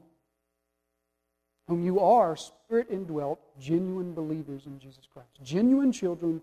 whom 1.68 1.84
you 1.84 2.00
are 2.00 2.36
spirit 2.36 2.88
indwelt, 2.90 3.38
genuine 3.60 4.12
believers 4.12 4.66
in 4.66 4.78
Jesus 4.80 5.06
Christ, 5.12 5.28
genuine 5.44 5.92
children 5.92 6.42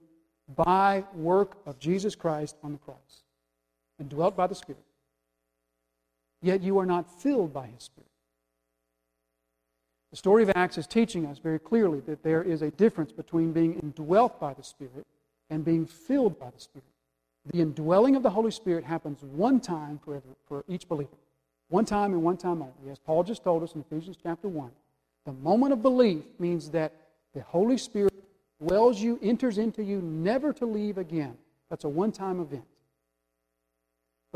by 0.56 1.04
work 1.14 1.58
of 1.66 1.80
Jesus 1.80 2.16
Christ 2.16 2.56
on 2.64 2.72
the 2.72 2.78
cross, 2.78 3.24
and 4.00 4.08
dwelt 4.08 4.38
by 4.38 4.48
the 4.48 4.56
Spirit. 4.56 4.84
Yet 6.48 6.64
you 6.64 6.80
are 6.80 6.86
not 6.86 7.12
filled 7.22 7.52
by 7.52 7.68
His 7.68 7.84
Spirit. 7.84 8.08
The 10.12 10.16
story 10.16 10.44
of 10.44 10.52
Acts 10.56 10.78
is 10.78 10.88
teaching 10.88 11.26
us 11.26 11.40
very 11.40 11.60
clearly 11.60 12.00
that 12.06 12.24
there 12.24 12.42
is 12.42 12.62
a 12.62 12.72
difference 12.72 13.12
between 13.12 13.52
being 13.52 13.74
indwelt 13.80 14.40
by 14.40 14.54
the 14.54 14.64
Spirit 14.64 15.06
and 15.50 15.66
being 15.66 15.86
filled 15.86 16.40
by 16.40 16.50
the 16.50 16.62
Spirit. 16.62 16.88
The 17.52 17.60
indwelling 17.60 18.16
of 18.16 18.24
the 18.24 18.30
Holy 18.30 18.52
Spirit 18.52 18.86
happens 18.86 19.22
one 19.24 19.60
time 19.60 20.00
for, 20.02 20.16
every, 20.16 20.32
for 20.48 20.64
each 20.70 20.88
believer. 20.88 21.18
One 21.68 21.84
time 21.84 22.14
and 22.14 22.24
one 22.24 22.38
time 22.38 22.62
only. 22.62 22.92
As 22.94 23.00
Paul 23.00 23.26
just 23.26 23.44
told 23.44 23.62
us 23.62 23.76
in 23.76 23.82
Ephesians 23.82 24.16
chapter 24.24 24.48
1. 24.48 24.72
The 25.26 25.34
moment 25.34 25.74
of 25.74 25.82
belief 25.82 26.24
means 26.40 26.70
that 26.70 26.94
the 27.36 27.42
Holy 27.42 27.78
Spirit 27.78 28.14
dwells 28.62 29.02
you, 29.02 29.20
enters 29.22 29.58
into 29.58 29.84
you, 29.84 30.02
never 30.02 30.54
to 30.54 30.66
leave 30.66 30.98
again. 30.98 31.38
That's 31.70 31.84
a 31.84 31.90
one 31.90 32.14
time 32.14 32.40
event. 32.40 32.64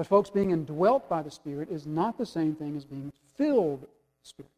But, 0.02 0.08
folks, 0.08 0.32
being 0.32 0.50
indwelt 0.50 1.08
by 1.08 1.22
the 1.22 1.30
Spirit 1.30 1.70
is 1.70 1.86
not 1.86 2.18
the 2.18 2.26
same 2.26 2.56
thing 2.56 2.76
as 2.76 2.86
being 2.86 3.14
filled 3.38 3.82
with 3.82 3.90
the 3.92 4.28
Spirit. 4.28 4.52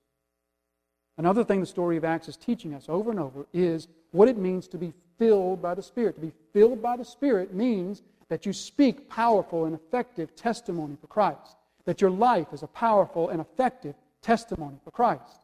Another 1.18 1.44
thing 1.44 1.60
the 1.60 1.66
story 1.66 1.98
of 1.98 2.06
Acts 2.06 2.30
is 2.30 2.38
teaching 2.38 2.74
us 2.74 2.86
over 2.88 3.12
and 3.12 3.20
over 3.20 3.46
is 3.52 3.90
what 4.12 4.30
it 4.30 4.38
means 4.38 4.70
to 4.70 4.78
be 4.78 4.94
filled 5.20 5.62
by 5.62 5.76
the 5.76 5.84
Spirit. 5.84 6.16
To 6.16 6.22
be 6.22 6.32
filled 6.54 6.82
by 6.82 6.96
the 6.96 7.04
Spirit 7.04 7.54
means 7.54 8.04
that 8.30 8.46
you 8.46 8.54
speak 8.54 9.10
powerful 9.10 9.66
and 9.66 9.76
effective 9.76 10.34
testimony 10.34 10.96
for 11.02 11.08
Christ, 11.08 11.58
that 11.84 12.00
your 12.00 12.10
life 12.10 12.48
is 12.54 12.64
a 12.64 12.68
powerful 12.68 13.28
and 13.28 13.42
effective 13.42 13.96
testimony 14.22 14.78
for 14.86 14.92
Christ. 14.92 15.42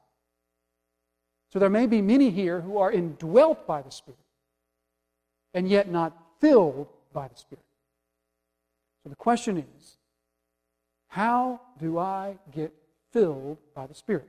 So 1.52 1.60
there 1.60 1.70
may 1.70 1.88
be 1.88 2.02
many 2.02 2.30
here 2.30 2.62
who 2.62 2.78
are 2.78 2.90
indwelt 2.90 3.68
by 3.68 3.82
the 3.82 3.92
Spirit 3.92 4.18
and 5.54 5.68
yet 5.68 5.92
not 5.92 6.18
filled 6.40 6.88
by 7.12 7.28
the 7.28 7.36
Spirit. 7.36 7.66
So 9.04 9.10
the 9.10 9.16
question 9.16 9.58
is 9.58 9.98
how 11.08 11.62
do 11.80 11.98
I 11.98 12.38
get 12.52 12.74
filled 13.12 13.58
by 13.74 13.88
the 13.88 13.96
Spirit? 13.96 14.28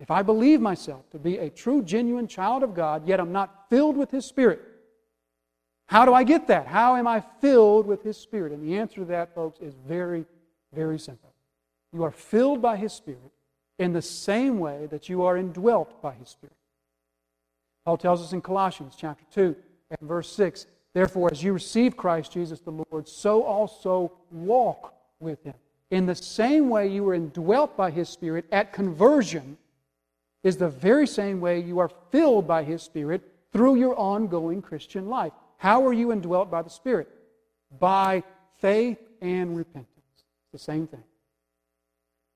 If 0.00 0.10
I 0.10 0.22
believe 0.22 0.60
myself 0.60 1.10
to 1.10 1.18
be 1.18 1.38
a 1.38 1.50
true, 1.50 1.82
genuine 1.82 2.28
child 2.28 2.62
of 2.62 2.74
God, 2.74 3.06
yet 3.06 3.20
I'm 3.20 3.32
not 3.32 3.68
filled 3.68 3.96
with 3.96 4.10
His 4.10 4.24
Spirit, 4.24 4.60
how 5.86 6.04
do 6.04 6.14
I 6.14 6.22
get 6.22 6.46
that? 6.48 6.66
How 6.66 6.96
am 6.96 7.06
I 7.06 7.22
filled 7.40 7.86
with 7.86 8.02
His 8.02 8.16
Spirit? 8.16 8.52
And 8.52 8.62
the 8.62 8.78
answer 8.78 8.96
to 8.96 9.04
that, 9.06 9.34
folks, 9.34 9.58
is 9.60 9.74
very, 9.86 10.24
very 10.72 10.98
simple. 10.98 11.32
You 11.92 12.04
are 12.04 12.10
filled 12.10 12.62
by 12.62 12.76
His 12.76 12.92
Spirit 12.92 13.32
in 13.78 13.92
the 13.92 14.02
same 14.02 14.58
way 14.58 14.86
that 14.90 15.08
you 15.08 15.22
are 15.22 15.36
indwelt 15.36 16.00
by 16.02 16.14
His 16.14 16.28
Spirit. 16.28 16.56
Paul 17.84 17.96
tells 17.96 18.22
us 18.22 18.32
in 18.32 18.42
Colossians 18.42 18.94
chapter 18.98 19.24
2 19.32 19.56
and 19.98 20.08
verse 20.08 20.30
6 20.32 20.66
Therefore, 20.94 21.28
as 21.30 21.42
you 21.42 21.52
receive 21.52 21.96
Christ 21.96 22.32
Jesus 22.32 22.60
the 22.60 22.84
Lord, 22.90 23.08
so 23.08 23.42
also 23.42 24.12
walk 24.30 24.94
with 25.20 25.42
Him. 25.44 25.54
In 25.90 26.06
the 26.06 26.14
same 26.14 26.68
way 26.68 26.88
you 26.88 27.04
were 27.04 27.14
indwelt 27.14 27.76
by 27.76 27.90
His 27.90 28.08
Spirit 28.08 28.46
at 28.52 28.72
conversion, 28.72 29.58
is 30.42 30.56
the 30.56 30.68
very 30.68 31.06
same 31.06 31.40
way 31.40 31.60
you 31.60 31.78
are 31.78 31.90
filled 32.10 32.46
by 32.46 32.62
His 32.62 32.82
Spirit 32.82 33.22
through 33.52 33.76
your 33.76 33.98
ongoing 33.98 34.62
Christian 34.62 35.08
life. 35.08 35.32
How 35.56 35.84
are 35.86 35.92
you 35.92 36.12
indwelt 36.12 36.50
by 36.50 36.62
the 36.62 36.70
Spirit? 36.70 37.08
By 37.78 38.22
faith 38.58 38.98
and 39.20 39.56
repentance. 39.56 39.88
It's 40.14 40.52
the 40.52 40.58
same 40.58 40.86
thing. 40.86 41.02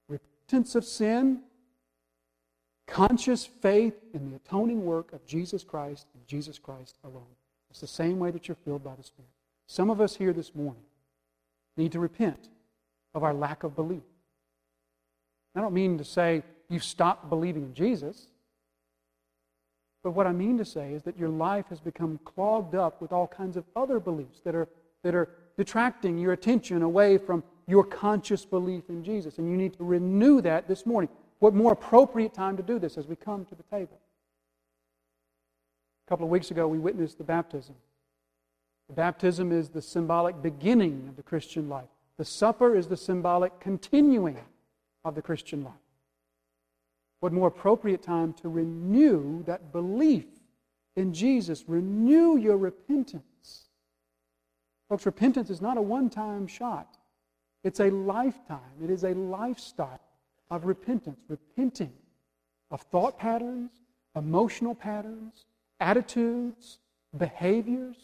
Repentance 0.08 0.74
of 0.74 0.84
sin, 0.84 1.40
conscious 2.86 3.46
faith 3.46 3.94
in 4.12 4.30
the 4.30 4.36
atoning 4.36 4.84
work 4.84 5.12
of 5.12 5.24
Jesus 5.24 5.62
Christ 5.62 6.06
and 6.14 6.26
Jesus 6.26 6.58
Christ 6.58 6.98
alone. 7.04 7.24
It's 7.72 7.80
the 7.80 7.86
same 7.86 8.18
way 8.18 8.30
that 8.30 8.48
you're 8.48 8.58
filled 8.66 8.84
by 8.84 8.94
the 8.94 9.02
Spirit. 9.02 9.30
Some 9.66 9.88
of 9.88 9.98
us 9.98 10.14
here 10.14 10.34
this 10.34 10.54
morning 10.54 10.82
need 11.78 11.92
to 11.92 12.00
repent 12.00 12.50
of 13.14 13.22
our 13.22 13.32
lack 13.32 13.62
of 13.62 13.74
belief. 13.74 14.02
I 15.56 15.62
don't 15.62 15.72
mean 15.72 15.96
to 15.96 16.04
say 16.04 16.42
you've 16.68 16.84
stopped 16.84 17.30
believing 17.30 17.62
in 17.62 17.72
Jesus. 17.72 18.26
But 20.04 20.10
what 20.10 20.26
I 20.26 20.32
mean 20.32 20.58
to 20.58 20.66
say 20.66 20.92
is 20.92 21.02
that 21.04 21.18
your 21.18 21.30
life 21.30 21.64
has 21.70 21.80
become 21.80 22.20
clogged 22.26 22.74
up 22.74 23.00
with 23.00 23.10
all 23.10 23.26
kinds 23.26 23.56
of 23.56 23.64
other 23.74 23.98
beliefs 23.98 24.40
that 24.44 24.54
are, 24.54 24.68
that 25.02 25.14
are 25.14 25.30
detracting 25.56 26.18
your 26.18 26.34
attention 26.34 26.82
away 26.82 27.16
from 27.16 27.42
your 27.66 27.84
conscious 27.84 28.44
belief 28.44 28.90
in 28.90 29.02
Jesus. 29.02 29.38
And 29.38 29.50
you 29.50 29.56
need 29.56 29.72
to 29.78 29.84
renew 29.84 30.42
that 30.42 30.68
this 30.68 30.84
morning. 30.84 31.08
What 31.38 31.54
more 31.54 31.72
appropriate 31.72 32.34
time 32.34 32.58
to 32.58 32.62
do 32.62 32.78
this 32.78 32.98
as 32.98 33.06
we 33.06 33.16
come 33.16 33.46
to 33.46 33.54
the 33.54 33.62
table? 33.62 33.98
A 36.06 36.08
couple 36.08 36.24
of 36.24 36.30
weeks 36.30 36.50
ago, 36.50 36.66
we 36.66 36.78
witnessed 36.78 37.18
the 37.18 37.24
baptism. 37.24 37.74
The 38.88 38.94
baptism 38.94 39.52
is 39.52 39.70
the 39.70 39.82
symbolic 39.82 40.42
beginning 40.42 41.06
of 41.08 41.16
the 41.16 41.22
Christian 41.22 41.68
life. 41.68 41.88
The 42.18 42.24
supper 42.24 42.76
is 42.76 42.88
the 42.88 42.96
symbolic 42.96 43.58
continuing 43.60 44.38
of 45.04 45.14
the 45.14 45.22
Christian 45.22 45.64
life. 45.64 45.72
What 47.20 47.32
more 47.32 47.48
appropriate 47.48 48.02
time 48.02 48.32
to 48.34 48.48
renew 48.48 49.44
that 49.44 49.72
belief 49.72 50.26
in 50.96 51.14
Jesus? 51.14 51.64
Renew 51.68 52.36
your 52.36 52.56
repentance. 52.56 53.68
Folks, 54.88 55.06
repentance 55.06 55.48
is 55.48 55.62
not 55.62 55.78
a 55.78 55.82
one 55.82 56.10
time 56.10 56.46
shot, 56.46 56.98
it's 57.64 57.80
a 57.80 57.90
lifetime. 57.90 58.58
It 58.82 58.90
is 58.90 59.04
a 59.04 59.14
lifestyle 59.14 60.00
of 60.50 60.64
repentance, 60.64 61.20
repenting 61.28 61.92
of 62.70 62.82
thought 62.82 63.18
patterns, 63.18 63.70
emotional 64.16 64.74
patterns, 64.74 65.46
attitudes, 65.82 66.78
behaviors. 67.16 67.96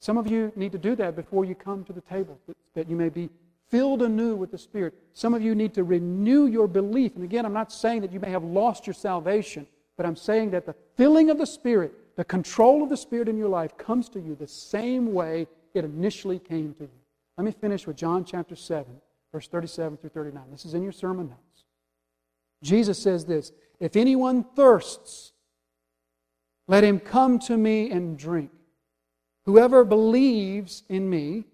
Some 0.00 0.18
of 0.18 0.30
you 0.30 0.52
need 0.56 0.72
to 0.72 0.78
do 0.78 0.96
that 0.96 1.14
before 1.16 1.44
you 1.44 1.54
come 1.54 1.84
to 1.84 1.92
the 1.92 2.00
table, 2.00 2.38
that, 2.46 2.56
that 2.74 2.90
you 2.90 2.96
may 2.96 3.08
be 3.08 3.30
filled 3.68 4.02
anew 4.02 4.34
with 4.34 4.50
the 4.50 4.58
Spirit. 4.58 4.94
Some 5.12 5.34
of 5.34 5.42
you 5.42 5.54
need 5.54 5.74
to 5.74 5.84
renew 5.84 6.46
your 6.46 6.68
belief. 6.68 7.14
And 7.14 7.24
again, 7.24 7.46
I'm 7.46 7.52
not 7.52 7.72
saying 7.72 8.02
that 8.02 8.12
you 8.12 8.20
may 8.20 8.30
have 8.30 8.44
lost 8.44 8.86
your 8.86 8.94
salvation, 8.94 9.66
but 9.96 10.06
I'm 10.06 10.16
saying 10.16 10.50
that 10.50 10.66
the 10.66 10.74
filling 10.96 11.30
of 11.30 11.38
the 11.38 11.46
Spirit, 11.46 12.16
the 12.16 12.24
control 12.24 12.82
of 12.82 12.88
the 12.88 12.96
Spirit 12.96 13.28
in 13.28 13.36
your 13.36 13.48
life 13.48 13.76
comes 13.76 14.08
to 14.10 14.20
you 14.20 14.34
the 14.34 14.46
same 14.46 15.12
way 15.12 15.46
it 15.74 15.84
initially 15.84 16.38
came 16.38 16.74
to 16.74 16.84
you. 16.84 17.00
Let 17.36 17.44
me 17.44 17.52
finish 17.52 17.86
with 17.86 17.96
John 17.96 18.24
chapter 18.24 18.54
7, 18.54 18.86
verse 19.32 19.48
37 19.48 19.96
through 19.98 20.10
39. 20.10 20.42
This 20.50 20.64
is 20.64 20.74
in 20.74 20.82
your 20.82 20.92
sermon 20.92 21.28
notes. 21.28 21.64
Jesus 22.62 22.98
says 23.00 23.24
this 23.24 23.52
If 23.80 23.96
anyone 23.96 24.44
thirsts, 24.56 25.32
let 26.66 26.84
him 26.84 26.98
come 26.98 27.38
to 27.40 27.56
me 27.56 27.90
and 27.90 28.18
drink. 28.18 28.50
Whoever 29.44 29.84
believes 29.84 30.82
in 30.88 31.08
me, 31.10 31.44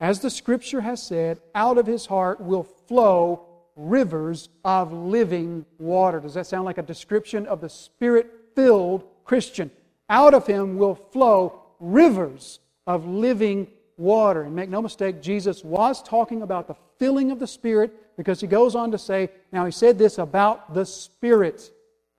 as 0.00 0.20
the 0.20 0.30
scripture 0.30 0.80
has 0.80 1.02
said, 1.02 1.40
out 1.54 1.78
of 1.78 1.86
his 1.86 2.06
heart 2.06 2.40
will 2.40 2.64
flow 2.64 3.46
rivers 3.76 4.48
of 4.64 4.92
living 4.92 5.64
water. 5.78 6.18
Does 6.18 6.34
that 6.34 6.46
sound 6.46 6.64
like 6.64 6.78
a 6.78 6.82
description 6.82 7.46
of 7.46 7.60
the 7.60 7.68
spirit 7.68 8.30
filled 8.54 9.04
Christian? 9.24 9.70
Out 10.08 10.34
of 10.34 10.46
him 10.46 10.76
will 10.76 10.94
flow 10.94 11.62
rivers 11.78 12.60
of 12.86 13.06
living 13.06 13.68
water. 13.96 14.42
And 14.42 14.54
make 14.54 14.68
no 14.68 14.82
mistake, 14.82 15.22
Jesus 15.22 15.64
was 15.64 16.02
talking 16.02 16.42
about 16.42 16.68
the 16.68 16.76
filling 16.98 17.30
of 17.30 17.38
the 17.38 17.46
Spirit 17.46 18.16
because 18.16 18.40
he 18.40 18.46
goes 18.46 18.74
on 18.74 18.90
to 18.92 18.98
say, 18.98 19.30
now 19.52 19.64
he 19.64 19.72
said 19.72 19.98
this 19.98 20.18
about 20.18 20.74
the 20.74 20.84
Spirit, 20.84 21.70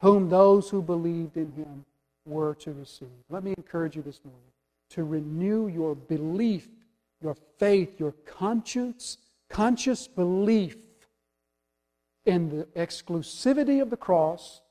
whom 0.02 0.30
those 0.30 0.70
who 0.70 0.82
believed 0.82 1.38
in 1.38 1.52
him 1.54 1.86
were 2.28 2.54
to 2.56 2.74
receive. 2.74 3.08
Let 3.30 3.44
me 3.44 3.54
encourage 3.58 3.96
you 3.96 4.02
this 4.02 4.22
morning 4.24 4.42
to 4.92 5.04
renew 5.04 5.68
your 5.68 5.96
belief, 5.96 6.68
your 7.22 7.36
faith, 7.58 8.00
your 8.00 8.14
conscience, 8.26 9.18
conscious 9.50 10.08
belief 10.08 10.78
in 12.26 12.50
the 12.50 12.64
exclusivity 12.76 13.82
of 13.82 13.90
the 13.90 13.98
cross, 13.98 14.62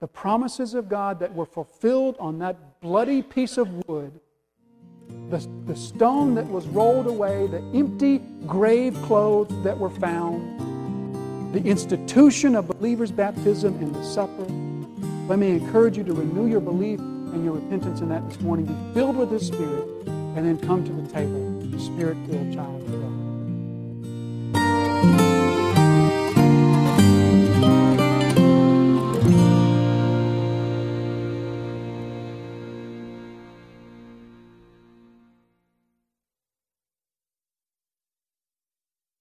the 0.00 0.08
promises 0.08 0.74
of 0.74 0.88
God 0.88 1.20
that 1.20 1.34
were 1.34 1.46
fulfilled 1.46 2.16
on 2.18 2.38
that 2.38 2.80
bloody 2.80 3.22
piece 3.22 3.58
of 3.58 3.68
wood, 3.86 4.18
the, 5.30 5.46
the 5.66 5.76
stone 5.76 6.34
that 6.34 6.46
was 6.46 6.66
rolled 6.68 7.06
away, 7.06 7.46
the 7.46 7.62
empty 7.74 8.18
grave 8.46 8.94
clothes 9.02 9.52
that 9.62 9.78
were 9.78 9.90
found, 9.90 11.54
the 11.54 11.62
institution 11.62 12.56
of 12.56 12.66
believers' 12.66 13.12
baptism 13.12 13.74
and 13.74 13.94
the 13.94 14.04
supper. 14.04 14.65
Let 15.28 15.40
me 15.40 15.50
encourage 15.50 15.98
you 15.98 16.04
to 16.04 16.12
renew 16.12 16.46
your 16.46 16.60
belief 16.60 17.00
and 17.00 17.44
your 17.44 17.54
repentance 17.54 18.00
in 18.00 18.08
that 18.10 18.28
this 18.28 18.40
morning. 18.40 18.66
Be 18.66 18.94
filled 18.94 19.16
with 19.16 19.32
His 19.32 19.48
Spirit, 19.48 19.88
and 20.06 20.46
then 20.46 20.56
come 20.56 20.84
to 20.84 20.92
the 20.92 21.12
table, 21.12 21.60
Spirit 21.80 22.16
filled 22.28 22.54
child 22.54 22.80
of 22.82 22.92
God. 22.92 23.15